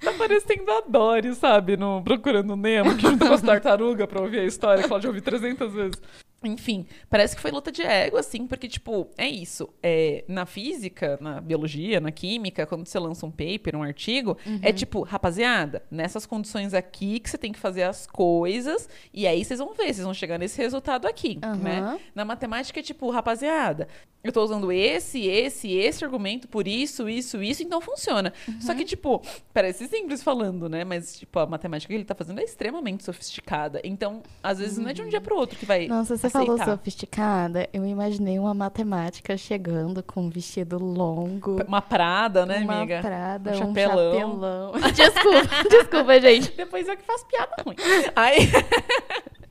Tá 0.00 0.12
parecendo 0.16 0.70
a 0.70 0.82
Dory, 0.88 1.34
sabe? 1.34 1.76
No 1.76 2.00
Procurando 2.02 2.54
Nemo, 2.56 2.94
que 2.96 3.02
junto 3.02 3.26
com 3.26 3.32
as 3.34 3.42
tartarugas 3.42 4.06
pra 4.06 4.20
ouvir 4.20 4.38
a 4.38 4.44
história, 4.44 4.84
que 4.84 4.90
ela 4.90 5.00
já 5.02 5.08
ouviu 5.08 5.22
300 5.22 5.72
vezes. 5.72 6.00
Enfim, 6.44 6.86
parece 7.08 7.34
que 7.34 7.40
foi 7.42 7.50
luta 7.50 7.72
de 7.72 7.82
ego, 7.82 8.16
assim, 8.18 8.46
porque, 8.46 8.68
tipo, 8.68 9.08
é 9.16 9.26
isso. 9.26 9.68
É, 9.82 10.22
na 10.28 10.44
física, 10.46 11.18
na 11.20 11.40
biologia, 11.40 11.98
na 11.98 12.12
química, 12.12 12.66
quando 12.66 12.86
você 12.86 12.98
lança 12.98 13.24
um 13.26 13.30
paper, 13.30 13.74
um 13.74 13.82
artigo, 13.82 14.36
é 14.62 14.72
tipo, 14.72 15.02
rapaziada, 15.02 15.82
nessas 15.90 16.26
condições 16.26 16.74
aqui 16.74 17.18
que 17.20 17.30
você 17.30 17.38
tem 17.38 17.52
que 17.52 17.58
fazer 17.58 17.84
as 17.84 18.06
coisas, 18.06 18.88
e 19.12 19.26
aí 19.26 19.44
vocês 19.44 19.58
vão 19.58 19.72
ver, 19.72 19.84
vocês 19.94 20.02
vão 20.04 20.14
chegar 20.14 20.38
nesse 20.38 20.60
resultado 20.60 21.08
aqui, 21.08 21.38
Aham. 21.42 21.56
né? 21.56 22.00
Na 22.14 22.24
matemática 22.24 22.78
é 22.78 22.82
tipo, 22.82 23.10
rapaziada, 23.10 23.88
eu 24.22 24.30
tô 24.32 24.42
usando 24.42 24.70
esse, 24.72 25.26
esse, 25.26 25.72
esse 25.72 26.04
argumento 26.04 26.48
por 26.48 26.66
isso, 26.68 27.08
isso, 27.08 27.42
isso, 27.42 27.62
então 27.62 27.80
funciona. 27.80 28.32
Só 28.60 28.72
Uhum. 28.72 28.78
que, 28.78 28.84
tipo, 28.84 29.22
parece 29.54 29.86
simples 29.88 30.22
falando, 30.22 30.68
né? 30.68 30.84
Mas, 30.84 31.18
tipo, 31.18 31.38
a 31.38 31.46
matemática 31.46 31.88
que 31.92 31.94
ele 31.96 32.04
tá 32.04 32.14
fazendo 32.14 32.40
é 32.40 32.44
extremamente 32.44 33.04
sofisticada. 33.04 33.80
Então, 33.84 34.22
às 34.42 34.58
vezes, 34.58 34.78
não 34.78 34.88
é 34.88 34.92
de 34.92 35.00
um 35.02 35.08
dia 35.08 35.20
pro 35.20 35.36
outro 35.36 35.56
que 35.58 35.64
vai. 35.64 35.86
Nossa, 35.86 36.16
você 36.28 36.38
falou 36.38 36.54
aceitar. 36.54 36.72
sofisticada, 36.72 37.68
eu 37.72 37.84
imaginei 37.86 38.38
uma 38.38 38.54
matemática 38.54 39.36
chegando 39.36 40.02
com 40.02 40.22
um 40.22 40.30
vestido 40.30 40.78
longo, 40.78 41.62
Uma 41.66 41.80
prada, 41.82 42.44
né, 42.46 42.58
uma 42.58 42.76
amiga? 42.78 43.00
prada, 43.00 43.50
Um 43.50 43.54
um 43.54 43.56
chapelão. 43.58 44.12
chapelão. 44.12 44.72
Desculpa, 44.94 45.68
desculpa, 45.70 46.20
gente. 46.20 46.52
Depois 46.56 46.88
é 46.88 46.96
que 46.96 47.02
faz 47.04 47.24
piada 47.24 47.54
ruim. 47.64 47.76
Aí. 48.14 48.38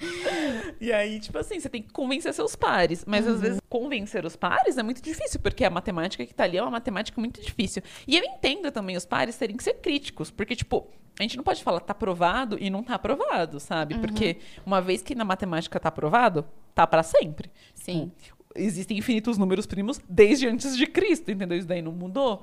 E 0.80 0.92
aí, 0.92 1.20
tipo 1.20 1.36
assim, 1.38 1.60
você 1.60 1.68
tem 1.68 1.82
que 1.82 1.92
convencer 1.92 2.32
seus 2.32 2.56
pares. 2.56 3.04
Mas 3.06 3.26
Uhum. 3.26 3.34
às 3.34 3.40
vezes 3.40 3.60
convencer 3.68 4.24
os 4.24 4.34
pares 4.34 4.78
é 4.78 4.82
muito 4.82 5.02
difícil, 5.02 5.38
porque 5.40 5.64
a 5.64 5.70
matemática 5.70 6.24
que 6.24 6.34
tá 6.34 6.44
ali 6.44 6.56
é 6.56 6.62
uma 6.62 6.70
matemática 6.70 7.20
muito 7.20 7.40
difícil. 7.40 7.82
E 8.08 8.16
eu 8.16 8.24
entendo 8.24 8.70
também 8.72 8.96
os 8.96 9.04
pares 9.04 9.36
terem 9.36 9.56
que 9.56 9.62
ser 9.62 9.74
críticos, 9.74 10.30
porque, 10.30 10.56
tipo, 10.56 10.88
a 11.18 11.22
gente 11.22 11.36
não 11.36 11.44
pode 11.44 11.62
falar 11.62 11.80
tá 11.80 11.92
aprovado 11.92 12.56
e 12.58 12.70
não 12.70 12.82
tá 12.82 12.94
aprovado, 12.94 13.60
sabe? 13.60 13.94
Uhum. 13.94 14.00
Porque 14.00 14.38
uma 14.64 14.80
vez 14.80 15.02
que 15.02 15.14
na 15.14 15.24
matemática 15.24 15.78
tá 15.78 15.90
aprovado, 15.90 16.46
tá 16.74 16.86
pra 16.86 17.02
sempre. 17.02 17.50
Sim. 17.74 18.10
Existem 18.56 18.96
infinitos 18.98 19.36
números 19.36 19.66
primos 19.66 20.00
desde 20.08 20.48
antes 20.48 20.76
de 20.76 20.86
Cristo, 20.86 21.30
entendeu? 21.30 21.58
Isso 21.58 21.68
daí 21.68 21.82
não 21.82 21.92
mudou. 21.92 22.42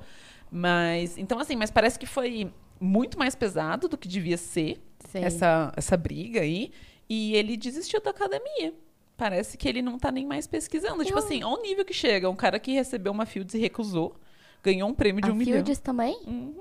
Mas, 0.50 1.18
então 1.18 1.38
assim, 1.38 1.56
mas 1.56 1.70
parece 1.70 1.98
que 1.98 2.06
foi 2.06 2.52
muito 2.80 3.18
mais 3.18 3.34
pesado 3.34 3.88
do 3.88 3.98
que 3.98 4.06
devia 4.08 4.36
ser 4.36 4.80
Sim. 5.00 5.24
essa, 5.24 5.72
essa 5.76 5.96
briga 5.96 6.40
aí. 6.40 6.70
E 7.08 7.34
ele 7.34 7.56
desistiu 7.56 8.00
da 8.02 8.10
academia. 8.10 8.74
Parece 9.16 9.56
que 9.56 9.68
ele 9.68 9.82
não 9.82 9.98
tá 9.98 10.12
nem 10.12 10.26
mais 10.26 10.46
pesquisando. 10.46 11.04
Tipo 11.04 11.18
Eu- 11.18 11.24
assim, 11.24 11.42
ao 11.42 11.60
nível 11.60 11.84
que 11.84 11.94
chega. 11.94 12.28
Um 12.30 12.36
cara 12.36 12.58
que 12.60 12.72
recebeu 12.72 13.10
uma 13.12 13.26
Fields 13.26 13.54
e 13.54 13.58
recusou, 13.58 14.14
ganhou 14.62 14.88
um 14.88 14.94
prêmio 14.94 15.20
de 15.22 15.30
A 15.30 15.32
um 15.32 15.36
milhão. 15.36 15.54
Fields 15.54 15.78
também? 15.80 16.16
Uhum. 16.26 16.54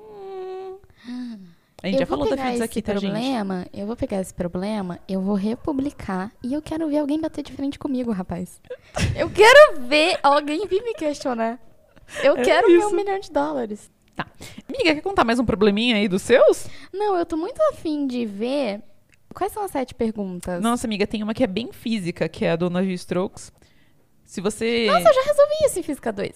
A 1.83 1.87
gente 1.87 1.95
eu 1.95 1.99
já 1.99 2.05
falou 2.07 2.27
da 2.29 2.35
Fields 2.35 2.61
aqui, 2.61 2.81
tá, 2.81 2.93
gente? 2.95 3.11
problema, 3.11 3.67
eu 3.71 3.85
vou 3.85 3.95
pegar 3.95 4.19
esse 4.19 4.33
problema, 4.33 4.99
eu 5.07 5.21
vou 5.21 5.35
republicar 5.35 6.31
e 6.43 6.53
eu 6.53 6.61
quero 6.61 6.87
ver 6.89 6.97
alguém 6.97 7.21
bater 7.21 7.43
de 7.43 7.53
frente 7.53 7.77
comigo, 7.77 8.11
rapaz. 8.11 8.59
Eu 9.15 9.29
quero 9.29 9.81
ver 9.81 10.17
alguém 10.23 10.65
vir 10.65 10.81
me 10.83 10.93
questionar. 10.95 11.59
Eu 12.23 12.35
É 12.37 12.41
quero 12.43 12.67
ver 12.67 12.77
isso. 12.79 12.87
um 12.87 12.95
milhão 12.95 13.19
de 13.19 13.31
dólares. 13.31 13.91
Amiga, 14.67 14.95
quer 14.95 15.01
contar 15.01 15.23
mais 15.23 15.37
um 15.37 15.45
probleminha 15.45 15.97
aí 15.97 16.07
dos 16.07 16.23
seus? 16.23 16.67
Não, 16.91 17.15
eu 17.15 17.25
tô 17.25 17.37
muito 17.37 17.61
afim 17.71 18.07
de 18.07 18.25
ver. 18.25 18.81
Quais 19.37 19.53
são 19.53 19.63
as 19.63 19.69
sete 19.69 19.93
perguntas? 19.93 20.59
Nossa, 20.63 20.87
amiga, 20.87 21.05
tem 21.05 21.21
uma 21.21 21.31
que 21.31 21.43
é 21.43 21.47
bem 21.47 21.71
física, 21.71 22.27
que 22.27 22.43
é 22.43 22.51
a 22.51 22.55
do 22.55 22.71
Navi 22.71 22.93
Strokes. 22.93 23.51
Se 24.25 24.41
você. 24.41 24.87
Nossa, 24.87 25.07
eu 25.09 25.13
já 25.13 25.21
resolvi 25.21 25.53
isso 25.65 25.79
em 25.79 25.83
Física 25.83 26.11
2. 26.11 26.31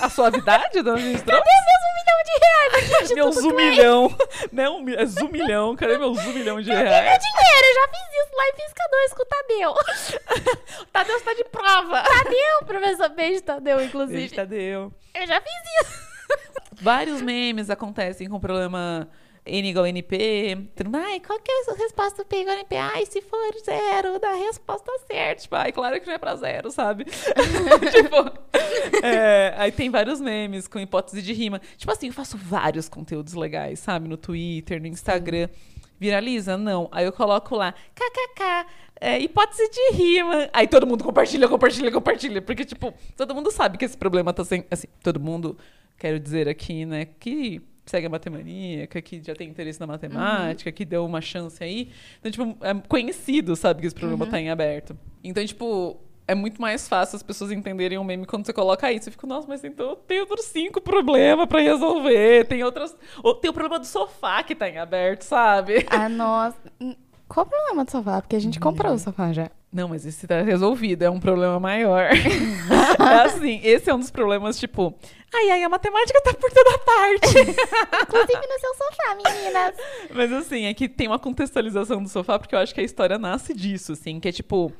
A 0.00 0.08
suavidade 0.08 0.80
do 0.82 0.90
Navi 0.90 1.12
Strokes? 1.20 1.44
Cadê 1.44 1.66
meus 1.68 1.84
um 1.84 1.94
milhão 1.98 2.24
de 2.24 2.40
reais 2.40 3.08
de 3.08 3.14
meu 3.14 3.30
tudo 3.30 3.40
clay? 3.50 3.50
zumilhão. 3.66 4.16
Não, 4.50 4.88
é 4.88 5.04
zumilhão. 5.04 5.76
Cadê 5.76 5.98
meu 5.98 6.14
zumilhão 6.14 6.62
de 6.62 6.70
Meu 6.70 6.78
reais? 6.78 7.22
dinheiro, 7.22 7.66
eu 7.66 7.74
já 7.74 7.88
fiz 7.88 8.24
isso 8.24 8.36
lá 8.36 8.48
em 8.48 8.56
Física 8.62 8.88
2 8.90 9.12
com 9.12 9.22
o 9.22 9.26
Tadeu. 9.26 10.86
Tadeu 10.90 11.16
está 11.18 11.34
de 11.34 11.44
prova. 11.44 12.02
Tadeu, 12.02 12.64
professor 12.66 13.08
Beijo 13.10 13.42
Tadeu, 13.42 13.84
inclusive. 13.84 14.18
Beijo, 14.18 14.34
Tadeu. 14.34 14.92
Eu 15.14 15.26
já 15.26 15.40
fiz 15.42 15.86
isso. 15.86 16.08
Vários 16.80 17.20
memes 17.20 17.68
acontecem 17.68 18.28
com 18.30 18.36
o 18.36 18.40
problema 18.40 19.08
N 19.48 19.68
igual 19.68 19.86
NP. 19.86 20.68
Ai, 20.94 21.20
qual 21.20 21.38
que 21.40 21.50
é 21.50 21.70
a 21.70 21.74
resposta 21.74 22.22
do 22.22 22.26
P 22.26 22.40
igual 22.40 22.56
NP? 22.56 22.76
Ai, 22.76 23.06
se 23.06 23.20
for 23.22 23.52
zero, 23.64 24.18
dá 24.18 24.30
a 24.30 24.36
resposta 24.36 24.90
certa. 25.06 25.42
Tipo, 25.42 25.56
ai, 25.56 25.72
claro 25.72 26.00
que 26.00 26.06
não 26.06 26.14
é 26.14 26.18
pra 26.18 26.36
zero, 26.36 26.70
sabe? 26.70 27.04
tipo, 27.90 29.04
é, 29.04 29.54
aí 29.56 29.72
tem 29.72 29.90
vários 29.90 30.20
memes 30.20 30.68
com 30.68 30.78
hipótese 30.78 31.22
de 31.22 31.32
rima. 31.32 31.60
Tipo 31.76 31.92
assim, 31.92 32.08
eu 32.08 32.12
faço 32.12 32.36
vários 32.36 32.88
conteúdos 32.88 33.34
legais, 33.34 33.78
sabe? 33.80 34.08
No 34.08 34.16
Twitter, 34.16 34.80
no 34.80 34.86
Instagram. 34.86 35.48
Viraliza? 35.98 36.56
Não. 36.56 36.88
Aí 36.92 37.04
eu 37.04 37.12
coloco 37.12 37.56
lá, 37.56 37.74
kkk, 37.94 38.66
é, 39.00 39.18
hipótese 39.18 39.68
de 39.70 39.96
rima. 39.96 40.48
Aí 40.52 40.66
todo 40.66 40.86
mundo 40.86 41.04
compartilha, 41.04 41.48
compartilha, 41.48 41.90
compartilha. 41.90 42.42
Porque, 42.42 42.64
tipo, 42.64 42.94
todo 43.16 43.34
mundo 43.34 43.50
sabe 43.50 43.76
que 43.76 43.84
esse 43.84 43.96
problema 43.96 44.32
tá 44.32 44.44
sem. 44.44 44.64
Assim, 44.70 44.86
todo 45.02 45.18
mundo, 45.18 45.56
quero 45.98 46.20
dizer 46.20 46.48
aqui, 46.48 46.84
né, 46.84 47.06
que 47.18 47.60
segue 47.90 48.06
a 48.06 48.10
matemaníaca, 48.10 49.00
que 49.00 49.22
já 49.22 49.34
tem 49.34 49.48
interesse 49.48 49.80
na 49.80 49.86
matemática, 49.86 50.70
que 50.72 50.84
deu 50.84 51.04
uma 51.04 51.20
chance 51.20 51.62
aí. 51.62 51.90
Então, 52.20 52.30
tipo, 52.30 52.64
é 52.64 52.74
conhecido, 52.88 53.54
sabe, 53.56 53.80
que 53.80 53.86
esse 53.86 53.96
problema 53.96 54.26
tá 54.26 54.40
em 54.40 54.50
aberto. 54.50 54.96
Então, 55.22 55.44
tipo. 55.44 56.00
É 56.30 56.34
muito 56.34 56.60
mais 56.60 56.86
fácil 56.86 57.16
as 57.16 57.22
pessoas 57.22 57.50
entenderem 57.50 57.96
um 57.96 58.04
meme 58.04 58.26
quando 58.26 58.44
você 58.44 58.52
coloca 58.52 58.92
isso. 58.92 59.08
Eu 59.08 59.12
fico, 59.12 59.26
nossa, 59.26 59.48
mas 59.48 59.64
então 59.64 59.96
tem 60.06 60.20
outros 60.20 60.44
cinco 60.44 60.78
problemas 60.78 61.46
pra 61.46 61.58
resolver. 61.58 62.44
Tem 62.44 62.62
outras. 62.62 62.94
ou 63.22 63.34
Tem 63.34 63.50
o 63.50 63.54
problema 63.54 63.78
do 63.78 63.86
sofá 63.86 64.42
que 64.42 64.54
tá 64.54 64.68
em 64.68 64.76
aberto, 64.76 65.22
sabe? 65.22 65.86
Ah, 65.88 66.06
nossa. 66.06 66.58
Qual 67.26 67.46
o 67.46 67.48
problema 67.48 67.82
do 67.82 67.90
sofá? 67.90 68.20
Porque 68.20 68.36
a 68.36 68.40
gente 68.40 68.60
comprou 68.60 68.92
o 68.92 68.98
sofá 68.98 69.32
já. 69.32 69.50
Não, 69.70 69.88
mas 69.88 70.06
esse 70.06 70.26
tá 70.26 70.40
resolvido, 70.40 71.02
é 71.02 71.10
um 71.10 71.20
problema 71.20 71.60
maior. 71.60 72.08
é 72.10 73.22
assim, 73.22 73.60
esse 73.62 73.90
é 73.90 73.94
um 73.94 73.98
dos 73.98 74.10
problemas, 74.10 74.58
tipo, 74.58 74.94
ai, 75.34 75.50
ai, 75.50 75.62
a 75.62 75.68
matemática 75.68 76.20
tá 76.22 76.34
por 76.34 76.50
toda 76.50 76.78
parte. 76.78 77.38
Inclusive 78.02 78.46
no 78.46 78.58
seu 78.60 78.74
sofá, 78.74 79.14
meninas. 79.14 79.76
mas 80.14 80.32
assim, 80.32 80.64
é 80.64 80.74
que 80.74 80.88
tem 80.88 81.06
uma 81.06 81.18
contextualização 81.18 82.02
do 82.02 82.08
sofá, 82.08 82.38
porque 82.38 82.54
eu 82.54 82.58
acho 82.58 82.74
que 82.74 82.80
a 82.80 82.84
história 82.84 83.18
nasce 83.18 83.52
disso, 83.54 83.92
assim, 83.92 84.18
que 84.20 84.28
é 84.28 84.32
tipo, 84.32 84.72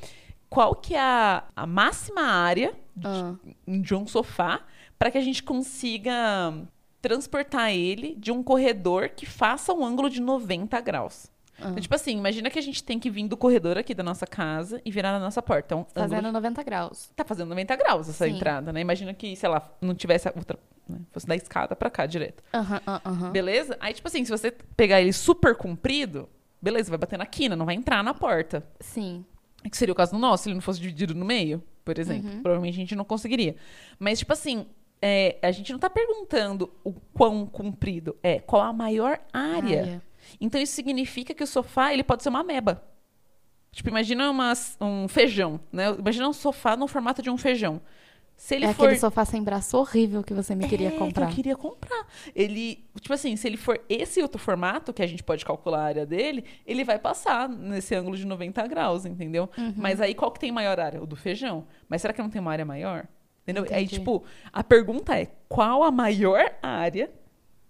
qual 0.49 0.75
que 0.75 0.95
é 0.95 1.01
a, 1.01 1.45
a 1.55 1.67
máxima 1.67 2.23
área 2.23 2.73
de, 2.97 3.07
Ah. 3.07 3.35
de 3.67 3.95
um 3.95 4.07
sofá 4.07 4.61
para 4.99 5.11
que 5.11 5.19
a 5.19 5.23
gente 5.23 5.43
consiga 5.43 6.55
transportar 7.01 7.71
ele 7.73 8.15
de 8.17 8.33
um 8.33 8.43
corredor 8.43 9.11
que 9.11 9.25
faça 9.25 9.73
um 9.73 9.85
ângulo 9.85 10.11
de 10.11 10.21
90 10.21 10.81
graus. 10.81 11.31
Ah. 11.61 11.71
Então, 11.71 11.81
tipo 11.81 11.95
assim, 11.95 12.17
imagina 12.17 12.51
que 12.51 12.59
a 12.59 12.63
gente 12.63 12.83
tem 12.83 12.99
que 12.99 13.11
vir 13.11 13.27
do 13.27 13.37
corredor 13.37 13.77
aqui 13.77 13.95
da 13.95 14.03
nossa 14.03 14.27
casa 14.27 14.81
e 14.85 14.91
virar 14.91 15.13
na 15.13 15.19
nossa 15.19 15.43
porta. 15.43 15.75
Um 15.75 15.81
ângulo 15.81 15.95
Fazendo 15.95 16.33
90 16.33 16.63
graus. 16.63 17.11
tá 17.17 17.25
fazendo 17.25 17.49
90 17.49 17.77
graus 17.77 18.09
essa 18.09 18.27
Sim. 18.27 18.37
entrada, 18.37 18.73
né? 18.73 18.81
Imagina 18.81 19.13
que, 19.13 19.35
sei 19.35 19.49
lá, 19.49 19.71
não 19.81 19.95
tivesse 19.95 20.29
outra, 20.29 20.59
né? 20.89 20.99
fosse 21.11 21.27
da 21.27 21.35
escada 21.35 21.75
pra 21.75 21.91
cá 21.91 22.07
direto. 22.07 22.43
Aham, 22.55 22.81
aham, 22.87 23.01
aham. 23.05 23.31
Beleza? 23.31 23.77
Aí, 23.81 23.93
tipo 23.93 24.07
assim, 24.09 24.25
se 24.25 24.31
você 24.31 24.53
pegar 24.77 25.01
ele 25.01 25.13
super 25.13 25.57
comprido, 25.57 26.29
beleza, 26.63 26.91
vai 26.91 26.99
bater 26.99 27.19
na 27.19 27.27
quina, 27.27 27.57
não 27.57 27.67
vai 27.67 27.75
entrar 27.75 28.03
na 28.05 28.15
porta. 28.15 28.65
Sim. 28.81 29.25
Que 29.69 29.77
seria 29.77 29.93
o 29.93 29.97
caso 29.97 30.13
do 30.13 30.19
nosso, 30.19 30.45
se 30.45 30.49
ele 30.49 30.55
não 30.55 30.63
fosse 30.63 30.81
dividido 30.81 31.15
no 31.15 31.25
meio, 31.25 31.63
por 31.85 31.99
exemplo. 31.99 32.31
Uhum. 32.31 32.43
Provavelmente 32.43 32.75
a 32.75 32.79
gente 32.79 32.95
não 32.95 33.05
conseguiria. 33.05 33.57
Mas, 33.99 34.21
tipo 34.21 34.33
assim, 34.33 34.67
é, 35.03 35.37
a 35.43 35.51
gente 35.51 35.73
não 35.73 35.79
tá 35.79 35.91
perguntando 35.91 36.73
o 36.85 36.93
quão 37.13 37.47
comprido 37.47 38.17
é, 38.23 38.39
qual 38.39 38.63
a 38.63 38.73
maior 38.73 39.21
área. 39.33 39.81
Área. 39.81 40.08
Então 40.41 40.61
isso 40.61 40.73
significa 40.75 41.33
que 41.35 41.43
o 41.43 41.47
sofá 41.47 41.93
ele 41.93 42.03
pode 42.03 42.23
ser 42.23 42.29
uma 42.29 42.41
ameba. 42.41 42.83
Tipo, 43.73 43.91
imagina 43.91 44.31
uma- 44.31 44.53
um 44.81 45.07
feijão, 45.09 45.61
né? 45.73 45.91
Imagina 45.99 46.29
um 46.29 46.33
sofá 46.33 46.77
no 46.77 46.89
formato 46.89 47.21
de 47.23 47.31
um 47.31 47.37
feijão. 47.37 47.81
Se 48.37 48.55
ele 48.55 48.67
é 48.67 48.73
for 48.73 48.85
aquele 48.85 49.01
sofá 49.01 49.25
sem 49.25 49.43
braço 49.43 49.77
horrível 49.77 50.23
que 50.23 50.33
você 50.33 50.55
me 50.55 50.69
queria 50.69 50.89
É, 50.89 50.91
que 50.93 50.99
comprar. 50.99 51.29
eu 51.29 51.35
queria 51.35 51.57
comprar. 51.57 52.07
Ele, 52.35 52.85
tipo 53.01 53.13
assim, 53.13 53.35
se 53.35 53.49
ele 53.49 53.57
for 53.57 53.81
esse 53.89 54.23
outro 54.23 54.39
formato, 54.39 54.93
que 54.93 55.03
a 55.03 55.07
gente 55.09 55.25
pode 55.25 55.45
calcular 55.45 55.81
a 55.81 55.85
área 55.85 56.07
dele, 56.07 56.45
ele 56.65 56.85
vai 56.85 56.99
passar 57.01 57.49
nesse 57.49 57.95
ângulo 57.97 58.17
de 58.17 58.25
90 58.25 58.65
graus, 58.69 59.05
entendeu? 59.05 59.51
Uhum. 59.59 59.75
Mas 59.77 60.01
aí 60.01 60.15
qual 60.15 60.31
que 60.31 60.39
tem 60.39 60.53
maior 60.53 60.79
área? 60.79 61.03
O 61.03 61.07
do 61.07 61.17
feijão. 61.17 61.67
Mas 61.89 62.01
será 62.01 62.15
que 62.15 62.23
não 62.23 62.31
tem 62.31 62.41
uma 62.41 62.53
área 62.53 62.65
maior? 62.65 63.09
Entendeu? 63.43 63.65
Aí, 63.65 63.85
Entendi. 63.85 63.99
tipo, 63.99 64.23
a 64.53 64.63
pergunta 64.63 65.19
é: 65.19 65.27
qual 65.49 65.83
a 65.83 65.91
maior 65.91 66.45
área 66.63 67.11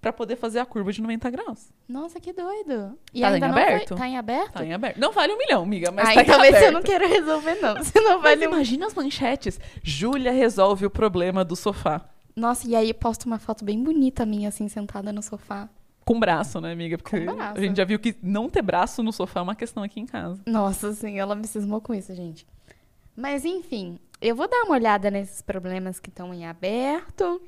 pra 0.00 0.12
poder 0.12 0.36
fazer 0.36 0.58
a 0.60 0.66
curva 0.66 0.92
de 0.92 1.02
90 1.02 1.30
graus? 1.30 1.70
Nossa, 1.88 2.20
que 2.20 2.32
doido. 2.32 2.98
E 3.12 3.20
Tá 3.20 3.28
ainda 3.28 3.38
em 3.46 3.50
não 3.50 3.56
aberto? 3.58 3.88
Foi... 3.88 3.96
Tá 3.96 4.08
em 4.08 4.16
aberto? 4.16 4.52
Tá 4.52 4.64
em 4.64 4.72
aberto. 4.72 4.98
Não 4.98 5.12
vale 5.12 5.32
um 5.32 5.38
milhão, 5.38 5.62
amiga, 5.62 5.90
mas 5.90 6.08
Ai, 6.08 6.14
tá 6.16 6.24
talvez 6.24 6.54
aberto. 6.54 6.66
eu 6.66 6.72
não 6.72 6.82
quero 6.82 7.08
resolver, 7.08 7.54
não. 7.56 7.76
Você 7.82 8.00
não 8.00 8.20
vai 8.20 8.36
Mas 8.36 8.46
um... 8.48 8.52
imagina 8.52 8.86
as 8.86 8.94
manchetes. 8.94 9.58
Júlia 9.82 10.32
resolve 10.32 10.86
o 10.86 10.90
problema 10.90 11.44
do 11.44 11.56
sofá. 11.56 12.08
Nossa, 12.36 12.68
e 12.68 12.76
aí 12.76 12.94
posta 12.94 13.26
uma 13.26 13.38
foto 13.38 13.64
bem 13.64 13.82
bonita 13.82 14.24
minha, 14.24 14.48
assim, 14.48 14.68
sentada 14.68 15.12
no 15.12 15.22
sofá. 15.22 15.68
Com 16.04 16.18
braço, 16.20 16.60
né, 16.60 16.72
amiga? 16.72 16.96
Porque 16.96 17.20
Com 17.26 17.34
braço. 17.36 17.58
a 17.58 17.60
gente 17.60 17.76
já 17.76 17.84
viu 17.84 17.98
que 17.98 18.16
não 18.22 18.48
ter 18.48 18.62
braço 18.62 19.02
no 19.02 19.12
sofá 19.12 19.40
é 19.40 19.42
uma 19.42 19.54
questão 19.56 19.82
aqui 19.82 20.00
em 20.00 20.06
casa. 20.06 20.40
Nossa, 20.46 20.88
assim, 20.88 21.18
ela 21.18 21.34
me 21.34 21.46
cismou 21.46 21.80
com 21.80 21.92
isso, 21.92 22.14
gente. 22.14 22.46
Mas 23.16 23.44
enfim, 23.44 23.98
Eu 24.20 24.34
vou 24.34 24.48
dar 24.48 24.64
uma 24.64 24.74
olhada 24.74 25.10
nesses 25.12 25.40
problemas 25.42 26.00
que 26.00 26.08
estão 26.08 26.34
em 26.34 26.44
aberto. 26.44 27.40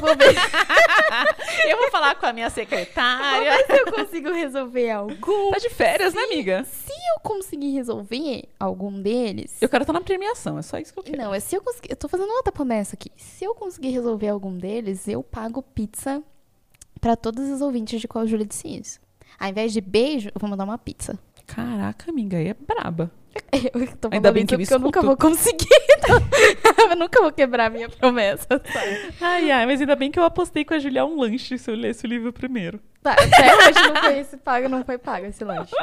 Vou 0.00 0.16
ver 0.16 0.34
Eu 1.68 1.76
vou 1.78 1.90
falar 1.90 2.14
com 2.14 2.26
a 2.26 2.32
minha 2.32 2.48
Vou 2.48 2.54
secretária. 2.54 3.56
ver 3.58 3.66
se 3.66 3.80
eu 3.80 3.92
consigo 3.92 4.32
resolver 4.32 4.90
algum. 4.92 5.50
Tá 5.50 5.58
de 5.58 5.70
férias, 5.70 6.14
né, 6.14 6.22
amiga? 6.22 6.64
Se 6.64 6.92
eu 6.92 7.20
conseguir 7.22 7.72
resolver 7.72 8.44
algum 8.60 9.02
deles. 9.02 9.60
Eu 9.60 9.68
quero 9.68 9.82
estar 9.82 9.92
na 9.92 10.00
premiação, 10.00 10.56
é 10.58 10.62
só 10.62 10.78
isso 10.78 10.92
que 10.92 10.98
eu 11.00 11.02
quero. 11.02 11.18
Não, 11.18 11.34
é 11.34 11.40
se 11.40 11.56
eu 11.56 11.60
conseguir. 11.60 11.90
Eu 11.90 11.96
tô 11.96 12.08
fazendo 12.08 12.30
outra 12.30 12.52
promessa 12.52 12.94
aqui. 12.94 13.10
Se 13.16 13.44
eu 13.44 13.52
conseguir 13.56 13.90
resolver 13.90 14.28
algum 14.28 14.56
deles, 14.56 15.08
eu 15.08 15.24
pago 15.24 15.60
pizza 15.60 16.22
pra 17.00 17.16
todos 17.16 17.48
os 17.50 17.60
ouvintes 17.60 18.00
de 18.00 18.06
Qual 18.06 18.24
Júlia 18.28 18.46
disse 18.46 18.68
isso. 18.68 19.00
Ao 19.40 19.48
invés 19.48 19.72
de 19.72 19.80
beijo, 19.80 20.28
eu 20.28 20.38
vou 20.38 20.48
mandar 20.48 20.62
uma 20.64 20.78
pizza. 20.78 21.18
Caraca, 21.48 22.10
amiga, 22.12 22.36
aí 22.36 22.46
é 22.48 22.54
braba. 22.54 23.10
Eu 23.52 23.86
tô 23.96 24.08
Ainda 24.10 24.32
bem 24.32 24.44
isso 24.44 24.48
que 24.48 24.54
eu 24.54 24.58
porque 24.58 24.74
eu 24.74 24.78
nunca 24.78 25.02
vou 25.02 25.16
conseguir. 25.16 25.68
então. 25.98 26.90
eu 26.90 26.96
nunca 26.96 27.20
vou 27.20 27.32
quebrar 27.32 27.70
minha 27.70 27.88
promessa, 27.88 28.46
sabe? 28.48 29.14
Ai, 29.20 29.50
ai, 29.50 29.66
mas 29.66 29.80
ainda 29.80 29.96
bem 29.96 30.10
que 30.10 30.18
eu 30.18 30.24
apostei 30.24 30.64
com 30.64 30.74
a 30.74 30.78
Julia 30.78 31.04
um 31.04 31.18
lanche 31.18 31.58
se 31.58 31.70
eu 31.70 31.74
lesse 31.74 32.04
o 32.04 32.08
livro 32.08 32.32
primeiro. 32.32 32.80
Tá, 33.02 33.12
até 33.12 33.56
hoje 33.56 33.88
não 33.88 34.02
foi 34.02 34.18
esse 34.18 34.36
pago, 34.36 34.68
não 34.68 34.84
foi 34.84 34.96
pago 34.96 35.26
esse 35.26 35.44
lanche. 35.44 35.74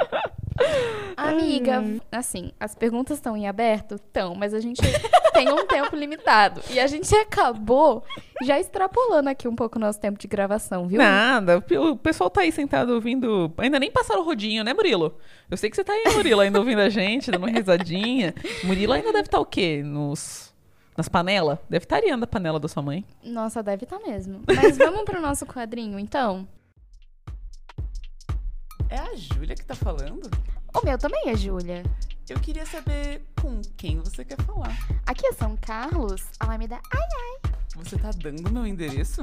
Amiga, 1.18 1.84
assim, 2.12 2.52
as 2.60 2.76
perguntas 2.76 3.18
estão 3.18 3.36
em 3.36 3.48
aberto? 3.48 3.96
Estão, 3.96 4.36
mas 4.36 4.54
a 4.54 4.60
gente 4.60 4.82
tem 5.34 5.52
um 5.52 5.66
tempo 5.66 5.96
limitado. 5.96 6.62
E 6.70 6.80
a 6.80 6.88
gente 6.88 7.14
acabou 7.16 8.04
já 8.42 8.60
extrapolando 8.60 9.30
aqui 9.30 9.48
um 9.48 9.56
pouco 9.56 9.78
o 9.78 9.82
nosso 9.82 10.00
tempo 10.00 10.18
de 10.18 10.28
gravação, 10.28 10.88
viu? 10.88 10.98
Nada, 10.98 11.58
o 11.58 11.96
pessoal 11.98 12.30
tá 12.30 12.42
aí 12.42 12.52
sentado 12.52 12.94
ouvindo. 12.94 13.52
Ainda 13.58 13.80
nem 13.80 13.92
passaram 13.92 14.22
o 14.22 14.26
rodinho, 14.26 14.64
né, 14.64 14.74
Murilo? 14.74 15.18
Eu 15.50 15.58
sei 15.58 15.70
que 15.70 15.76
você 15.76 15.84
tá 15.84 15.94
aí, 15.94 16.04
Murilo, 16.16 16.42
ainda 16.42 16.60
ouvindo 16.60 16.80
a 16.80 16.90
gente, 16.90 17.32
dando 17.40 17.52
uma 17.52 17.58
risadinha. 17.58 18.34
Murilo 18.64 18.94
ainda 18.94 19.12
deve 19.12 19.28
estar 19.28 19.40
o 19.40 19.46
quê? 19.46 19.82
Nos. 19.84 20.54
Nas 20.98 21.08
panelas? 21.08 21.58
Deve 21.70 21.86
estar 21.86 21.96
ariando 21.98 22.26
a 22.26 22.28
panela 22.28 22.60
da 22.60 22.68
sua 22.68 22.84
mãe. 22.84 23.06
Nossa, 23.24 23.64
deve 23.64 23.86
estar 23.86 24.00
mesmo. 24.00 24.42
Mas 24.46 24.78
vamos 24.78 25.04
pro 25.04 25.22
nosso 25.22 25.46
quadrinho, 25.46 25.98
então? 25.98 26.48
É 28.90 28.98
a 28.98 29.16
Júlia 29.16 29.56
que 29.56 29.64
tá 29.66 29.76
falando? 29.76 30.30
O 30.74 30.86
meu 30.86 30.98
também 30.98 31.30
é 31.30 31.36
Júlia. 31.36 31.84
Eu 32.30 32.40
queria 32.40 32.66
saber 32.66 33.24
com 33.42 33.62
quem 33.78 34.00
você 34.00 34.24
quer 34.26 34.40
falar. 34.42 34.76
Aqui 35.06 35.26
é 35.26 35.34
São 35.34 35.56
Carlos, 35.58 36.26
Alameda. 36.40 36.80
Ai, 36.94 37.52
Você 37.76 37.98
tá 37.98 38.12
dando 38.12 38.52
meu 38.52 38.68
endereço? 38.68 39.22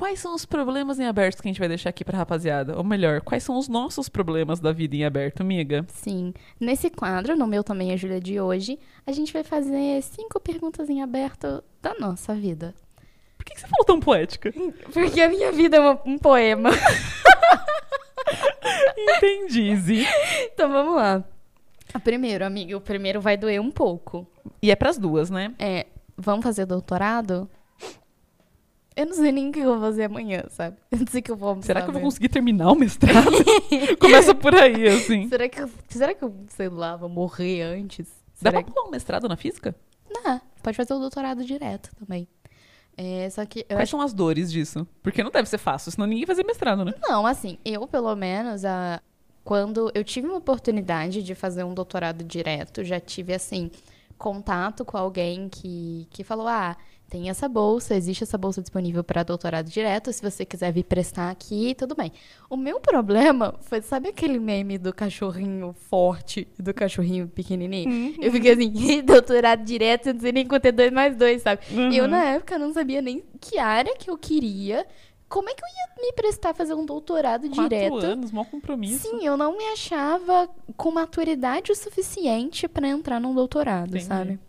Quais 0.00 0.18
são 0.18 0.34
os 0.34 0.46
problemas 0.46 0.98
em 0.98 1.04
aberto 1.06 1.42
que 1.42 1.48
a 1.48 1.50
gente 1.50 1.58
vai 1.58 1.68
deixar 1.68 1.90
aqui 1.90 2.02
pra 2.02 2.16
rapaziada? 2.16 2.74
Ou 2.74 2.82
melhor, 2.82 3.20
quais 3.20 3.42
são 3.42 3.58
os 3.58 3.68
nossos 3.68 4.08
problemas 4.08 4.58
da 4.58 4.72
vida 4.72 4.96
em 4.96 5.04
aberto, 5.04 5.42
amiga? 5.42 5.84
Sim. 5.88 6.32
Nesse 6.58 6.88
quadro, 6.88 7.36
no 7.36 7.46
meu 7.46 7.62
também 7.62 7.92
é 7.92 7.98
Júlia 7.98 8.18
de 8.18 8.40
hoje, 8.40 8.78
a 9.06 9.12
gente 9.12 9.30
vai 9.30 9.44
fazer 9.44 10.00
cinco 10.02 10.40
perguntas 10.40 10.88
em 10.88 11.02
aberto 11.02 11.62
da 11.82 11.92
nossa 12.00 12.34
vida. 12.34 12.74
Por 13.36 13.44
que 13.44 13.52
que 13.54 13.60
você 13.60 13.66
falou 13.68 13.84
tão 13.84 14.00
poética? 14.00 14.50
Porque 14.90 15.20
a 15.20 15.28
minha 15.28 15.52
vida 15.52 15.76
é 15.76 15.80
uma- 15.80 16.00
um 16.06 16.16
poema. 16.16 16.70
Entendi, 18.96 19.76
Zi. 19.76 20.06
Então 20.54 20.70
vamos 20.72 20.96
lá. 20.96 21.22
A 21.92 22.00
primeiro, 22.00 22.44
amiga, 22.46 22.74
o 22.74 22.80
primeiro 22.80 23.20
vai 23.20 23.36
doer 23.36 23.60
um 23.60 23.70
pouco. 23.70 24.26
E 24.62 24.70
é 24.70 24.76
pras 24.76 24.96
duas, 24.96 25.28
né? 25.28 25.52
É, 25.58 25.86
vamos 26.16 26.42
fazer 26.42 26.64
doutorado? 26.64 27.50
Eu 29.00 29.06
não 29.06 29.14
sei 29.14 29.32
nem 29.32 29.48
o 29.48 29.52
que 29.52 29.60
eu 29.60 29.64
vou 29.64 29.80
fazer 29.80 30.04
amanhã, 30.04 30.44
sabe? 30.50 30.76
Eu 30.92 30.98
não 30.98 31.06
sei 31.06 31.20
o 31.20 31.22
que 31.22 31.30
eu 31.30 31.36
vou 31.36 31.48
almoçar 31.48 31.68
Será 31.68 31.80
que 31.80 31.88
eu 31.88 31.92
vou 31.94 32.02
conseguir 32.02 32.28
terminar 32.28 32.70
o 32.70 32.74
mestrado? 32.74 33.32
Começa 33.98 34.34
por 34.34 34.54
aí, 34.54 34.88
assim. 34.88 35.26
Será 35.26 35.48
que, 35.48 35.58
eu, 35.58 35.70
será 35.88 36.14
que 36.14 36.22
eu, 36.22 36.34
sei 36.48 36.68
lá, 36.68 36.96
vou 36.96 37.08
morrer 37.08 37.62
antes? 37.62 38.06
Dá 38.42 38.50
Será 38.50 38.62
pra 38.62 38.70
pular 38.70 38.86
um 38.86 38.90
mestrado 38.90 39.26
na 39.26 39.38
física? 39.38 39.74
Dá. 40.22 40.42
Pode 40.62 40.76
fazer 40.76 40.92
o 40.92 40.98
doutorado 40.98 41.42
direto 41.42 41.88
também. 41.96 42.28
É, 42.94 43.30
só 43.30 43.46
que 43.46 43.64
Quais 43.64 43.88
são 43.88 44.02
as 44.02 44.12
dores 44.12 44.52
disso? 44.52 44.86
Porque 45.02 45.22
não 45.22 45.30
deve 45.30 45.48
ser 45.48 45.56
fácil, 45.56 45.90
senão 45.90 46.06
ninguém 46.06 46.26
fazia 46.26 46.44
mestrado, 46.44 46.84
né? 46.84 46.92
Não, 47.00 47.24
assim, 47.24 47.56
eu 47.64 47.88
pelo 47.88 48.14
menos, 48.14 48.66
a... 48.66 49.00
quando 49.42 49.90
eu 49.94 50.04
tive 50.04 50.26
uma 50.26 50.36
oportunidade 50.36 51.22
de 51.22 51.34
fazer 51.34 51.64
um 51.64 51.72
doutorado 51.72 52.22
direto, 52.22 52.84
já 52.84 53.00
tive, 53.00 53.32
assim, 53.32 53.70
contato 54.18 54.84
com 54.84 54.98
alguém 54.98 55.48
que, 55.48 56.06
que 56.10 56.22
falou: 56.22 56.46
ah, 56.46 56.76
tem 57.10 57.28
essa 57.28 57.48
bolsa, 57.48 57.96
existe 57.96 58.22
essa 58.22 58.38
bolsa 58.38 58.62
disponível 58.62 59.02
para 59.02 59.24
doutorado 59.24 59.68
direto, 59.68 60.12
se 60.12 60.22
você 60.22 60.44
quiser 60.44 60.72
vir 60.72 60.84
prestar 60.84 61.28
aqui, 61.28 61.74
tudo 61.74 61.96
bem. 61.96 62.12
O 62.48 62.56
meu 62.56 62.78
problema 62.78 63.56
foi, 63.62 63.82
sabe 63.82 64.08
aquele 64.08 64.38
meme 64.38 64.78
do 64.78 64.94
cachorrinho 64.94 65.74
forte 65.90 66.46
e 66.56 66.62
do 66.62 66.72
cachorrinho 66.72 67.26
pequenininho? 67.26 68.14
Eu 68.20 68.30
fiquei 68.30 68.52
assim, 68.52 69.02
doutorado 69.02 69.64
direto, 69.64 70.06
eu 70.06 70.14
não 70.14 70.20
sei 70.20 70.30
nem 70.30 70.46
quanto 70.46 70.66
é 70.66 70.72
dois 70.72 70.92
mais 70.92 71.16
dois, 71.16 71.42
sabe? 71.42 71.60
Uhum. 71.72 71.92
Eu, 71.92 72.06
na 72.06 72.24
época, 72.24 72.56
não 72.56 72.72
sabia 72.72 73.02
nem 73.02 73.24
que 73.40 73.58
área 73.58 73.96
que 73.96 74.08
eu 74.08 74.16
queria. 74.16 74.86
Como 75.28 75.48
é 75.48 75.54
que 75.54 75.62
eu 75.62 75.68
ia 75.68 76.06
me 76.06 76.12
prestar 76.12 76.50
a 76.50 76.54
fazer 76.54 76.74
um 76.74 76.86
doutorado 76.86 77.48
Quatro 77.48 77.62
direto? 77.64 78.06
anos, 78.06 78.30
mau 78.30 78.44
compromisso. 78.44 79.08
Sim, 79.08 79.26
eu 79.26 79.36
não 79.36 79.56
me 79.58 79.64
achava 79.72 80.48
com 80.76 80.92
maturidade 80.92 81.72
o 81.72 81.74
suficiente 81.74 82.68
pra 82.68 82.86
entrar 82.86 83.20
num 83.20 83.34
doutorado, 83.34 83.90
Entendi. 83.90 84.04
sabe? 84.04 84.40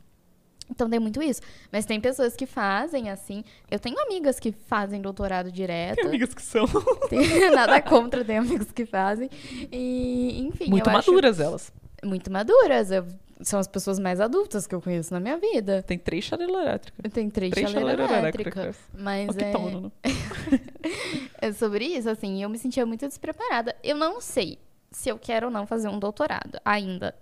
Então 0.71 0.89
tem 0.89 0.99
muito 0.99 1.21
isso. 1.21 1.41
Mas 1.71 1.85
tem 1.85 1.99
pessoas 1.99 2.35
que 2.35 2.45
fazem 2.45 3.09
assim. 3.09 3.43
Eu 3.69 3.77
tenho 3.77 3.99
amigas 3.99 4.39
que 4.39 4.51
fazem 4.51 5.01
doutorado 5.01 5.51
direto. 5.51 5.97
Tem 5.97 6.05
amigas 6.07 6.33
que 6.33 6.41
são 6.41 6.65
Tem 7.09 7.19
nada 7.51 7.81
contra, 7.81 8.23
tem 8.23 8.37
amigos 8.37 8.71
que 8.71 8.85
fazem. 8.85 9.29
E, 9.71 10.47
enfim, 10.47 10.69
muito 10.69 10.89
eu 10.89 10.95
acho 10.97 11.11
maduras 11.11 11.39
elas. 11.39 11.71
muito 12.03 12.31
maduras. 12.31 12.89
Eu- 12.89 13.05
são 13.43 13.59
as 13.59 13.67
pessoas 13.67 13.97
mais 13.97 14.21
adultas 14.21 14.67
que 14.67 14.75
eu 14.75 14.79
conheço 14.81 15.11
na 15.13 15.19
minha 15.19 15.35
vida. 15.37 15.81
Tem 15.81 15.97
três 15.97 16.23
chaleiras 16.23 16.55
elétricas. 16.55 16.99
Eu 17.03 17.09
tenho 17.09 17.31
três, 17.31 17.51
Três 17.51 17.73
elétricas. 17.73 18.11
elétricas. 18.17 18.77
Mas 18.93 19.29
O 19.29 19.33
que 19.33 19.43
é... 19.43 19.51
tão, 19.51 19.81
né? 19.81 19.91
É 21.41 21.51
sobre 21.51 21.85
isso, 21.85 22.07
assim, 22.07 22.41
eu 22.43 22.47
me 22.49 22.57
sentia 22.59 22.85
muito 22.85 23.07
despreparada. 23.07 23.75
Eu 23.83 23.95
não 23.97 24.21
sei 24.21 24.59
se 24.91 25.09
eu 25.09 25.17
quero 25.17 25.47
ou 25.47 25.51
não 25.51 25.65
fazer 25.65 25.87
um 25.87 25.97
doutorado 25.97 26.59
ainda. 26.63 27.15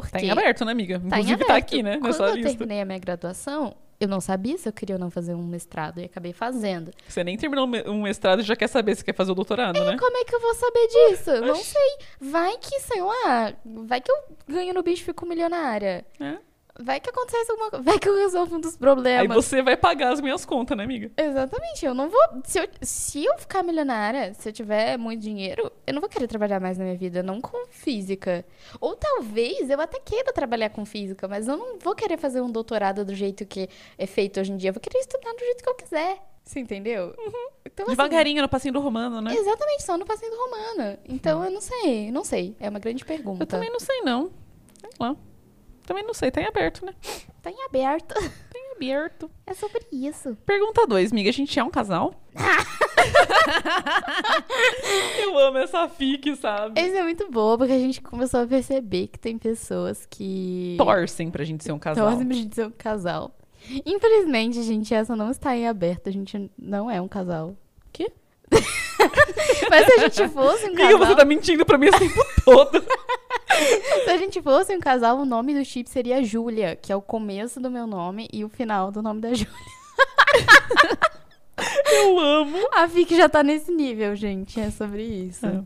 Porque 0.00 0.18
Tá 0.18 0.24
em 0.24 0.30
aberto, 0.30 0.64
né, 0.64 0.72
amiga? 0.72 1.00
tá 1.00 1.06
Inclusive 1.18 1.44
tá 1.44 1.56
aqui, 1.56 1.82
né? 1.82 1.98
Quando 1.98 2.14
eu 2.22 2.34
lista. 2.34 2.50
terminei 2.50 2.80
a 2.80 2.84
minha 2.84 2.98
graduação, 2.98 3.74
eu 4.00 4.08
não 4.08 4.20
sabia 4.20 4.58
se 4.58 4.68
eu 4.68 4.72
queria 4.72 4.96
ou 4.96 5.00
não 5.00 5.10
fazer 5.10 5.34
um 5.34 5.42
mestrado 5.42 6.00
e 6.00 6.04
acabei 6.04 6.32
fazendo. 6.32 6.90
Você 7.08 7.22
nem 7.22 7.36
terminou 7.36 7.66
um 7.86 8.02
mestrado 8.02 8.40
e 8.40 8.42
já 8.42 8.56
quer 8.56 8.68
saber 8.68 8.94
se 8.96 9.04
quer 9.04 9.14
fazer 9.14 9.32
o 9.32 9.34
doutorado, 9.34 9.78
né? 9.82 9.96
Como 9.96 10.16
é 10.16 10.24
que 10.24 10.34
eu 10.34 10.40
vou 10.40 10.54
saber 10.54 10.86
disso? 10.88 11.40
Não 11.40 11.56
sei. 11.56 11.98
Vai 12.20 12.56
que, 12.58 12.80
sei 12.80 13.02
lá, 13.02 13.54
vai 13.64 14.00
que 14.00 14.10
eu 14.10 14.16
ganho 14.48 14.74
no 14.74 14.82
bicho 14.82 15.02
e 15.02 15.04
fico 15.06 15.26
milionária. 15.26 16.04
É. 16.20 16.36
Vai 16.80 16.98
que 16.98 17.08
acontece 17.08 17.50
alguma 17.52 17.70
coisa. 17.70 17.84
Vai 17.84 17.98
que 17.98 18.08
eu 18.08 18.16
resolvo 18.16 18.56
um 18.56 18.60
dos 18.60 18.72
Aí 18.72 18.78
problemas. 18.78 19.34
você 19.36 19.62
vai 19.62 19.76
pagar 19.76 20.12
as 20.12 20.20
minhas 20.20 20.44
contas, 20.44 20.76
né, 20.76 20.82
amiga? 20.82 21.10
Exatamente, 21.16 21.86
eu 21.86 21.94
não 21.94 22.10
vou. 22.10 22.20
Se 22.44 22.58
eu, 22.58 22.68
se 22.82 23.24
eu 23.24 23.38
ficar 23.38 23.62
milionária, 23.62 24.34
se 24.34 24.48
eu 24.48 24.52
tiver 24.52 24.98
muito 24.98 25.20
dinheiro, 25.20 25.70
eu 25.86 25.94
não 25.94 26.00
vou 26.00 26.10
querer 26.10 26.26
trabalhar 26.26 26.58
mais 26.58 26.76
na 26.76 26.84
minha 26.84 26.96
vida, 26.96 27.22
não 27.22 27.40
com 27.40 27.66
física. 27.68 28.44
Ou 28.80 28.96
talvez 28.96 29.70
eu 29.70 29.80
até 29.80 30.00
queira 30.00 30.32
trabalhar 30.32 30.70
com 30.70 30.84
física, 30.84 31.28
mas 31.28 31.46
eu 31.46 31.56
não 31.56 31.78
vou 31.78 31.94
querer 31.94 32.18
fazer 32.18 32.40
um 32.40 32.50
doutorado 32.50 33.04
do 33.04 33.14
jeito 33.14 33.46
que 33.46 33.68
é 33.96 34.06
feito 34.06 34.40
hoje 34.40 34.50
em 34.50 34.56
dia. 34.56 34.70
Eu 34.70 34.74
vou 34.74 34.80
querer 34.80 34.98
estudar 34.98 35.32
do 35.32 35.38
jeito 35.38 35.62
que 35.62 35.68
eu 35.68 35.74
quiser. 35.74 36.18
Você 36.44 36.60
entendeu? 36.60 37.14
Então, 37.64 37.86
assim, 37.86 37.96
Devagarinho 37.96 38.42
no 38.42 38.48
passinho 38.48 38.74
do 38.74 38.80
romano, 38.80 39.20
né? 39.20 39.34
Exatamente, 39.34 39.82
só 39.82 39.96
no 39.96 40.04
passeio 40.04 40.30
do 40.30 40.36
Romana. 40.36 40.98
Então 41.08 41.42
eu 41.42 41.50
não 41.50 41.60
sei, 41.60 42.12
não 42.12 42.22
sei. 42.22 42.54
É 42.60 42.68
uma 42.68 42.78
grande 42.78 43.02
pergunta. 43.02 43.44
Eu 43.44 43.46
também 43.46 43.70
não 43.70 43.80
sei, 43.80 44.02
não. 44.02 44.30
Sei 44.78 44.90
lá. 45.00 45.16
Também 45.86 46.04
não 46.04 46.14
sei, 46.14 46.30
tá 46.30 46.40
em 46.40 46.46
aberto, 46.46 46.84
né? 46.84 46.94
Tá 47.42 47.50
em 47.50 47.62
aberto. 47.64 48.14
Tá 48.54 48.60
em 48.60 48.76
aberto. 48.76 49.28
É 49.46 49.54
sobre 49.54 49.84
isso. 49.90 50.36
Pergunta 50.46 50.86
2, 50.86 51.10
amiga. 51.10 51.28
A 51.28 51.32
gente 51.32 51.58
é 51.58 51.64
um 51.64 51.70
casal? 51.70 52.14
Eu 55.18 55.38
amo 55.38 55.58
essa 55.58 55.88
fic, 55.88 56.34
sabe? 56.36 56.80
Esse 56.80 56.96
é 56.96 57.02
muito 57.02 57.30
bom, 57.30 57.58
porque 57.58 57.72
a 57.72 57.78
gente 57.78 58.00
começou 58.00 58.40
a 58.40 58.46
perceber 58.46 59.08
que 59.08 59.18
tem 59.18 59.38
pessoas 59.38 60.06
que. 60.06 60.76
Torcem 60.78 61.30
pra 61.30 61.44
gente 61.44 61.64
ser 61.64 61.72
um 61.72 61.78
casal. 61.78 62.08
Torcem 62.08 62.26
pra 62.26 62.36
gente 62.36 62.54
ser 62.54 62.66
um 62.66 62.70
casal. 62.70 63.36
Infelizmente, 63.84 64.62
gente, 64.62 64.94
essa 64.94 65.16
não 65.16 65.30
está 65.30 65.56
em 65.56 65.66
aberto. 65.66 66.08
A 66.08 66.12
gente 66.12 66.50
não 66.56 66.90
é 66.90 67.00
um 67.00 67.08
casal. 67.08 67.56
Quê? 67.92 68.12
Mas 69.70 69.86
se 69.86 69.92
a 69.92 69.98
gente 70.08 70.28
fosse 70.28 70.64
um 70.64 70.68
Amiga, 70.68 70.82
casal. 70.84 70.98
você 70.98 71.14
tá 71.16 71.24
mentindo 71.24 71.64
pra 71.66 71.78
mim 71.78 71.86
esse 71.86 71.98
tempo 71.98 72.24
todo. 72.44 72.84
Se 74.04 74.10
a 74.10 74.16
gente 74.16 74.42
fosse 74.42 74.74
um 74.76 74.80
casal, 74.80 75.18
o 75.18 75.24
nome 75.24 75.54
do 75.54 75.64
chip 75.64 75.88
seria 75.88 76.22
Júlia, 76.22 76.76
que 76.76 76.92
é 76.92 76.96
o 76.96 77.02
começo 77.02 77.60
do 77.60 77.70
meu 77.70 77.86
nome 77.86 78.28
e 78.32 78.44
o 78.44 78.48
final 78.48 78.90
do 78.90 79.02
nome 79.02 79.20
da 79.20 79.32
Júlia. 79.34 79.52
Eu 81.86 82.18
amo. 82.18 82.58
A 82.72 82.86
Vicky 82.86 83.16
já 83.16 83.28
tá 83.28 83.42
nesse 83.42 83.70
nível, 83.72 84.14
gente. 84.16 84.58
É 84.58 84.70
sobre 84.70 85.02
isso. 85.02 85.46
É. 85.46 85.62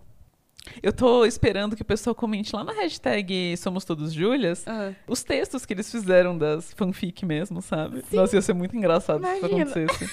Eu 0.82 0.92
tô 0.92 1.24
esperando 1.24 1.74
que 1.74 1.80
o 1.80 1.84
pessoal 1.84 2.14
comente 2.14 2.54
lá 2.54 2.62
na 2.62 2.72
hashtag 2.72 3.56
Somos 3.56 3.84
Todos 3.86 4.12
Júlias 4.12 4.64
Ah. 4.66 4.92
os 5.06 5.22
textos 5.24 5.64
que 5.64 5.72
eles 5.72 5.90
fizeram 5.90 6.36
das 6.36 6.72
fanfic 6.74 7.24
mesmo, 7.24 7.62
sabe? 7.62 8.04
Nossa, 8.12 8.36
ia 8.36 8.42
ser 8.42 8.52
muito 8.52 8.76
engraçado 8.76 9.24
se 9.24 9.32
isso 9.36 9.46
Imagina. 9.46 9.62
acontecesse. 9.70 10.10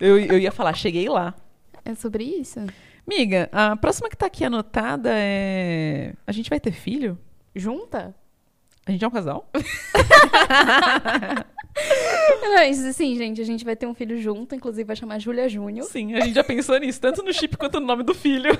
Eu, 0.00 0.18
eu 0.18 0.38
ia 0.38 0.50
falar, 0.50 0.74
cheguei 0.74 1.08
lá. 1.08 1.34
É 1.84 1.94
sobre 1.94 2.24
isso? 2.24 2.60
Miga, 3.06 3.48
a 3.50 3.76
próxima 3.76 4.08
que 4.08 4.16
tá 4.16 4.26
aqui 4.26 4.44
anotada 4.44 5.10
é. 5.12 6.14
A 6.26 6.32
gente 6.32 6.48
vai 6.48 6.60
ter 6.60 6.72
filho? 6.72 7.18
Junta? 7.54 8.14
A 8.86 8.90
gente 8.90 9.04
é 9.04 9.08
um 9.08 9.10
casal? 9.10 9.48
Mas, 12.54 12.84
assim, 12.84 13.16
gente, 13.16 13.40
a 13.40 13.44
gente 13.44 13.64
vai 13.64 13.74
ter 13.76 13.86
um 13.86 13.94
filho 13.94 14.20
junto, 14.20 14.54
inclusive 14.54 14.84
vai 14.84 14.96
chamar 14.96 15.18
Júlia 15.18 15.48
Júnior. 15.48 15.86
Sim, 15.86 16.14
a 16.14 16.20
gente 16.20 16.34
já 16.34 16.44
pensou 16.44 16.78
nisso, 16.78 17.00
tanto 17.00 17.22
no 17.22 17.32
chip 17.32 17.56
quanto 17.56 17.80
no 17.80 17.86
nome 17.86 18.02
do 18.02 18.14
filho. 18.14 18.50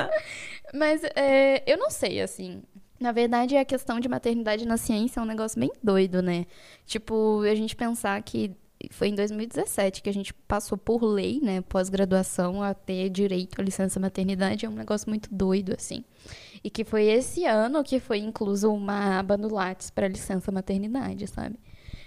Mas 0.74 1.02
é, 1.14 1.62
eu 1.66 1.76
não 1.78 1.90
sei, 1.90 2.20
assim. 2.20 2.62
Na 2.98 3.12
verdade, 3.12 3.56
a 3.56 3.64
questão 3.64 4.00
de 4.00 4.08
maternidade 4.08 4.66
na 4.66 4.76
ciência 4.76 5.20
é 5.20 5.22
um 5.22 5.26
negócio 5.26 5.58
bem 5.58 5.70
doido, 5.82 6.22
né? 6.22 6.46
Tipo, 6.86 7.42
a 7.42 7.54
gente 7.54 7.76
pensar 7.76 8.22
que 8.22 8.54
foi 8.90 9.08
em 9.08 9.14
2017 9.14 10.02
que 10.02 10.08
a 10.10 10.12
gente 10.14 10.32
passou 10.32 10.76
por 10.78 11.02
lei, 11.04 11.40
né, 11.42 11.60
pós-graduação, 11.68 12.62
a 12.62 12.74
ter 12.74 13.08
direito 13.10 13.60
à 13.60 13.64
licença 13.64 13.98
maternidade, 14.00 14.64
é 14.66 14.68
um 14.68 14.74
negócio 14.74 15.08
muito 15.08 15.28
doido, 15.32 15.74
assim. 15.76 16.04
E 16.64 16.70
que 16.70 16.84
foi 16.84 17.04
esse 17.06 17.44
ano 17.44 17.82
que 17.84 17.98
foi 18.00 18.18
incluso 18.18 18.72
uma 18.72 19.18
aba 19.18 19.36
no 19.36 19.52
Lattes 19.52 19.90
para 19.90 20.06
licença 20.08 20.50
maternidade, 20.52 21.26
sabe? 21.26 21.56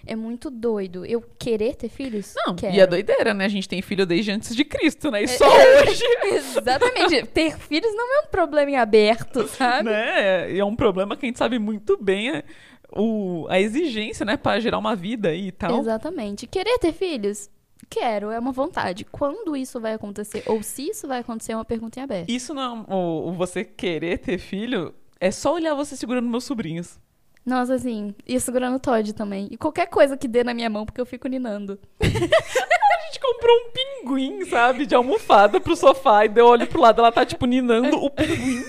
É 0.08 0.16
muito 0.16 0.52
doido. 0.52 1.04
Eu 1.04 1.20
querer 1.40 1.76
ter 1.76 1.90
filhos? 1.90 2.36
Não, 2.46 2.56
Quero. 2.56 2.76
e 2.76 2.80
a 2.80 2.86
doideira, 2.86 3.34
né? 3.34 3.46
A 3.46 3.50
gente 3.50 3.68
tem 3.68 3.82
filho 3.82 4.06
desde 4.06 4.30
antes 4.32 4.56
de 4.56 4.64
Cristo, 4.64 5.10
né? 5.10 5.24
E 5.24 5.28
só 5.28 5.46
É. 5.46 5.82
hoje, 5.82 6.04
Exatamente. 6.32 7.26
ter 7.28 7.58
filhos 7.58 7.92
não 7.96 8.18
é 8.18 8.20
um 8.22 8.28
problema 8.28 8.70
em 8.70 8.76
aberto, 8.76 9.48
sabe? 9.48 9.90
né? 9.90 10.52
E 10.54 10.60
é 10.60 10.64
um 10.66 10.76
problema 10.76 11.18
que 11.18 11.26
a 11.26 11.28
gente 11.28 11.40
sabe 11.40 11.58
muito 11.58 11.98
bem 12.02 12.30
é, 12.30 12.44
o, 12.92 13.46
a 13.50 13.60
exigência, 13.60 14.26
né? 14.26 14.38
Pra 14.38 14.60
gerar 14.60 14.78
uma 14.78 14.96
vida 14.96 15.34
e 15.34 15.52
tal. 15.52 15.80
Exatamente. 15.80 16.48
Querer 16.48 16.78
ter 16.80 16.94
filhos? 16.94 17.50
Quero, 17.90 18.32
é 18.32 18.40
uma 18.40 18.52
vontade. 18.52 19.06
Quando 19.06 19.56
isso 19.56 19.80
vai 19.80 19.94
acontecer, 19.94 20.44
ou 20.48 20.64
se 20.64 20.90
isso 20.90 21.08
vai 21.08 21.20
acontecer, 21.20 21.52
é 21.52 21.56
uma 21.56 21.66
pergunta 21.66 22.00
em 22.00 22.04
aberto. 22.04 22.30
Isso 22.30 22.54
não, 22.54 22.86
o, 22.90 23.30
o 23.30 23.34
você 23.34 23.64
querer 23.64 24.18
ter 24.20 24.38
filho, 24.38 24.94
é 25.20 25.30
só 25.32 25.54
olhar 25.54 25.76
você 25.76 25.96
segurando 25.96 26.28
meus 26.28 26.44
sobrinhos. 26.44 27.00
Nossa, 27.46 27.76
assim, 27.76 28.16
e 28.26 28.40
segurando 28.40 28.78
o 28.78 28.80
Todd 28.80 29.14
também. 29.14 29.48
E 29.52 29.58
qualquer 29.58 29.86
coisa 29.86 30.18
que 30.18 30.28
dê 30.28 30.44
na 30.44 30.54
minha 30.54 30.70
mão, 30.70 30.84
porque 30.84 31.00
eu 31.00 31.06
fico 31.06 31.28
ninando. 31.28 31.80
A 32.02 33.06
gente 33.06 33.20
comprou 33.20 33.56
um 33.56 33.72
pinguim, 33.72 34.46
sabe? 34.46 34.86
De 34.86 34.96
almofada 34.96 35.62
pro 35.62 35.76
sofá 35.76 36.26
e 36.26 36.30
deu 36.30 36.48
olho 36.48 36.66
pro 36.66 36.82
lado, 36.82 37.00
ela 37.00 37.12
tá 37.12 37.24
tipo 37.24 37.46
ninando 37.46 37.98
o 37.98 38.10
pinguim. 38.10 38.64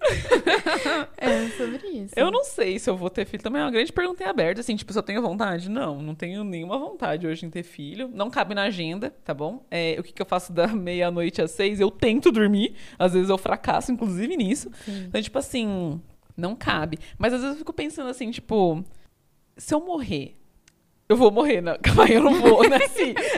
É, 1.16 1.48
sobre 1.56 1.86
isso. 1.88 2.14
Eu 2.16 2.30
não 2.30 2.44
sei 2.44 2.78
se 2.78 2.88
eu 2.88 2.96
vou 2.96 3.10
ter 3.10 3.26
filho 3.26 3.42
também, 3.42 3.60
é 3.60 3.64
uma 3.64 3.70
grande 3.70 3.92
pergunta 3.92 4.22
em 4.22 4.26
aberto. 4.26 4.60
Assim, 4.60 4.76
tipo, 4.76 4.92
se 4.92 4.98
eu 4.98 5.02
tenho 5.02 5.20
vontade? 5.20 5.68
Não, 5.68 6.00
não 6.00 6.14
tenho 6.14 6.44
nenhuma 6.44 6.78
vontade 6.78 7.26
hoje 7.26 7.44
em 7.44 7.50
ter 7.50 7.62
filho. 7.62 8.08
Não 8.12 8.30
cabe 8.30 8.54
na 8.54 8.62
agenda, 8.64 9.10
tá 9.24 9.34
bom? 9.34 9.64
É, 9.70 9.96
o 9.98 10.02
que, 10.02 10.12
que 10.12 10.22
eu 10.22 10.26
faço 10.26 10.52
da 10.52 10.66
meia-noite 10.74 11.42
às 11.42 11.50
seis? 11.50 11.80
Eu 11.80 11.90
tento 11.90 12.30
dormir. 12.30 12.74
Às 12.98 13.12
vezes 13.14 13.28
eu 13.28 13.38
fracasso, 13.38 13.90
inclusive, 13.92 14.36
nisso. 14.36 14.70
Sim. 14.84 15.04
Então, 15.08 15.20
tipo 15.20 15.38
assim, 15.38 16.00
não 16.36 16.54
cabe. 16.54 16.98
Mas 17.18 17.32
às 17.32 17.40
vezes 17.40 17.56
eu 17.56 17.58
fico 17.58 17.72
pensando 17.72 18.08
assim, 18.08 18.30
tipo, 18.30 18.84
se 19.56 19.74
eu 19.74 19.80
morrer. 19.80 20.36
Eu 21.08 21.16
vou 21.16 21.30
morrer, 21.30 21.60
não. 21.60 21.76
Calma 21.82 22.04
aí, 22.04 22.14
eu 22.14 22.22
não 22.22 22.34
vou, 22.40 22.68
né? 22.68 22.78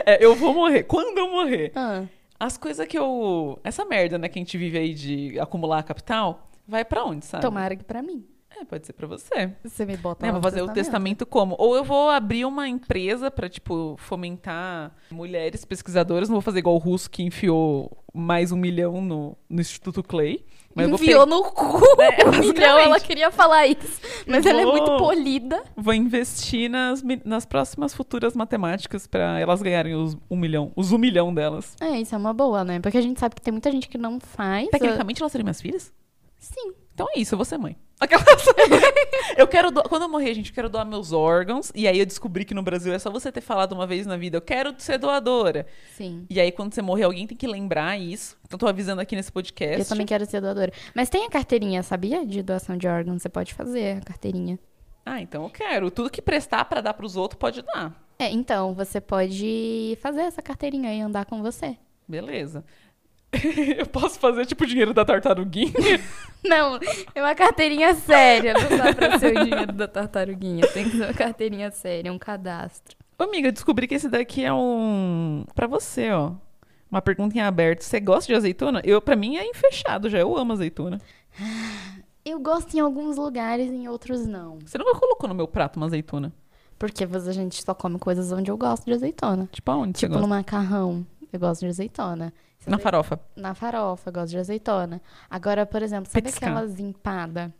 É, 0.05 0.23
eu 0.23 0.35
vou 0.35 0.53
morrer. 0.53 0.83
Quando 0.83 1.17
eu 1.17 1.29
morrer? 1.29 1.71
Ah, 1.75 2.03
As 2.39 2.57
coisas 2.57 2.85
que 2.85 2.97
eu. 2.97 3.59
Essa 3.63 3.85
merda, 3.85 4.17
né, 4.17 4.27
que 4.27 4.37
a 4.37 4.41
gente 4.41 4.57
vive 4.57 4.77
aí 4.77 4.93
de 4.93 5.39
acumular 5.39 5.81
capital, 5.83 6.50
vai 6.71 6.85
pra 6.85 7.03
onde, 7.03 7.25
sabe? 7.25 7.41
tomara 7.41 7.75
que 7.75 7.83
pra 7.83 8.01
mim. 8.01 8.25
É, 8.59 8.65
pode 8.65 8.85
ser 8.85 8.93
pra 8.93 9.07
você. 9.07 9.51
Você 9.63 9.85
me 9.85 9.95
bota 9.95 10.25
Né, 10.25 10.31
vou 10.31 10.41
fazer 10.41 10.61
o 10.61 10.67
testamento 10.67 11.25
como? 11.25 11.55
Ou 11.57 11.75
eu 11.75 11.83
vou 11.85 12.09
abrir 12.09 12.43
uma 12.45 12.67
empresa 12.67 13.31
pra, 13.31 13.47
tipo, 13.47 13.95
fomentar 13.97 14.93
mulheres 15.09 15.63
pesquisadoras. 15.63 16.27
Não 16.27 16.35
vou 16.35 16.41
fazer 16.41 16.59
igual 16.59 16.75
o 16.75 16.77
russo 16.77 17.09
que 17.09 17.23
enfiou 17.23 17.89
mais 18.13 18.51
um 18.51 18.57
milhão 18.57 19.01
no, 19.01 19.37
no 19.49 19.61
Instituto 19.61 20.03
Clay. 20.03 20.45
Mas 20.75 20.85
vou, 20.89 20.95
Enfiou 20.95 21.25
no 21.25 21.43
cu. 21.43 21.79
É, 22.61 22.83
ela 22.83 22.99
queria 22.99 23.31
falar 23.31 23.67
isso. 23.67 24.01
Mas 24.27 24.45
ela 24.45 24.61
é 24.61 24.63
Vou- 24.63 24.73
muito 24.73 24.97
polida. 24.97 25.63
vou 25.75 25.93
investir 25.93 26.69
nas, 26.69 27.01
nas 27.25 27.45
próximas 27.45 27.93
futuras 27.93 28.35
matemáticas 28.35 29.07
pra 29.07 29.39
elas 29.39 29.61
ganharem 29.61 29.95
os 29.95 30.17
um 30.29 30.35
milhão. 30.35 30.71
Os 30.75 30.91
um 30.91 30.97
milhão 30.97 31.33
delas. 31.33 31.75
É, 31.79 31.99
isso 31.99 32.13
é 32.13 32.17
uma 32.17 32.33
boa, 32.33 32.63
né? 32.65 32.79
Porque 32.81 32.97
a 32.97 33.01
gente 33.01 33.19
sabe 33.19 33.35
que 33.35 33.41
tem 33.41 33.51
muita 33.53 33.71
gente 33.71 33.87
que 33.87 33.97
não 33.97 34.19
faz. 34.19 34.69
Tecnicamente, 34.69 35.21
elas 35.21 35.31
seriam 35.31 35.45
minhas 35.45 35.61
filhas? 35.61 35.93
Sim. 36.41 36.73
Então 36.93 37.07
é 37.15 37.19
isso, 37.19 37.35
eu 37.35 37.37
vou 37.37 37.45
ser 37.45 37.57
mãe. 37.57 37.77
Aquelas... 38.01 38.25
eu 39.37 39.47
quero 39.47 39.69
do... 39.69 39.83
Quando 39.83 40.01
eu 40.01 40.09
morrer, 40.09 40.33
gente, 40.33 40.49
eu 40.49 40.55
quero 40.55 40.69
doar 40.69 40.83
meus 40.83 41.11
órgãos. 41.13 41.71
E 41.75 41.87
aí 41.87 41.99
eu 41.99 42.05
descobri 42.05 42.43
que 42.43 42.53
no 42.53 42.63
Brasil 42.63 42.91
é 42.91 42.97
só 42.97 43.11
você 43.11 43.31
ter 43.31 43.41
falado 43.41 43.73
uma 43.73 43.85
vez 43.85 44.07
na 44.07 44.17
vida, 44.17 44.37
eu 44.37 44.41
quero 44.41 44.73
ser 44.79 44.97
doadora. 44.97 45.67
Sim. 45.95 46.25
E 46.27 46.39
aí, 46.39 46.51
quando 46.51 46.73
você 46.73 46.81
morrer, 46.81 47.03
alguém 47.03 47.27
tem 47.27 47.37
que 47.37 47.45
lembrar 47.45 47.95
isso. 47.99 48.35
Então, 48.43 48.57
tô 48.57 48.67
avisando 48.67 49.01
aqui 49.01 49.15
nesse 49.15 49.31
podcast. 49.31 49.79
Eu 49.81 49.85
também 49.85 50.07
quero 50.07 50.25
ser 50.25 50.41
doadora. 50.41 50.73
Mas 50.95 51.09
tem 51.09 51.25
a 51.25 51.29
carteirinha, 51.29 51.83
sabia? 51.83 52.25
De 52.25 52.41
doação 52.41 52.75
de 52.75 52.87
órgãos. 52.87 53.21
Você 53.21 53.29
pode 53.29 53.53
fazer 53.53 53.97
a 53.97 54.01
carteirinha. 54.01 54.57
Ah, 55.05 55.21
então 55.21 55.43
eu 55.43 55.49
quero. 55.51 55.91
Tudo 55.91 56.09
que 56.09 56.23
prestar 56.23 56.65
pra 56.65 56.81
dar 56.81 56.95
pros 56.95 57.15
outros, 57.15 57.37
pode 57.37 57.61
dar. 57.61 58.03
É, 58.17 58.31
então, 58.31 58.73
você 58.73 58.99
pode 58.99 59.95
fazer 60.01 60.21
essa 60.21 60.41
carteirinha 60.41 60.91
e 60.91 61.01
andar 61.01 61.25
com 61.25 61.43
você. 61.43 61.77
Beleza. 62.07 62.65
eu 63.77 63.85
posso 63.87 64.19
fazer, 64.19 64.45
tipo, 64.45 64.63
o 64.63 64.67
dinheiro 64.67 64.93
da 64.93 65.05
tartaruguinha? 65.05 65.71
Não, 66.43 66.79
é 67.15 67.21
uma 67.21 67.35
carteirinha 67.35 67.93
séria. 67.93 68.53
Não 68.53 68.77
dá 68.77 68.93
pra 68.93 69.19
ser 69.19 69.37
o 69.37 69.43
dinheiro 69.45 69.71
da 69.71 69.87
tartaruguinha. 69.87 70.67
Tem 70.67 70.85
que 70.89 70.97
ser 70.97 71.03
uma 71.05 71.13
carteirinha 71.13 71.71
séria, 71.71 72.11
um 72.11 72.17
cadastro. 72.19 72.97
Ô, 73.17 73.23
amiga, 73.23 73.47
eu 73.47 73.51
descobri 73.51 73.87
que 73.87 73.95
esse 73.95 74.09
daqui 74.09 74.43
é 74.43 74.51
um... 74.51 75.45
Pra 75.53 75.67
você, 75.67 76.11
ó. 76.11 76.31
Uma 76.89 77.01
pergunta 77.01 77.37
em 77.37 77.41
aberto. 77.41 77.83
Você 77.83 77.99
gosta 77.99 78.25
de 78.27 78.35
azeitona? 78.35 78.81
Eu, 78.83 79.01
pra 79.01 79.15
mim, 79.15 79.37
é 79.37 79.45
em 79.45 79.53
fechado 79.53 80.09
já. 80.09 80.17
Eu 80.19 80.35
amo 80.35 80.53
azeitona. 80.53 80.99
Eu 82.25 82.39
gosto 82.39 82.75
em 82.75 82.79
alguns 82.79 83.17
lugares, 83.17 83.71
em 83.71 83.87
outros 83.87 84.25
não. 84.27 84.59
Você 84.65 84.77
nunca 84.77 84.99
colocou 84.99 85.29
no 85.29 85.35
meu 85.35 85.47
prato 85.47 85.77
uma 85.77 85.85
azeitona? 85.85 86.33
Porque 86.77 87.03
a 87.03 87.31
gente 87.31 87.63
só 87.63 87.73
come 87.73 87.97
coisas 87.99 88.31
onde 88.31 88.49
eu 88.49 88.57
gosto 88.57 88.85
de 88.85 88.93
azeitona. 88.93 89.47
Tipo, 89.51 89.71
aonde 89.71 89.93
Tipo 89.93 90.13
você 90.13 90.19
no 90.19 90.27
gosta? 90.27 90.35
macarrão, 90.35 91.05
eu 91.31 91.39
gosto 91.39 91.61
de 91.61 91.67
azeitona. 91.67 92.33
Na 92.67 92.77
farofa. 92.77 93.19
Na 93.35 93.53
farofa, 93.55 94.09
eu 94.09 94.13
gosto 94.13 94.29
de 94.29 94.37
azeitona. 94.37 95.01
Agora, 95.29 95.65
por 95.65 95.81
exemplo, 95.81 96.09
sabe 96.11 96.23
Petiscar. 96.25 96.49
aquelas 96.51 96.79
empadas 96.79 97.51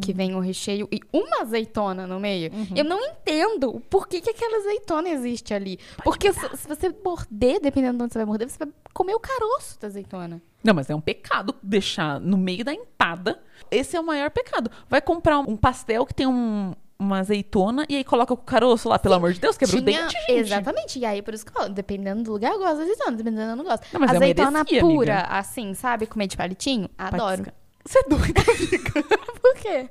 que 0.00 0.12
vem 0.14 0.34
o 0.34 0.40
recheio 0.40 0.88
e 0.90 1.00
uma 1.12 1.42
azeitona 1.42 2.06
no 2.06 2.18
meio? 2.18 2.50
Uhum. 2.52 2.66
Eu 2.74 2.84
não 2.84 2.98
entendo 2.98 3.68
o 3.76 3.78
porquê 3.80 4.20
que 4.22 4.30
aquela 4.30 4.58
azeitona 4.58 5.08
existe 5.10 5.52
ali. 5.52 5.78
Porque 6.02 6.32
se, 6.32 6.56
se 6.56 6.66
você 6.66 6.88
morder, 7.04 7.60
dependendo 7.60 7.98
de 7.98 8.04
onde 8.04 8.12
você 8.12 8.18
vai 8.20 8.26
morder, 8.26 8.48
você 8.48 8.58
vai 8.58 8.72
comer 8.94 9.14
o 9.14 9.20
caroço 9.20 9.78
da 9.80 9.88
azeitona. 9.88 10.40
Não, 10.64 10.72
mas 10.72 10.88
é 10.88 10.94
um 10.94 11.00
pecado 11.00 11.54
deixar 11.62 12.18
no 12.20 12.38
meio 12.38 12.64
da 12.64 12.72
empada. 12.72 13.42
Esse 13.70 13.96
é 13.96 14.00
o 14.00 14.04
maior 14.06 14.30
pecado. 14.30 14.70
Vai 14.88 15.02
comprar 15.02 15.38
um 15.40 15.56
pastel 15.56 16.06
que 16.06 16.14
tem 16.14 16.26
um- 16.26 16.72
uma 17.02 17.18
azeitona 17.20 17.84
e 17.88 17.96
aí 17.96 18.04
coloca 18.04 18.32
o 18.32 18.36
caroço 18.36 18.88
lá, 18.88 18.98
pelo 18.98 19.14
amor 19.14 19.32
de 19.32 19.40
Deus, 19.40 19.56
quebra 19.58 19.76
o 19.76 19.82
Tinha- 19.82 20.02
dente, 20.02 20.12
gente. 20.26 20.32
Exatamente. 20.32 20.98
E 20.98 21.04
aí, 21.04 21.20
por 21.22 21.34
isso 21.34 21.44
que 21.44 21.50
eu 21.50 21.54
falo, 21.54 21.68
dependendo 21.74 22.22
do 22.22 22.32
lugar, 22.32 22.52
eu 22.52 22.58
gosto 22.58 22.76
de 22.76 22.82
azeitona, 22.82 23.16
dependendo 23.16 23.50
eu 23.52 23.56
não 23.56 23.64
gosto. 23.64 23.86
Não, 23.92 24.02
azeitona 24.08 24.50
merecia, 24.64 24.80
pura, 24.80 25.14
amiga. 25.20 25.28
assim, 25.38 25.74
sabe? 25.74 26.06
Comer 26.06 26.26
de 26.28 26.36
palitinho? 26.36 26.88
Adoro. 26.96 27.44
Patisca. 27.44 27.54
Você 27.84 27.98
é 27.98 28.02
doida, 28.08 28.40
amiga. 28.48 29.18
Por 29.40 29.54
quê? 29.56 29.90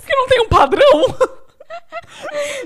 Porque 0.00 0.16
não 0.16 0.28
tem 0.28 0.40
um 0.42 0.48
padrão. 0.48 0.80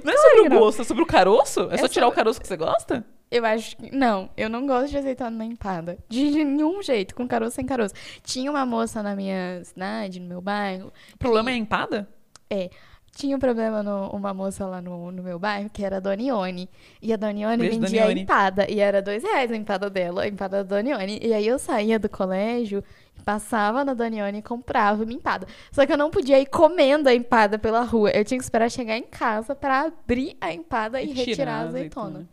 Não 0.03 0.13
é 0.13 0.17
sobre 0.17 0.41
o 0.41 0.59
gosto, 0.59 0.83
é 0.83 0.85
sobre 0.85 1.03
o 1.03 1.07
caroço? 1.07 1.69
É, 1.71 1.75
É 1.75 1.79
só 1.79 1.87
tirar 1.89 2.09
o 2.09 2.13
caroço 2.13 2.41
que 2.41 2.47
você 2.49 2.57
gosta? 2.57 3.05
Eu 3.35 3.45
acho 3.45 3.77
que. 3.77 3.93
Não, 3.93 4.31
eu 4.37 4.49
não 4.49 4.65
gosto 4.65 4.91
de 4.91 4.97
azeitona 4.97 5.33
na 5.33 5.45
empada. 5.45 5.99
De 6.09 6.31
nenhum 6.45 6.81
jeito, 6.81 7.17
com 7.17 7.27
caroço 7.27 7.57
sem 7.57 7.67
caroço. 7.67 7.93
Tinha 8.23 8.49
uma 8.49 8.65
moça 8.65 9.03
na 9.03 9.17
minha 9.17 9.61
cidade, 9.65 10.21
no 10.21 10.29
meu 10.29 10.41
bairro. 10.41 10.93
O 11.13 11.19
problema 11.19 11.51
é 11.51 11.55
a 11.55 11.57
empada? 11.57 12.09
É. 12.49 12.71
Tinha 13.11 13.37
um 13.37 13.41
problema, 13.41 13.83
no, 13.83 14.09
uma 14.11 14.33
moça 14.33 14.65
lá 14.67 14.81
no, 14.81 15.11
no 15.11 15.21
meu 15.21 15.37
bairro, 15.37 15.69
que 15.69 15.85
era 15.85 15.97
a 15.97 16.01
Dona 16.01 16.23
Ione. 16.23 16.71
E 17.03 17.13
a 17.13 17.17
Dona 17.17 17.41
Ione 17.41 17.57
Beijo, 17.57 17.81
vendia 17.81 18.07
Dona 18.07 18.21
empada. 18.21 18.71
E 18.71 18.79
era 18.79 19.03
dois 19.03 19.25
reais 19.25 19.51
a 19.51 19.57
empada 19.57 19.91
dela, 19.91 20.23
a 20.23 20.29
empada 20.29 20.63
da 20.63 20.77
Dona 20.77 20.91
Ione. 20.91 21.19
E 21.21 21.35
aí 21.35 21.47
eu 21.47 21.59
saía 21.59 21.99
do 21.99 22.09
colégio, 22.09 22.85
passava 23.25 23.85
na 23.85 23.95
Dona 23.95 24.15
Ione 24.15 24.39
e 24.39 24.43
comprava 24.43 25.03
uma 25.03 25.13
empada. 25.13 25.45
Só 25.73 25.85
que 25.85 25.93
eu 25.93 25.99
não 25.99 26.09
podia 26.09 26.39
ir 26.39 26.47
comendo 26.47 27.09
a 27.09 27.15
empada 27.15 27.59
pela 27.59 27.83
rua. 27.83 28.11
Eu 28.11 28.25
tinha 28.25 28.39
que 28.39 28.45
esperar 28.45 28.71
chegar 28.71 28.97
em 28.97 29.03
casa 29.03 29.57
pra 29.57 29.87
abrir 29.87 30.37
a 30.41 30.53
empada 30.53 31.03
e, 31.03 31.13
retirar 31.13 31.55
a 31.55 31.61
azeitona. 31.63 32.29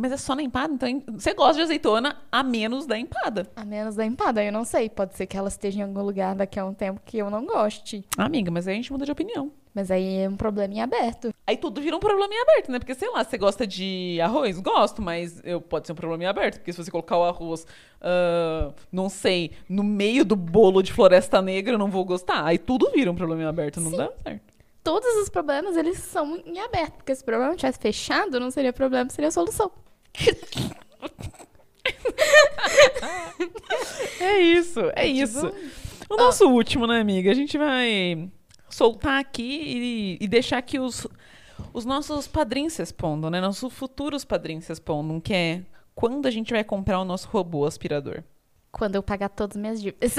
Mas 0.00 0.12
é 0.12 0.16
só 0.16 0.34
na 0.34 0.42
empada? 0.42 0.88
Então 0.88 1.18
você 1.18 1.34
gosta 1.34 1.56
de 1.56 1.60
azeitona 1.60 2.16
a 2.32 2.42
menos 2.42 2.86
da 2.86 2.98
empada. 2.98 3.46
A 3.54 3.66
menos 3.66 3.96
da 3.96 4.06
empada, 4.06 4.42
eu 4.42 4.50
não 4.50 4.64
sei. 4.64 4.88
Pode 4.88 5.14
ser 5.14 5.26
que 5.26 5.36
ela 5.36 5.48
esteja 5.48 5.80
em 5.80 5.82
algum 5.82 6.00
lugar 6.02 6.34
daqui 6.34 6.58
a 6.58 6.64
um 6.64 6.72
tempo 6.72 7.02
que 7.04 7.18
eu 7.18 7.28
não 7.28 7.44
goste. 7.44 8.02
Amiga, 8.16 8.50
mas 8.50 8.66
aí 8.66 8.72
a 8.72 8.76
gente 8.76 8.90
muda 8.90 9.04
de 9.04 9.12
opinião. 9.12 9.52
Mas 9.74 9.90
aí 9.90 10.22
é 10.22 10.28
um 10.28 10.36
problema 10.36 10.72
em 10.72 10.80
aberto. 10.80 11.34
Aí 11.46 11.54
tudo 11.54 11.82
vira 11.82 11.94
um 11.94 12.00
problema 12.00 12.32
em 12.32 12.40
aberto, 12.40 12.72
né? 12.72 12.78
Porque, 12.78 12.94
sei 12.94 13.10
lá, 13.10 13.22
você 13.22 13.36
gosta 13.36 13.66
de 13.66 14.18
arroz? 14.22 14.58
Gosto, 14.58 15.02
mas 15.02 15.38
eu, 15.44 15.60
pode 15.60 15.86
ser 15.86 15.92
um 15.92 15.96
problema 15.96 16.24
em 16.24 16.26
aberto. 16.26 16.56
Porque 16.56 16.72
se 16.72 16.82
você 16.82 16.90
colocar 16.90 17.18
o 17.18 17.24
arroz, 17.24 17.66
ah, 18.00 18.72
não 18.90 19.10
sei, 19.10 19.52
no 19.68 19.84
meio 19.84 20.24
do 20.24 20.34
bolo 20.34 20.82
de 20.82 20.94
floresta 20.94 21.42
negra, 21.42 21.74
eu 21.74 21.78
não 21.78 21.90
vou 21.90 22.06
gostar. 22.06 22.42
Aí 22.42 22.56
tudo 22.56 22.90
vira 22.90 23.10
um 23.10 23.14
problema 23.14 23.42
em 23.42 23.46
aberto, 23.46 23.82
não 23.82 23.90
dá 23.90 24.10
certo. 24.22 24.50
Todos 24.82 25.14
os 25.16 25.28
problemas, 25.28 25.76
eles 25.76 25.98
são 25.98 26.42
em 26.46 26.58
aberto. 26.58 26.94
Porque 26.94 27.14
se 27.14 27.20
o 27.20 27.26
problema 27.26 27.54
tivesse 27.54 27.78
fechado, 27.78 28.40
não 28.40 28.50
seria 28.50 28.72
problema, 28.72 29.10
seria 29.10 29.30
solução. 29.30 29.70
É 34.20 34.38
isso, 34.40 34.80
é 34.94 35.06
tipo, 35.06 35.18
isso. 35.18 35.52
O 36.08 36.16
nosso 36.16 36.46
último, 36.46 36.86
né, 36.86 37.00
amiga? 37.00 37.30
A 37.30 37.34
gente 37.34 37.56
vai 37.56 38.30
soltar 38.68 39.20
aqui 39.20 40.18
e, 40.20 40.24
e 40.24 40.28
deixar 40.28 40.60
que 40.62 40.78
os, 40.78 41.06
os 41.72 41.84
nossos 41.84 42.26
padrinhos 42.26 42.76
respondam, 42.76 43.30
né? 43.30 43.40
Nossos 43.40 43.72
futuros 43.72 44.24
padrinhos 44.24 44.66
respondam, 44.66 45.20
que 45.20 45.32
é 45.32 45.62
quando 45.94 46.26
a 46.26 46.30
gente 46.30 46.52
vai 46.52 46.64
comprar 46.64 47.00
o 47.00 47.04
nosso 47.04 47.28
robô 47.28 47.64
aspirador. 47.64 48.22
Quando 48.72 48.94
eu 48.94 49.02
pagar 49.02 49.28
todas 49.28 49.56
as 49.56 49.60
minhas 49.60 49.80
dívidas. 49.80 50.14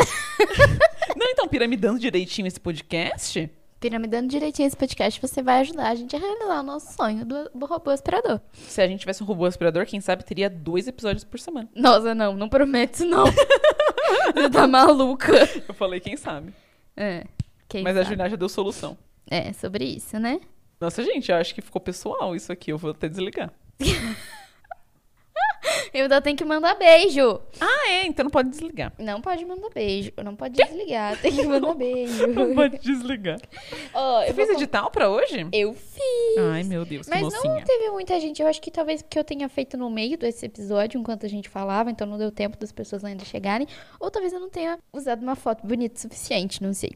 Não, 1.16 1.28
então, 1.28 1.48
piramidando 1.48 2.00
direitinho 2.00 2.48
esse 2.48 2.60
podcast? 2.60 3.50
Piramidando 3.82 4.28
direitinho 4.28 4.68
esse 4.68 4.78
podcast, 4.78 5.20
você 5.20 5.42
vai 5.42 5.62
ajudar 5.62 5.88
a 5.88 5.96
gente 5.96 6.16
a 6.16 6.20
realizar 6.20 6.60
o 6.60 6.64
nosso 6.64 6.94
sonho 6.94 7.26
do, 7.26 7.50
do 7.50 7.66
robô 7.66 7.90
aspirador. 7.90 8.40
Se 8.54 8.80
a 8.80 8.88
gente 8.88 9.00
tivesse 9.00 9.24
um 9.24 9.26
robô 9.26 9.44
aspirador, 9.44 9.88
quem 9.88 10.00
sabe 10.00 10.24
teria 10.24 10.48
dois 10.48 10.88
episódios 10.88 11.24
por 11.24 11.40
semana. 11.40 11.68
Nossa, 11.76 12.14
não, 12.14 12.36
não 12.36 12.48
prometo 12.48 12.94
isso 12.94 13.06
não. 13.06 13.26
você 14.36 14.50
tá 14.52 14.68
maluca. 14.68 15.32
Eu 15.68 15.74
falei, 15.74 16.00
quem 16.00 16.16
sabe. 16.16 16.54
É. 16.96 17.26
Quem 17.68 17.82
Mas 17.82 17.98
a 17.98 18.02
sabe? 18.02 18.10
Juliana 18.10 18.30
já 18.30 18.36
deu 18.36 18.48
solução. 18.48 18.96
É, 19.26 19.52
sobre 19.52 19.84
isso, 19.84 20.20
né? 20.20 20.40
Nossa, 20.80 21.04
gente, 21.04 21.32
eu 21.32 21.38
acho 21.38 21.56
que 21.56 21.62
ficou 21.62 21.82
pessoal 21.82 22.36
isso 22.36 22.52
aqui. 22.52 22.72
Eu 22.72 22.78
vou 22.78 22.92
até 22.92 23.10
desligar. 23.10 23.52
Eu 25.94 26.04
ainda 26.04 26.22
tenho 26.22 26.38
que 26.38 26.46
mandar 26.46 26.76
beijo. 26.76 27.42
Ah, 27.60 27.89
é? 27.89 28.06
Então 28.06 28.24
não 28.24 28.32
pode 28.32 28.50
desligar. 28.50 28.94
Não 28.98 29.22
pode 29.22 29.44
mandar 29.46 29.70
beijo. 29.70 30.12
Não 30.24 30.36
pode 30.36 30.56
desligar. 30.56 31.20
Tem 31.22 31.32
que 31.34 31.46
mandar 31.46 31.74
beijo. 31.74 32.28
Não 32.32 32.56
pode 32.56 32.78
desligar. 32.80 33.39
Ó, 33.94 34.22
Você 34.22 34.30
eu 34.30 34.34
fez 34.34 34.48
vou... 34.48 34.58
edital 34.58 34.89
pra 34.89 35.10
hoje? 35.10 35.48
Eu 35.52 35.74
fiz. 35.74 36.38
Ai, 36.52 36.64
meu 36.64 36.86
Deus, 36.86 37.08
Mas 37.08 37.22
mocinha. 37.22 37.54
não 37.56 37.62
teve 37.62 37.89
muita 37.89 38.20
gente. 38.20 38.42
Eu 38.42 38.48
acho 38.48 38.62
que 38.62 38.72
talvez 38.72 39.02
porque 39.02 39.20
eu 39.20 39.24
tenha 39.24 39.48
feito 39.50 39.78
no 39.78 39.89
meio 39.89 40.18
desse 40.18 40.46
episódio, 40.46 41.00
enquanto 41.00 41.26
a 41.26 41.30
gente 41.30 41.50
falava, 41.50 41.92
então 41.92 42.08
não 42.08 42.18
deu 42.18 42.32
tempo 42.32 42.58
das 42.58 42.72
pessoas 42.72 43.04
ainda 43.04 43.26
chegarem. 43.26 43.68
Ou 44.00 44.10
talvez 44.10 44.34
eu 44.34 44.39
não 44.39 44.50
tenha 44.50 44.80
usado 44.94 45.22
uma 45.22 45.36
foto 45.36 45.66
bonita 45.66 45.96
o 45.96 46.00
suficiente, 46.00 46.64
não 46.64 46.74
sei. 46.74 46.92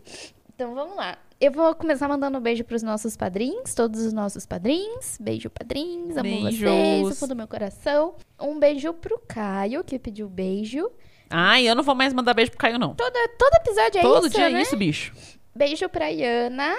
Então 0.53 0.73
vamos 0.73 0.95
lá. 0.95 1.17
Eu 1.39 1.51
vou 1.51 1.75
começar 1.75 2.07
mandando 2.07 2.37
um 2.37 2.41
beijo 2.41 2.63
pros 2.63 2.81
nossos 2.81 3.17
padrinhos, 3.17 3.73
todos 3.73 4.01
os 4.01 4.13
nossos 4.13 4.45
padrinhos. 4.45 5.17
Beijo, 5.19 5.49
padrinhos. 5.49 6.15
Amo 6.15 6.29
vocês, 6.41 6.59
Beijos. 6.59 7.09
do 7.09 7.15
fundo 7.15 7.29
do 7.29 7.35
meu 7.35 7.47
coração. 7.47 8.15
Um 8.39 8.57
beijo 8.57 8.93
pro 8.93 9.19
Caio, 9.27 9.83
que 9.83 9.99
pediu 9.99 10.29
beijo. 10.29 10.89
Ai, 11.29 11.67
eu 11.67 11.75
não 11.75 11.83
vou 11.83 11.93
mais 11.93 12.13
mandar 12.13 12.33
beijo 12.33 12.51
pro 12.51 12.59
Caio, 12.59 12.79
não. 12.79 12.95
Todo, 12.95 13.13
todo 13.37 13.53
episódio 13.55 13.99
é 13.99 14.01
Todo 14.01 14.27
isso, 14.27 14.35
dia 14.35 14.49
né? 14.49 14.59
é 14.59 14.61
isso, 14.61 14.77
bicho. 14.77 15.13
Beijo 15.53 15.89
pra 15.89 16.09
Iana. 16.09 16.77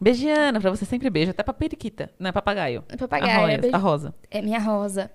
Beijiana, 0.00 0.58
pra 0.60 0.70
você 0.70 0.86
sempre 0.86 1.10
beijo. 1.10 1.30
Até 1.32 1.42
pra 1.42 1.52
periquita. 1.52 2.10
Não 2.18 2.30
é 2.30 2.32
papagaio. 2.32 2.82
Papagaio. 2.98 3.30
a, 3.30 3.38
rosa, 3.38 3.58
beijo- 3.58 3.76
a 3.76 3.78
rosa. 3.78 4.14
É 4.30 4.40
minha 4.40 4.58
rosa. 4.58 5.10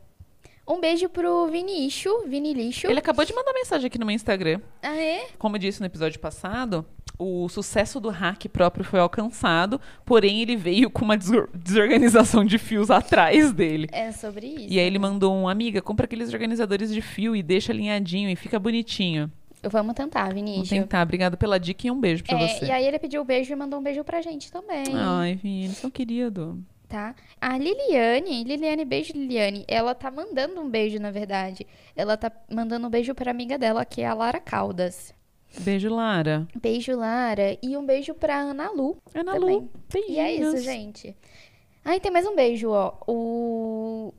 Um 0.68 0.80
beijo 0.80 1.10
pro 1.10 1.48
Vinixo, 1.48 2.24
Vini 2.28 2.54
Lixo. 2.54 2.88
Ele 2.88 3.00
acabou 3.00 3.26
de 3.26 3.34
mandar 3.34 3.54
mensagem 3.54 3.88
aqui 3.88 3.98
no 4.00 4.06
meu 4.06 4.16
Instagram. 4.16 4.60
Ah, 4.82 4.96
é? 4.96 5.28
Como 5.40 5.56
eu 5.56 5.60
disse 5.60 5.80
no 5.80 5.86
episódio 5.88 6.20
passado, 6.20 6.86
o 7.18 7.48
sucesso 7.50 8.00
do 8.00 8.10
hack 8.10 8.46
próprio 8.50 8.84
foi 8.84 9.00
alcançado, 9.00 9.80
porém 10.06 10.42
ele 10.42 10.56
veio 10.56 10.90
com 10.90 11.06
uma 11.06 11.18
desor- 11.18 11.50
desorganização 11.54 12.44
de 12.44 12.58
fios 12.58 12.90
atrás 12.92 13.52
dele. 13.52 13.88
É 13.92 14.12
sobre 14.12 14.48
isso. 14.48 14.68
E 14.74 14.80
aí 14.80 14.86
ele 14.86 15.00
mandou 15.00 15.34
um, 15.36 15.48
amiga, 15.48 15.82
compra 15.82 16.06
aqueles 16.06 16.34
organizadores 16.34 16.94
de 16.94 17.02
fio 17.02 17.36
e 17.36 17.42
deixa 17.44 17.72
alinhadinho 17.72 18.30
e 18.30 18.36
fica 18.36 18.60
bonitinho. 18.60 19.32
Vamos 19.64 19.96
tentar, 19.96 20.32
Vinícius. 20.34 20.70
tentar. 20.70 21.02
Obrigada 21.02 21.36
pela 21.36 21.60
dica 21.60 21.88
e 21.88 21.92
um 21.92 22.00
beijo 22.00 22.24
pra 22.24 22.40
É, 22.40 22.48
você. 22.48 22.66
e 22.66 22.72
aí 22.72 22.86
ele 22.86 23.00
pediu 23.00 23.22
um 23.22 23.26
beijo 23.26 23.52
e 23.52 23.56
mandou 23.56 23.80
um 23.80 23.84
beijo 23.84 24.04
pra 24.04 24.22
gente 24.22 24.52
também, 24.52 24.84
Ai, 24.94 25.36
Vini, 25.42 25.74
tão 25.82 25.90
querido. 25.90 26.62
tá? 26.88 27.16
A 27.42 27.58
Liliane, 27.58 28.44
Liliane, 28.44 28.86
beijo 28.86 29.14
Liliane, 29.14 29.66
ela 29.68 29.96
tá 29.96 30.12
mandando 30.12 30.62
um 30.62 30.70
beijo, 30.70 31.00
na 31.00 31.10
verdade. 31.10 31.66
Ela 31.96 32.16
tá 32.16 32.32
mandando 32.52 32.86
um 32.86 32.90
beijo 32.92 33.16
pra 33.16 33.32
amiga 33.32 33.58
dela, 33.58 33.84
que 33.86 34.02
é 34.02 34.06
a 34.06 34.14
Lara 34.14 34.40
Caldas. 34.40 35.12
Beijo, 35.60 35.94
Lara. 35.94 36.48
Beijo, 36.62 36.96
Lara. 36.98 37.58
E 37.62 37.78
um 37.78 37.86
beijo 37.86 38.14
pra 38.14 38.38
Ana 38.40 38.70
Lu. 38.72 38.98
Ana 39.14 39.34
Também. 39.34 39.58
Lu. 39.58 39.70
E 40.08 40.20
é 40.20 40.34
isso, 40.34 40.52
beijinhos. 40.54 40.64
gente. 40.64 41.16
Ai, 41.84 42.00
tem 42.00 42.12
mais 42.12 42.26
um 42.26 42.36
beijo, 42.36 42.70
ó. 42.70 42.94
O. 43.08 44.14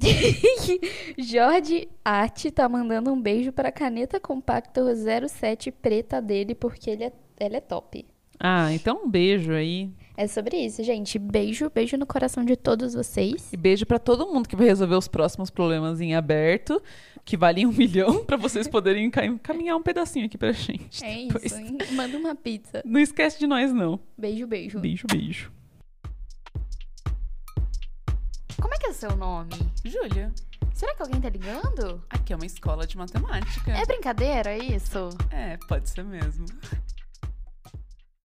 Jorge 1.18 1.88
Arte 2.04 2.50
tá 2.50 2.68
mandando 2.68 3.12
um 3.12 3.20
beijo 3.20 3.52
pra 3.52 3.72
caneta 3.72 4.20
compacta 4.20 4.80
07 5.26 5.70
preta 5.72 6.20
dele, 6.22 6.54
porque 6.54 6.90
ele 6.90 7.04
é, 7.04 7.12
ela 7.38 7.56
é 7.56 7.60
top. 7.60 8.06
Ah, 8.38 8.72
então 8.72 9.04
um 9.04 9.10
beijo 9.10 9.52
aí. 9.52 9.90
É 10.20 10.26
sobre 10.26 10.56
isso, 10.56 10.82
gente. 10.82 11.16
Beijo, 11.16 11.70
beijo 11.72 11.96
no 11.96 12.04
coração 12.04 12.44
de 12.44 12.56
todos 12.56 12.92
vocês. 12.92 13.52
E 13.52 13.56
beijo 13.56 13.86
pra 13.86 14.00
todo 14.00 14.26
mundo 14.26 14.48
que 14.48 14.56
vai 14.56 14.66
resolver 14.66 14.96
os 14.96 15.06
próximos 15.06 15.48
problemas 15.48 16.00
em 16.00 16.16
aberto, 16.16 16.82
que 17.24 17.36
valem 17.36 17.64
um 17.66 17.70
milhão, 17.72 18.24
pra 18.24 18.36
vocês 18.36 18.66
poderem 18.66 19.08
caminhar 19.40 19.76
um 19.76 19.82
pedacinho 19.82 20.26
aqui 20.26 20.36
pra 20.36 20.50
gente. 20.50 21.04
É 21.04 21.26
depois. 21.26 21.44
isso. 21.44 21.56
hein? 21.56 21.78
Manda 21.92 22.16
uma 22.18 22.34
pizza. 22.34 22.82
Não 22.84 22.98
esquece 22.98 23.38
de 23.38 23.46
nós, 23.46 23.72
não. 23.72 24.00
Beijo, 24.18 24.44
beijo. 24.48 24.80
Beijo, 24.80 25.06
beijo. 25.06 25.52
Como 28.60 28.74
é 28.74 28.76
que 28.78 28.86
é 28.86 28.90
o 28.90 28.94
seu 28.94 29.14
nome? 29.16 29.52
Júlia, 29.84 30.32
Será 30.74 30.96
que 30.96 31.02
alguém 31.02 31.20
tá 31.20 31.28
ligando? 31.28 32.02
aqui 32.10 32.32
é 32.32 32.36
uma 32.36 32.44
escola 32.46 32.86
de 32.88 32.96
matemática. 32.96 33.70
É 33.70 33.86
brincadeira 33.86 34.56
isso? 34.58 35.10
É, 35.30 35.56
pode 35.68 35.88
ser 35.88 36.02
mesmo. 36.04 36.44